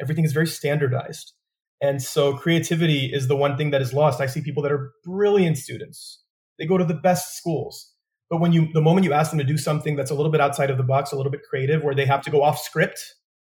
Everything 0.00 0.24
is 0.24 0.32
very 0.32 0.46
standardized. 0.46 1.32
And 1.80 2.02
so 2.02 2.34
creativity 2.34 3.10
is 3.12 3.28
the 3.28 3.36
one 3.36 3.56
thing 3.56 3.70
that 3.70 3.80
is 3.80 3.94
lost. 3.94 4.20
I 4.20 4.26
see 4.26 4.42
people 4.42 4.62
that 4.62 4.72
are 4.72 4.92
brilliant 5.04 5.56
students. 5.56 6.22
They 6.58 6.66
go 6.66 6.76
to 6.76 6.84
the 6.84 6.94
best 6.94 7.36
schools. 7.36 7.94
But 8.28 8.40
when 8.40 8.52
you 8.52 8.68
the 8.72 8.82
moment 8.82 9.04
you 9.04 9.12
ask 9.12 9.30
them 9.30 9.38
to 9.38 9.44
do 9.44 9.56
something 9.56 9.96
that's 9.96 10.10
a 10.10 10.14
little 10.14 10.30
bit 10.30 10.40
outside 10.40 10.70
of 10.70 10.76
the 10.76 10.84
box, 10.84 11.10
a 11.10 11.16
little 11.16 11.32
bit 11.32 11.40
creative, 11.48 11.82
where 11.82 11.94
they 11.94 12.06
have 12.06 12.22
to 12.22 12.30
go 12.30 12.42
off 12.42 12.60
script, 12.60 13.16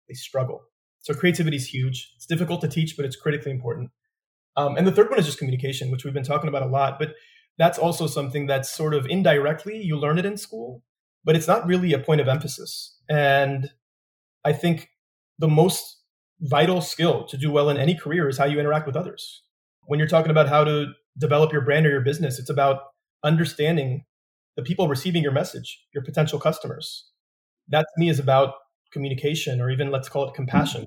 they 0.08 0.14
struggle. 0.14 0.62
So 1.02 1.14
creativity 1.14 1.56
is 1.56 1.68
huge. 1.68 2.12
It's 2.16 2.26
difficult 2.26 2.60
to 2.62 2.68
teach, 2.68 2.96
but 2.96 3.04
it's 3.04 3.16
critically 3.16 3.50
important. 3.50 3.90
Um, 4.56 4.76
and 4.76 4.86
the 4.86 4.92
third 4.92 5.10
one 5.10 5.18
is 5.18 5.26
just 5.26 5.38
communication, 5.38 5.90
which 5.90 6.04
we've 6.04 6.14
been 6.14 6.24
talking 6.24 6.48
about 6.48 6.62
a 6.62 6.66
lot. 6.66 6.98
But 6.98 7.14
that's 7.58 7.78
also 7.78 8.06
something 8.06 8.46
that's 8.46 8.70
sort 8.70 8.94
of 8.94 9.06
indirectly 9.06 9.82
you 9.82 9.96
learn 9.96 10.18
it 10.18 10.24
in 10.24 10.36
school, 10.36 10.82
but 11.24 11.36
it's 11.36 11.48
not 11.48 11.66
really 11.66 11.92
a 11.92 11.98
point 11.98 12.20
of 12.20 12.28
emphasis. 12.28 12.96
And 13.08 13.70
I 14.44 14.52
think 14.52 14.88
the 15.38 15.48
most 15.48 15.98
vital 16.40 16.80
skill 16.80 17.24
to 17.26 17.36
do 17.36 17.50
well 17.50 17.68
in 17.68 17.76
any 17.76 17.94
career 17.94 18.28
is 18.28 18.38
how 18.38 18.44
you 18.44 18.58
interact 18.58 18.86
with 18.86 18.96
others. 18.96 19.42
When 19.86 19.98
you're 19.98 20.08
talking 20.08 20.30
about 20.30 20.48
how 20.48 20.64
to 20.64 20.92
develop 21.18 21.52
your 21.52 21.62
brand 21.62 21.86
or 21.86 21.90
your 21.90 22.00
business, 22.00 22.38
it's 22.38 22.50
about 22.50 22.82
understanding 23.24 24.04
the 24.56 24.62
people 24.62 24.88
receiving 24.88 25.22
your 25.22 25.32
message, 25.32 25.84
your 25.94 26.04
potential 26.04 26.38
customers. 26.38 27.08
That 27.68 27.82
to 27.82 28.00
me 28.00 28.08
is 28.08 28.18
about 28.18 28.54
communication 28.92 29.60
or 29.60 29.70
even 29.70 29.90
let's 29.90 30.08
call 30.08 30.28
it 30.28 30.34
compassion. 30.34 30.86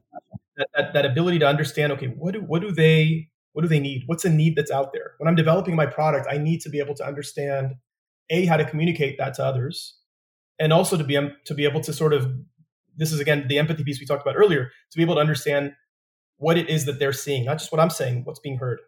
That, 0.58 0.68
that, 0.76 0.94
that 0.94 1.06
ability 1.06 1.40
to 1.40 1.48
understand, 1.48 1.92
okay, 1.94 2.08
what 2.08 2.34
do, 2.34 2.40
what 2.40 2.62
do 2.62 2.72
they, 2.72 3.28
what 3.52 3.64
do 3.64 3.68
they 3.68 3.80
need? 3.80 4.04
What's 4.06 4.24
a 4.24 4.30
need 4.30 4.56
that's 4.56 4.72
out 4.72 4.94
there? 4.94 5.16
When 5.18 5.28
I'm 5.28 5.36
developing 5.36 5.76
my 5.76 5.86
product, 5.86 6.28
I 6.30 6.38
need 6.38 6.62
to 6.62 6.70
be 6.70 6.80
able 6.80 6.96
to 6.96 7.06
understand 7.06 7.76
a 8.30 8.46
how 8.46 8.58
to 8.58 8.66
communicate 8.66 9.18
that 9.18 9.34
to 9.36 9.46
others, 9.46 9.98
and 10.60 10.74
also 10.74 10.98
to 10.98 11.04
be 11.04 11.18
to 11.46 11.54
be 11.54 11.66
able 11.66 11.82
to 11.82 11.94
sort 11.94 12.14
of 12.14 12.32
this 12.98 13.12
is 13.12 13.20
again 13.20 13.46
the 13.48 13.60
empathy 13.60 13.84
piece 13.84 14.00
we 14.00 14.06
talked 14.06 14.22
about 14.22 14.36
earlier 14.36 14.72
to 14.92 14.98
be 14.98 15.04
able 15.04 15.16
to 15.16 15.22
understand 15.22 15.74
what 16.38 16.58
it 16.58 16.70
is 16.70 16.86
that 16.86 17.00
they're 17.00 17.14
seeing, 17.14 17.46
not 17.46 17.60
just 17.60 17.72
what 17.72 17.80
I'm 17.80 17.90
saying, 17.90 18.24
what's 18.26 18.40
being 18.40 18.58
heard. 18.58 18.80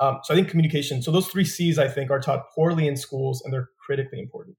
Um, 0.00 0.20
so 0.22 0.32
I 0.32 0.36
think 0.36 0.48
communication. 0.48 1.02
So 1.02 1.10
those 1.10 1.28
three 1.28 1.44
C's 1.44 1.78
I 1.78 1.88
think 1.88 2.10
are 2.10 2.20
taught 2.20 2.50
poorly 2.54 2.86
in 2.86 2.96
schools, 2.96 3.42
and 3.42 3.52
they're 3.52 3.68
critically 3.84 4.20
important. 4.20 4.56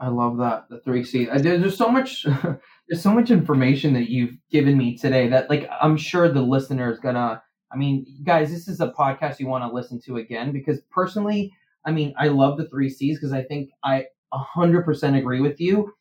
I 0.00 0.08
love 0.08 0.38
that 0.38 0.68
the 0.68 0.80
three 0.80 1.04
C's. 1.04 1.28
Uh, 1.28 1.38
there's 1.38 1.76
so 1.76 1.88
much, 1.88 2.24
there's 2.88 3.02
so 3.02 3.12
much 3.12 3.30
information 3.30 3.94
that 3.94 4.08
you've 4.08 4.34
given 4.50 4.78
me 4.78 4.96
today 4.96 5.28
that 5.28 5.50
like 5.50 5.68
I'm 5.80 5.96
sure 5.96 6.28
the 6.28 6.42
listener 6.42 6.90
is 6.90 7.00
gonna. 7.00 7.42
I 7.72 7.76
mean, 7.76 8.06
guys, 8.24 8.50
this 8.50 8.68
is 8.68 8.80
a 8.80 8.92
podcast 8.98 9.40
you 9.40 9.46
want 9.46 9.64
to 9.64 9.74
listen 9.74 10.00
to 10.06 10.16
again 10.16 10.52
because 10.52 10.80
personally, 10.90 11.52
I 11.84 11.90
mean, 11.90 12.14
I 12.16 12.28
love 12.28 12.56
the 12.56 12.68
three 12.68 12.88
C's 12.88 13.18
because 13.18 13.32
I 13.32 13.42
think 13.42 13.70
I 13.84 14.06
100% 14.32 15.18
agree 15.18 15.40
with 15.40 15.60
you. 15.60 15.92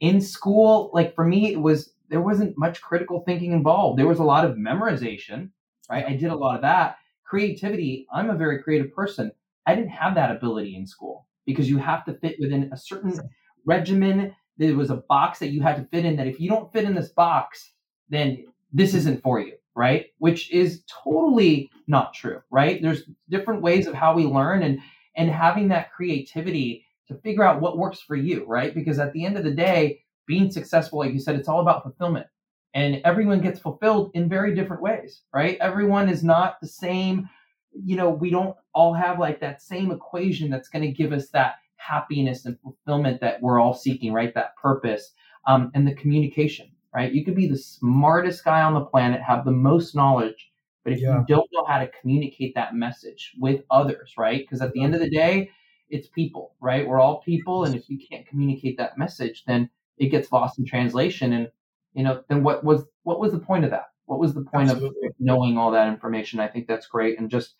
In 0.00 0.20
school, 0.20 0.90
like 0.92 1.14
for 1.14 1.24
me, 1.24 1.52
it 1.52 1.60
was 1.60 1.92
there 2.08 2.20
wasn't 2.20 2.58
much 2.58 2.80
critical 2.82 3.22
thinking 3.24 3.52
involved. 3.52 3.98
There 3.98 4.08
was 4.08 4.18
a 4.18 4.24
lot 4.24 4.44
of 4.44 4.56
memorization, 4.56 5.50
right? 5.90 6.04
I 6.04 6.16
did 6.16 6.30
a 6.30 6.36
lot 6.36 6.56
of 6.56 6.62
that. 6.62 6.96
Creativity, 7.24 8.06
I'm 8.12 8.30
a 8.30 8.36
very 8.36 8.62
creative 8.62 8.92
person. 8.92 9.30
I 9.66 9.74
didn't 9.74 9.90
have 9.90 10.14
that 10.16 10.34
ability 10.34 10.76
in 10.76 10.86
school 10.86 11.26
because 11.46 11.68
you 11.68 11.78
have 11.78 12.04
to 12.06 12.14
fit 12.14 12.36
within 12.40 12.70
a 12.72 12.76
certain 12.76 13.18
regimen. 13.64 14.34
There 14.56 14.76
was 14.76 14.90
a 14.90 15.02
box 15.08 15.38
that 15.40 15.50
you 15.50 15.62
had 15.62 15.76
to 15.76 15.84
fit 15.84 16.04
in 16.04 16.16
that 16.16 16.26
if 16.26 16.40
you 16.40 16.48
don't 16.48 16.72
fit 16.72 16.84
in 16.84 16.94
this 16.94 17.10
box, 17.10 17.72
then 18.08 18.44
this 18.72 18.94
isn't 18.94 19.22
for 19.22 19.40
you, 19.40 19.54
right? 19.74 20.06
Which 20.18 20.50
is 20.50 20.82
totally 20.86 21.70
not 21.86 22.14
true, 22.14 22.40
right? 22.50 22.80
There's 22.80 23.02
different 23.28 23.62
ways 23.62 23.86
of 23.86 23.94
how 23.94 24.14
we 24.14 24.24
learn 24.24 24.62
and 24.62 24.80
and 25.16 25.30
having 25.30 25.68
that 25.68 25.92
creativity 25.92 26.84
to 27.06 27.14
figure 27.14 27.44
out 27.44 27.60
what 27.60 27.78
works 27.78 28.00
for 28.00 28.16
you, 28.16 28.44
right? 28.46 28.74
Because 28.74 28.98
at 28.98 29.12
the 29.12 29.24
end 29.24 29.36
of 29.36 29.44
the 29.44 29.50
day, 29.50 30.00
being 30.26 30.50
successful, 30.50 30.98
like 30.98 31.12
you 31.12 31.20
said, 31.20 31.36
it's 31.36 31.48
all 31.48 31.60
about 31.60 31.82
fulfillment. 31.82 32.26
And 32.74 33.00
everyone 33.04 33.40
gets 33.40 33.60
fulfilled 33.60 34.10
in 34.14 34.28
very 34.28 34.54
different 34.54 34.82
ways, 34.82 35.22
right? 35.32 35.56
Everyone 35.60 36.08
is 36.08 36.24
not 36.24 36.60
the 36.60 36.66
same. 36.66 37.28
You 37.74 37.96
know, 37.96 38.10
we 38.10 38.30
don't 38.30 38.56
all 38.72 38.94
have 38.94 39.18
like 39.18 39.40
that 39.40 39.62
same 39.62 39.90
equation 39.90 40.50
that's 40.50 40.68
going 40.68 40.82
to 40.82 40.92
give 40.92 41.12
us 41.12 41.28
that 41.30 41.56
happiness 41.76 42.44
and 42.44 42.58
fulfillment 42.60 43.20
that 43.20 43.40
we're 43.42 43.60
all 43.60 43.74
seeking, 43.74 44.12
right? 44.12 44.34
That 44.34 44.56
purpose 44.56 45.12
um, 45.46 45.70
and 45.74 45.86
the 45.86 45.94
communication, 45.94 46.70
right? 46.94 47.12
You 47.12 47.24
could 47.24 47.36
be 47.36 47.48
the 47.48 47.58
smartest 47.58 48.44
guy 48.44 48.62
on 48.62 48.74
the 48.74 48.84
planet, 48.84 49.20
have 49.22 49.44
the 49.44 49.52
most 49.52 49.94
knowledge, 49.94 50.50
but 50.84 50.92
if 50.92 51.00
yeah. 51.00 51.18
you 51.18 51.24
don't 51.26 51.48
know 51.52 51.64
how 51.66 51.78
to 51.78 51.90
communicate 52.00 52.54
that 52.54 52.74
message 52.74 53.32
with 53.38 53.62
others, 53.70 54.14
right? 54.18 54.40
Because 54.40 54.60
at 54.60 54.72
the 54.72 54.82
end 54.82 54.94
of 54.94 55.00
the 55.00 55.10
day, 55.10 55.50
it's 55.88 56.08
people, 56.08 56.54
right? 56.60 56.86
We're 56.86 57.00
all 57.00 57.20
people, 57.20 57.64
and 57.64 57.74
if 57.74 57.88
you 57.88 57.98
can't 57.98 58.26
communicate 58.26 58.76
that 58.78 58.98
message, 58.98 59.44
then 59.46 59.70
it 59.98 60.08
gets 60.08 60.32
lost 60.32 60.58
in 60.58 60.64
translation. 60.64 61.32
And 61.32 61.48
you 61.94 62.02
know, 62.02 62.22
then 62.28 62.42
what 62.42 62.64
was 62.64 62.84
what 63.02 63.20
was 63.20 63.32
the 63.32 63.38
point 63.38 63.64
of 63.64 63.70
that? 63.70 63.86
What 64.06 64.18
was 64.18 64.34
the 64.34 64.42
point 64.42 64.70
Absolutely. 64.70 65.08
of 65.08 65.14
knowing 65.18 65.56
all 65.56 65.70
that 65.70 65.88
information? 65.88 66.40
I 66.40 66.48
think 66.48 66.66
that's 66.66 66.86
great, 66.86 67.18
and 67.18 67.30
just 67.30 67.54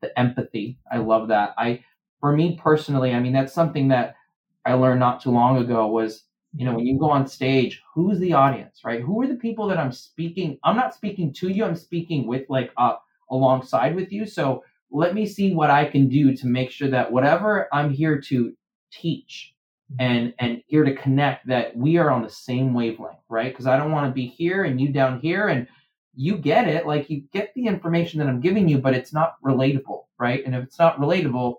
the 0.00 0.18
empathy. 0.18 0.78
I 0.90 0.98
love 0.98 1.28
that. 1.28 1.54
I, 1.58 1.84
for 2.20 2.32
me 2.32 2.58
personally, 2.62 3.14
I 3.14 3.20
mean, 3.20 3.32
that's 3.32 3.52
something 3.52 3.88
that 3.88 4.16
I 4.64 4.74
learned 4.74 5.00
not 5.00 5.22
too 5.22 5.30
long 5.30 5.58
ago. 5.58 5.86
Was 5.86 6.24
you 6.54 6.64
know, 6.64 6.74
when 6.74 6.86
you 6.86 6.98
go 6.98 7.10
on 7.10 7.26
stage, 7.26 7.82
who's 7.94 8.18
the 8.18 8.32
audience, 8.32 8.80
right? 8.84 9.00
Who 9.00 9.22
are 9.22 9.28
the 9.28 9.34
people 9.34 9.68
that 9.68 9.78
I'm 9.78 9.92
speaking? 9.92 10.58
I'm 10.64 10.76
not 10.76 10.94
speaking 10.94 11.32
to 11.34 11.48
you. 11.48 11.64
I'm 11.64 11.76
speaking 11.76 12.26
with 12.26 12.46
like 12.48 12.72
uh, 12.76 12.94
alongside 13.30 13.94
with 13.94 14.12
you. 14.12 14.26
So 14.26 14.64
let 14.90 15.14
me 15.14 15.26
see 15.26 15.54
what 15.54 15.70
I 15.70 15.84
can 15.84 16.08
do 16.08 16.36
to 16.36 16.46
make 16.46 16.70
sure 16.70 16.88
that 16.90 17.12
whatever 17.12 17.68
I'm 17.72 17.90
here 17.90 18.20
to 18.22 18.52
teach 18.92 19.54
and 19.98 20.34
and 20.38 20.62
here 20.66 20.84
to 20.84 20.94
connect 20.94 21.46
that 21.48 21.76
we 21.76 21.96
are 21.96 22.10
on 22.10 22.22
the 22.22 22.30
same 22.30 22.74
wavelength 22.74 23.18
right 23.28 23.52
because 23.52 23.66
i 23.66 23.76
don't 23.76 23.90
want 23.90 24.06
to 24.06 24.12
be 24.12 24.26
here 24.26 24.64
and 24.64 24.80
you 24.80 24.88
down 24.92 25.20
here 25.20 25.48
and 25.48 25.66
you 26.14 26.36
get 26.36 26.68
it 26.68 26.86
like 26.86 27.08
you 27.08 27.22
get 27.32 27.52
the 27.54 27.66
information 27.66 28.18
that 28.18 28.28
i'm 28.28 28.40
giving 28.40 28.68
you 28.68 28.78
but 28.78 28.94
it's 28.94 29.12
not 29.12 29.34
relatable 29.44 30.04
right? 30.18 30.44
And 30.44 30.54
if 30.54 30.64
it's 30.64 30.78
not 30.78 30.98
relatable 30.98 31.56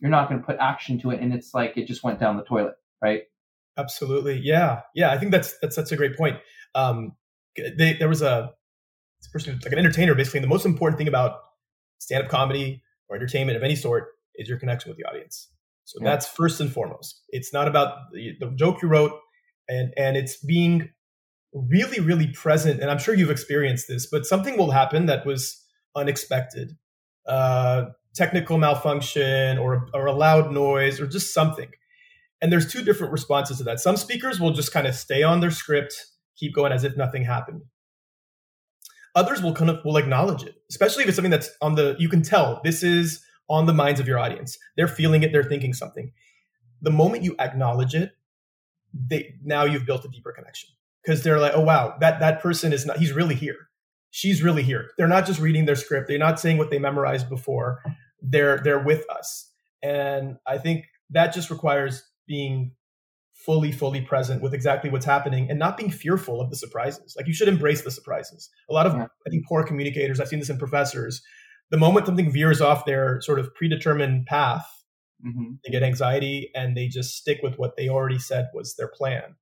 you're 0.00 0.10
not 0.10 0.28
going 0.28 0.40
to 0.40 0.46
put 0.46 0.56
action 0.58 0.98
to 1.00 1.10
it 1.10 1.20
and 1.20 1.34
it's 1.34 1.52
like 1.52 1.76
it 1.76 1.86
just 1.86 2.02
went 2.02 2.18
down 2.18 2.36
the 2.36 2.44
toilet 2.44 2.74
right? 3.02 3.22
Absolutely. 3.76 4.40
Yeah. 4.42 4.80
Yeah 4.94 5.10
i 5.10 5.18
think 5.18 5.32
that's 5.32 5.58
that's 5.60 5.76
that's 5.76 5.92
a 5.92 5.96
great 5.96 6.16
point. 6.16 6.38
Um 6.74 7.12
they, 7.56 7.94
there 7.94 8.08
was 8.08 8.22
a 8.22 8.52
person 9.32 9.60
like 9.62 9.72
an 9.72 9.78
entertainer 9.78 10.14
basically 10.14 10.40
the 10.40 10.46
most 10.46 10.64
important 10.64 10.98
thing 10.98 11.08
about 11.08 11.40
stand-up 11.98 12.30
comedy 12.30 12.82
or 13.08 13.16
entertainment 13.16 13.56
of 13.56 13.62
any 13.62 13.76
sort 13.76 14.08
is 14.36 14.48
your 14.48 14.58
connection 14.58 14.90
with 14.90 14.96
the 14.96 15.04
audience. 15.04 15.48
So 15.84 15.98
yeah. 16.00 16.10
that's 16.10 16.26
first 16.26 16.60
and 16.60 16.72
foremost. 16.72 17.20
It's 17.28 17.52
not 17.52 17.68
about 17.68 18.12
the, 18.12 18.36
the 18.38 18.50
joke 18.52 18.80
you 18.82 18.88
wrote, 18.88 19.12
and 19.68 19.92
and 19.96 20.16
it's 20.16 20.36
being 20.36 20.90
really 21.52 22.00
really 22.00 22.28
present. 22.28 22.80
And 22.80 22.90
I'm 22.90 22.98
sure 22.98 23.14
you've 23.14 23.30
experienced 23.30 23.88
this, 23.88 24.06
but 24.06 24.26
something 24.26 24.56
will 24.56 24.70
happen 24.70 25.06
that 25.06 25.26
was 25.26 25.64
unexpected. 25.96 26.76
Uh, 27.26 27.86
technical 28.14 28.58
malfunction 28.58 29.58
or, 29.58 29.88
or 29.94 30.06
a 30.06 30.12
loud 30.12 30.52
noise 30.52 31.00
or 31.00 31.06
just 31.06 31.32
something. 31.32 31.70
And 32.42 32.52
there's 32.52 32.70
two 32.70 32.82
different 32.82 33.12
responses 33.12 33.58
to 33.58 33.64
that. 33.64 33.80
Some 33.80 33.96
speakers 33.96 34.40
will 34.40 34.52
just 34.52 34.72
kind 34.72 34.86
of 34.86 34.94
stay 34.94 35.22
on 35.22 35.40
their 35.40 35.50
script, 35.50 36.06
keep 36.36 36.54
going 36.54 36.72
as 36.72 36.84
if 36.84 36.96
nothing 36.96 37.24
happened. 37.24 37.62
Others 39.14 39.42
will 39.42 39.52
kind 39.52 39.70
of 39.70 39.84
will 39.84 39.96
acknowledge 39.96 40.44
it, 40.44 40.54
especially 40.70 41.02
if 41.02 41.08
it's 41.08 41.16
something 41.16 41.30
that's 41.30 41.50
on 41.60 41.74
the 41.74 41.96
you 41.98 42.08
can 42.08 42.22
tell 42.22 42.60
this 42.62 42.82
is 42.82 43.22
on 43.48 43.66
the 43.66 43.72
minds 43.72 43.98
of 43.98 44.06
your 44.06 44.18
audience. 44.18 44.56
They're 44.76 44.88
feeling 44.88 45.22
it, 45.24 45.32
they're 45.32 45.42
thinking 45.42 45.74
something. 45.74 46.12
The 46.80 46.92
moment 46.92 47.24
you 47.24 47.34
acknowledge 47.38 47.94
it, 47.94 48.12
they 48.94 49.34
now 49.42 49.64
you've 49.64 49.84
built 49.84 50.04
a 50.04 50.08
deeper 50.08 50.32
connection 50.32 50.70
because 51.04 51.22
they're 51.22 51.38
like, 51.38 51.52
oh 51.54 51.60
wow, 51.62 51.96
that 52.00 52.20
that 52.20 52.40
person 52.40 52.72
is 52.72 52.86
not 52.86 52.98
he's 52.98 53.12
really 53.12 53.34
here. 53.34 53.68
She's 54.10 54.42
really 54.42 54.62
here. 54.62 54.90
They're 54.98 55.08
not 55.08 55.26
just 55.26 55.40
reading 55.40 55.66
their 55.66 55.76
script. 55.76 56.08
They're 56.08 56.18
not 56.18 56.40
saying 56.40 56.58
what 56.58 56.70
they 56.70 56.78
memorized 56.78 57.28
before. 57.28 57.80
They're 58.22 58.58
they're 58.58 58.82
with 58.82 59.04
us. 59.10 59.50
And 59.82 60.36
I 60.46 60.58
think 60.58 60.86
that 61.10 61.32
just 61.32 61.50
requires 61.50 62.02
being 62.26 62.72
fully 63.34 63.72
fully 63.72 64.02
present 64.02 64.42
with 64.42 64.52
exactly 64.52 64.90
what's 64.90 65.06
happening 65.06 65.48
and 65.48 65.58
not 65.58 65.78
being 65.78 65.90
fearful 65.90 66.42
of 66.42 66.50
the 66.50 66.56
surprises 66.56 67.14
like 67.16 67.26
you 67.26 67.32
should 67.32 67.48
embrace 67.48 67.80
the 67.80 67.90
surprises 67.90 68.50
a 68.68 68.74
lot 68.74 68.86
of 68.86 68.92
yeah. 68.92 69.06
i 69.26 69.30
think 69.30 69.46
poor 69.46 69.64
communicators 69.64 70.20
i've 70.20 70.28
seen 70.28 70.40
this 70.40 70.50
in 70.50 70.58
professors 70.58 71.22
the 71.70 71.78
moment 71.78 72.06
something 72.06 72.30
veers 72.30 72.60
off 72.60 72.84
their 72.84 73.20
sort 73.20 73.38
of 73.38 73.54
predetermined 73.54 74.26
path, 74.26 74.66
mm-hmm. 75.24 75.52
they 75.64 75.70
get 75.70 75.82
anxiety 75.82 76.50
and 76.54 76.76
they 76.76 76.88
just 76.88 77.16
stick 77.16 77.38
with 77.42 77.56
what 77.56 77.76
they 77.76 77.88
already 77.88 78.18
said 78.18 78.48
was 78.52 78.74
their 78.74 78.88
plan. 78.88 79.36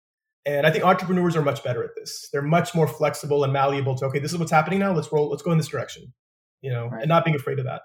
And 0.49 0.67
I 0.67 0.71
think 0.71 0.83
entrepreneurs 0.83 1.37
are 1.37 1.43
much 1.43 1.63
better 1.63 1.85
at 1.85 1.91
this. 1.95 2.31
They're 2.33 2.41
much 2.41 2.75
more 2.75 2.89
flexible 2.89 3.45
and 3.45 3.53
malleable 3.53 3.95
to 3.97 4.07
okay, 4.07 4.19
this 4.19 4.33
is 4.33 4.39
what's 4.39 4.51
happening 4.51 4.79
now. 4.79 4.95
Let's 4.95 5.13
roll. 5.13 5.29
Let's 5.29 5.43
go 5.43 5.53
in 5.53 5.59
this 5.59 5.69
direction. 5.69 6.15
You 6.63 6.73
know, 6.73 6.89
right. 6.89 7.03
and 7.03 7.09
not 7.09 7.27
being 7.27 7.37
afraid 7.37 7.59
of 7.59 7.67
that. 7.67 7.83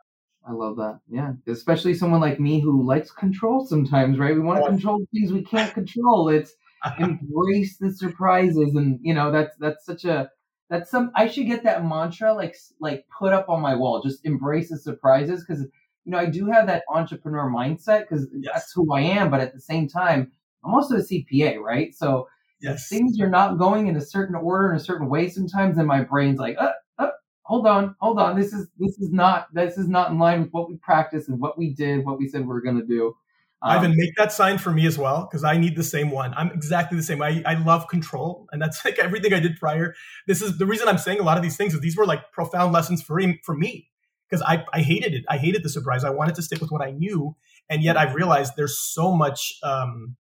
I 0.48 0.54
love 0.54 0.78
that. 0.78 1.02
Yeah, 1.10 1.34
especially 1.46 1.94
someone 1.94 2.22
like 2.22 2.40
me 2.40 2.62
who 2.62 2.88
likes 2.88 3.12
control 3.12 3.66
sometimes. 3.68 4.18
Right? 4.18 4.34
We 4.34 4.40
want 4.40 4.64
to 4.64 4.70
control 4.70 5.06
things 5.14 5.34
we 5.34 5.44
can't 5.44 5.74
control. 5.74 6.30
It's 6.30 6.54
embrace 7.00 7.78
the 7.80 7.92
surprises, 7.92 8.76
and 8.76 8.98
you 9.02 9.14
know 9.14 9.30
that's 9.30 9.58
that's 9.58 9.86
such 9.86 10.06
a 10.06 10.30
that's 10.70 10.90
some. 10.90 11.12
I 11.16 11.28
should 11.28 11.48
get 11.48 11.64
that 11.66 11.84
mantra 11.84 12.34
like 12.34 12.56
like 12.80 13.06
put 13.20 13.34
up 13.34 13.50
on 13.50 13.60
my 13.60 13.76
wall. 13.76 14.02
Just 14.02 14.26
embrace 14.26 14.70
the 14.70 14.78
surprises 14.78 15.44
because 15.46 15.64
you 16.06 16.14
know 16.14 16.18
I 16.18 16.28
do 16.28 16.46
have 16.46 16.68
that 16.68 16.84
entrepreneur 16.90 17.52
mindset 17.52 18.08
because 18.08 18.26
yes. 18.34 18.54
that's 18.54 18.72
who 18.74 18.94
I 18.94 19.02
am. 19.02 19.30
But 19.30 19.42
at 19.42 19.54
the 19.54 19.60
same 19.60 19.90
time, 19.90 20.32
I'm 20.64 20.74
also 20.74 20.96
a 20.96 21.00
CPA, 21.00 21.60
right? 21.60 21.94
So 21.94 22.30
yes. 22.64 22.88
things 22.90 23.20
are 23.20 23.30
not 23.30 23.58
going 23.58 23.88
in 23.88 23.96
a 23.96 24.02
certain 24.02 24.36
order 24.36 24.72
in 24.72 24.78
a 24.78 24.80
certain 24.80 25.10
way 25.10 25.30
sometimes, 25.30 25.78
and 25.78 25.88
my 25.88 26.02
brain's 26.02 26.40
like, 26.40 26.56
uh, 26.60 26.72
uh, 26.98 27.10
hold 27.44 27.68
on, 27.68 27.96
hold 28.00 28.20
on. 28.20 28.40
This 28.40 28.54
is 28.54 28.68
this 28.80 28.98
is 29.00 29.12
not 29.12 29.54
this 29.54 29.78
is 29.78 29.88
not 29.88 30.12
in 30.12 30.20
line 30.20 30.42
with 30.42 30.52
what 30.52 30.70
we 30.70 30.78
practiced 30.78 31.30
and 31.30 31.40
what 31.40 31.58
we 31.58 31.74
did, 31.74 32.06
what 32.06 32.18
we 32.18 32.28
said 32.28 32.46
we 32.46 32.56
are 32.56 32.62
going 32.62 32.80
to 32.80 32.86
do. 32.86 33.14
Um, 33.62 33.78
Ivan, 33.78 33.94
make 33.96 34.14
that 34.18 34.34
sign 34.34 34.58
for 34.58 34.72
me 34.72 34.86
as 34.86 34.98
well 34.98 35.28
because 35.30 35.44
I 35.46 35.58
need 35.58 35.78
the 35.78 35.84
same 35.84 36.12
one. 36.12 36.34
I'm 36.36 36.52
exactly 36.52 36.98
the 36.98 37.04
same. 37.04 37.22
I, 37.22 37.42
I 37.46 37.54
love 37.54 37.88
control, 37.88 38.48
and 38.52 38.62
that's 38.62 38.84
like 38.84 39.00
everything 39.00 39.34
I 39.34 39.40
did 39.40 39.58
prior. 39.58 39.94
This 40.28 40.42
is 40.42 40.58
the 40.58 40.66
reason 40.66 40.88
I'm 40.88 40.98
saying 40.98 41.20
a 41.20 41.24
lot 41.24 41.38
of 41.38 41.44
these 41.44 41.56
things. 41.56 41.74
Is 41.74 41.80
these 41.80 41.96
were 41.96 42.06
like 42.06 42.32
profound 42.32 42.74
lessons 42.74 43.02
for 43.02 43.20
him, 43.20 43.40
for 43.44 43.56
me 43.56 43.90
because 44.30 44.44
I 44.46 44.66
I 44.74 44.82
hated 44.82 45.14
it. 45.14 45.26
I 45.30 45.38
hated 45.38 45.64
the 45.64 45.70
surprise. 45.70 46.04
I 46.04 46.10
wanted 46.10 46.36
to 46.36 46.42
stick 46.42 46.60
with 46.60 46.72
what 46.72 46.82
I 46.82 46.92
knew, 46.92 47.36
and 47.70 47.84
yet 47.84 47.98
I've 47.98 48.16
realized 48.16 48.54
there's 48.58 48.80
so 48.80 49.16
much 49.16 49.54
um, 49.64 50.18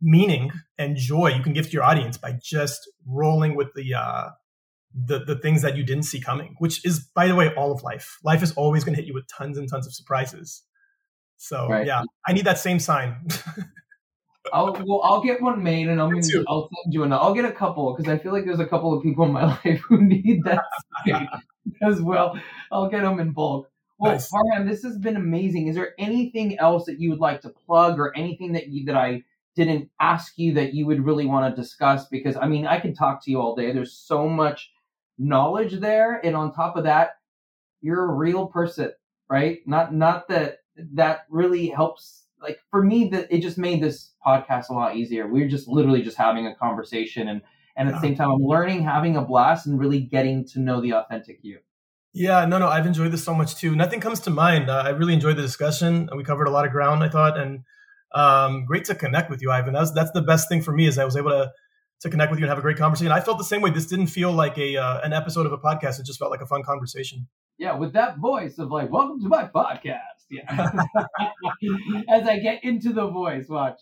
meaning 0.00 0.50
and 0.78 0.96
joy 0.96 1.28
you 1.28 1.42
can 1.42 1.52
give 1.52 1.66
to 1.66 1.72
your 1.72 1.82
audience 1.82 2.16
by 2.16 2.38
just 2.42 2.90
rolling 3.06 3.56
with 3.56 3.68
the 3.74 3.94
uh, 3.94 4.30
the 4.94 5.24
the 5.24 5.36
things 5.36 5.62
that 5.62 5.76
you 5.76 5.84
didn't 5.84 6.04
see 6.04 6.20
coming. 6.20 6.56
Which 6.58 6.84
is, 6.84 7.00
by 7.14 7.26
the 7.26 7.34
way, 7.34 7.52
all 7.54 7.72
of 7.72 7.82
life. 7.82 8.18
Life 8.22 8.42
is 8.42 8.52
always 8.52 8.84
going 8.84 8.94
to 8.94 9.00
hit 9.00 9.06
you 9.06 9.14
with 9.14 9.26
tons 9.26 9.58
and 9.58 9.68
tons 9.68 9.86
of 9.86 9.94
surprises. 9.94 10.62
So 11.36 11.68
right. 11.68 11.86
yeah, 11.86 12.02
I 12.26 12.32
need 12.32 12.44
that 12.44 12.58
same 12.58 12.78
sign. 12.78 13.26
I'll 14.52 14.72
well, 14.86 15.00
I'll 15.02 15.22
get 15.22 15.40
one 15.40 15.62
made, 15.62 15.88
and 15.88 16.00
I'm 16.00 16.10
gonna 16.10 16.44
I'll 16.48 16.68
send 16.84 16.92
you 16.92 17.02
another. 17.02 17.22
I'll 17.22 17.34
get 17.34 17.44
a 17.44 17.52
couple 17.52 17.94
because 17.94 18.12
I 18.12 18.18
feel 18.18 18.32
like 18.32 18.44
there's 18.44 18.60
a 18.60 18.66
couple 18.66 18.94
of 18.94 19.02
people 19.02 19.24
in 19.24 19.32
my 19.32 19.44
life 19.64 19.80
who 19.88 20.02
need 20.02 20.44
that 20.44 20.64
as 21.82 22.00
well. 22.02 22.38
I'll 22.70 22.88
get 22.88 23.02
them 23.02 23.20
in 23.20 23.32
bulk. 23.32 23.70
Well, 23.98 24.12
nice. 24.12 24.28
Parham, 24.28 24.68
this 24.68 24.82
has 24.82 24.98
been 24.98 25.16
amazing. 25.16 25.68
Is 25.68 25.76
there 25.76 25.94
anything 25.98 26.58
else 26.58 26.86
that 26.86 27.00
you 27.00 27.10
would 27.10 27.20
like 27.20 27.40
to 27.42 27.48
plug, 27.48 27.98
or 27.98 28.14
anything 28.16 28.52
that 28.52 28.68
you 28.68 28.84
that 28.86 28.96
I 28.96 29.22
didn't 29.56 29.90
ask 30.00 30.34
you 30.36 30.54
that 30.54 30.74
you 30.74 30.86
would 30.86 31.04
really 31.04 31.26
want 31.26 31.54
to 31.54 31.60
discuss? 31.60 32.06
Because 32.08 32.36
I 32.36 32.46
mean, 32.46 32.66
I 32.66 32.80
can 32.80 32.94
talk 32.94 33.24
to 33.24 33.30
you 33.30 33.40
all 33.40 33.54
day. 33.54 33.72
There's 33.72 33.92
so 33.92 34.28
much 34.28 34.72
knowledge 35.18 35.80
there, 35.80 36.20
and 36.24 36.34
on 36.34 36.52
top 36.52 36.76
of 36.76 36.84
that, 36.84 37.16
you're 37.80 38.10
a 38.10 38.14
real 38.14 38.46
person, 38.46 38.92
right? 39.28 39.58
Not 39.66 39.94
not 39.94 40.28
that 40.28 40.58
that 40.94 41.26
really 41.30 41.68
helps 41.68 42.24
like 42.44 42.58
for 42.70 42.82
me 42.82 43.08
that 43.08 43.26
it 43.30 43.40
just 43.40 43.58
made 43.58 43.82
this 43.82 44.12
podcast 44.24 44.68
a 44.68 44.72
lot 44.72 44.96
easier 44.96 45.26
we're 45.26 45.48
just 45.48 45.68
literally 45.68 46.02
just 46.02 46.16
having 46.16 46.46
a 46.46 46.54
conversation 46.54 47.28
and 47.28 47.40
and 47.76 47.88
at 47.88 47.94
the 47.94 48.00
same 48.00 48.14
time 48.14 48.30
i'm 48.30 48.42
learning 48.42 48.82
having 48.82 49.16
a 49.16 49.22
blast 49.22 49.66
and 49.66 49.78
really 49.78 50.00
getting 50.00 50.44
to 50.44 50.60
know 50.60 50.80
the 50.80 50.92
authentic 50.92 51.38
you 51.42 51.58
yeah 52.12 52.44
no 52.44 52.58
no 52.58 52.68
i've 52.68 52.86
enjoyed 52.86 53.12
this 53.12 53.24
so 53.24 53.34
much 53.34 53.56
too 53.56 53.74
nothing 53.74 54.00
comes 54.00 54.20
to 54.20 54.30
mind 54.30 54.68
uh, 54.68 54.82
i 54.84 54.90
really 54.90 55.14
enjoyed 55.14 55.36
the 55.36 55.42
discussion 55.42 56.08
we 56.16 56.24
covered 56.24 56.46
a 56.46 56.50
lot 56.50 56.64
of 56.64 56.72
ground 56.72 57.02
i 57.02 57.08
thought 57.08 57.38
and 57.38 57.60
um, 58.14 58.64
great 58.64 58.84
to 58.84 58.94
connect 58.94 59.30
with 59.30 59.42
you 59.42 59.50
ivan 59.50 59.72
that's 59.72 59.92
that's 59.92 60.10
the 60.12 60.22
best 60.22 60.48
thing 60.48 60.62
for 60.62 60.72
me 60.72 60.86
is 60.86 60.98
i 60.98 61.04
was 61.04 61.16
able 61.16 61.30
to 61.30 61.50
to 62.00 62.10
connect 62.10 62.30
with 62.30 62.38
you 62.38 62.44
and 62.44 62.50
have 62.50 62.58
a 62.58 62.62
great 62.62 62.76
conversation 62.76 63.12
i 63.12 63.20
felt 63.20 63.38
the 63.38 63.44
same 63.44 63.60
way 63.60 63.70
this 63.70 63.86
didn't 63.86 64.08
feel 64.08 64.32
like 64.32 64.56
a 64.58 64.76
uh, 64.76 65.00
an 65.00 65.12
episode 65.12 65.46
of 65.46 65.52
a 65.52 65.58
podcast 65.58 65.98
it 65.98 66.06
just 66.06 66.18
felt 66.18 66.30
like 66.30 66.40
a 66.40 66.46
fun 66.46 66.62
conversation 66.62 67.26
yeah, 67.58 67.76
with 67.76 67.92
that 67.92 68.18
voice 68.18 68.58
of 68.58 68.70
like, 68.70 68.90
welcome 68.90 69.20
to 69.20 69.28
my 69.28 69.44
podcast. 69.44 69.98
Yeah. 70.30 70.50
As 72.08 72.26
I 72.26 72.38
get 72.38 72.64
into 72.64 72.92
the 72.92 73.06
voice, 73.06 73.48
watch. 73.48 73.78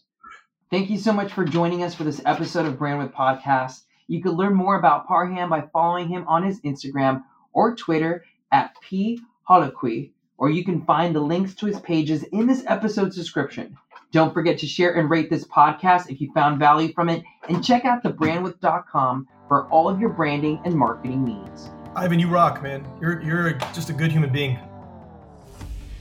Thank 0.70 0.90
you 0.90 0.98
so 0.98 1.12
much 1.12 1.32
for 1.32 1.44
joining 1.44 1.82
us 1.82 1.94
for 1.94 2.04
this 2.04 2.20
episode 2.26 2.66
of 2.66 2.78
Brand 2.78 2.98
with 2.98 3.12
Podcast. 3.12 3.82
You 4.08 4.22
can 4.22 4.32
learn 4.32 4.54
more 4.54 4.78
about 4.78 5.06
Parham 5.06 5.48
by 5.48 5.68
following 5.72 6.08
him 6.08 6.26
on 6.28 6.42
his 6.42 6.60
Instagram 6.60 7.22
or 7.52 7.74
Twitter 7.76 8.24
at 8.50 8.74
pholoquy, 8.90 10.12
or 10.36 10.50
you 10.50 10.64
can 10.64 10.84
find 10.84 11.14
the 11.14 11.20
links 11.20 11.54
to 11.56 11.66
his 11.66 11.80
pages 11.80 12.22
in 12.24 12.46
this 12.46 12.64
episode's 12.66 13.16
description. 13.16 13.76
Don't 14.12 14.34
forget 14.34 14.58
to 14.58 14.66
share 14.66 14.92
and 14.94 15.08
rate 15.08 15.30
this 15.30 15.44
podcast 15.44 16.10
if 16.10 16.20
you 16.20 16.30
found 16.32 16.58
value 16.58 16.92
from 16.92 17.08
it, 17.08 17.24
and 17.48 17.64
check 17.64 17.86
out 17.86 18.04
thebrandwith.com 18.04 19.26
for 19.48 19.66
all 19.68 19.88
of 19.88 19.98
your 19.98 20.10
branding 20.10 20.60
and 20.64 20.74
marketing 20.74 21.24
needs. 21.24 21.70
Ivan, 21.96 22.18
you 22.18 22.28
rock, 22.28 22.62
man. 22.62 22.86
You're 23.00 23.22
you're 23.22 23.52
just 23.74 23.90
a 23.90 23.92
good 23.92 24.12
human 24.12 24.30
being. 24.30 24.58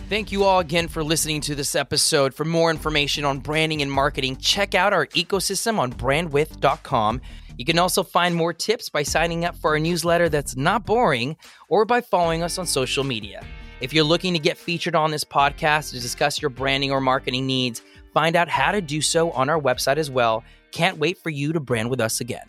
Thank 0.09 0.33
you 0.33 0.43
all 0.43 0.59
again 0.59 0.89
for 0.89 1.05
listening 1.05 1.39
to 1.41 1.55
this 1.55 1.73
episode. 1.73 2.33
For 2.33 2.43
more 2.43 2.69
information 2.69 3.23
on 3.23 3.39
branding 3.39 3.81
and 3.81 3.89
marketing, 3.89 4.35
check 4.35 4.75
out 4.75 4.91
our 4.91 5.07
ecosystem 5.07 5.79
on 5.79 5.93
brandwith.com. 5.93 7.21
You 7.57 7.63
can 7.63 7.79
also 7.79 8.03
find 8.03 8.35
more 8.35 8.51
tips 8.51 8.89
by 8.89 9.03
signing 9.03 9.45
up 9.45 9.55
for 9.55 9.71
our 9.71 9.79
newsletter 9.79 10.27
that's 10.27 10.57
not 10.57 10.85
boring 10.85 11.37
or 11.69 11.85
by 11.85 12.01
following 12.01 12.43
us 12.43 12.57
on 12.57 12.65
social 12.65 13.05
media. 13.05 13.41
If 13.79 13.93
you're 13.93 14.03
looking 14.03 14.33
to 14.33 14.39
get 14.39 14.57
featured 14.57 14.95
on 14.95 15.11
this 15.11 15.23
podcast 15.23 15.91
to 15.91 15.99
discuss 15.99 16.41
your 16.41 16.49
branding 16.49 16.91
or 16.91 16.99
marketing 16.99 17.47
needs, 17.47 17.81
find 18.13 18.35
out 18.35 18.49
how 18.49 18.71
to 18.71 18.81
do 18.81 19.01
so 19.01 19.31
on 19.31 19.49
our 19.49 19.59
website 19.59 19.97
as 19.97 20.09
well. 20.09 20.43
Can't 20.71 20.97
wait 20.97 21.17
for 21.17 21.29
you 21.29 21.53
to 21.53 21.59
brand 21.59 21.89
with 21.89 22.01
us 22.01 22.21
again. 22.21 22.45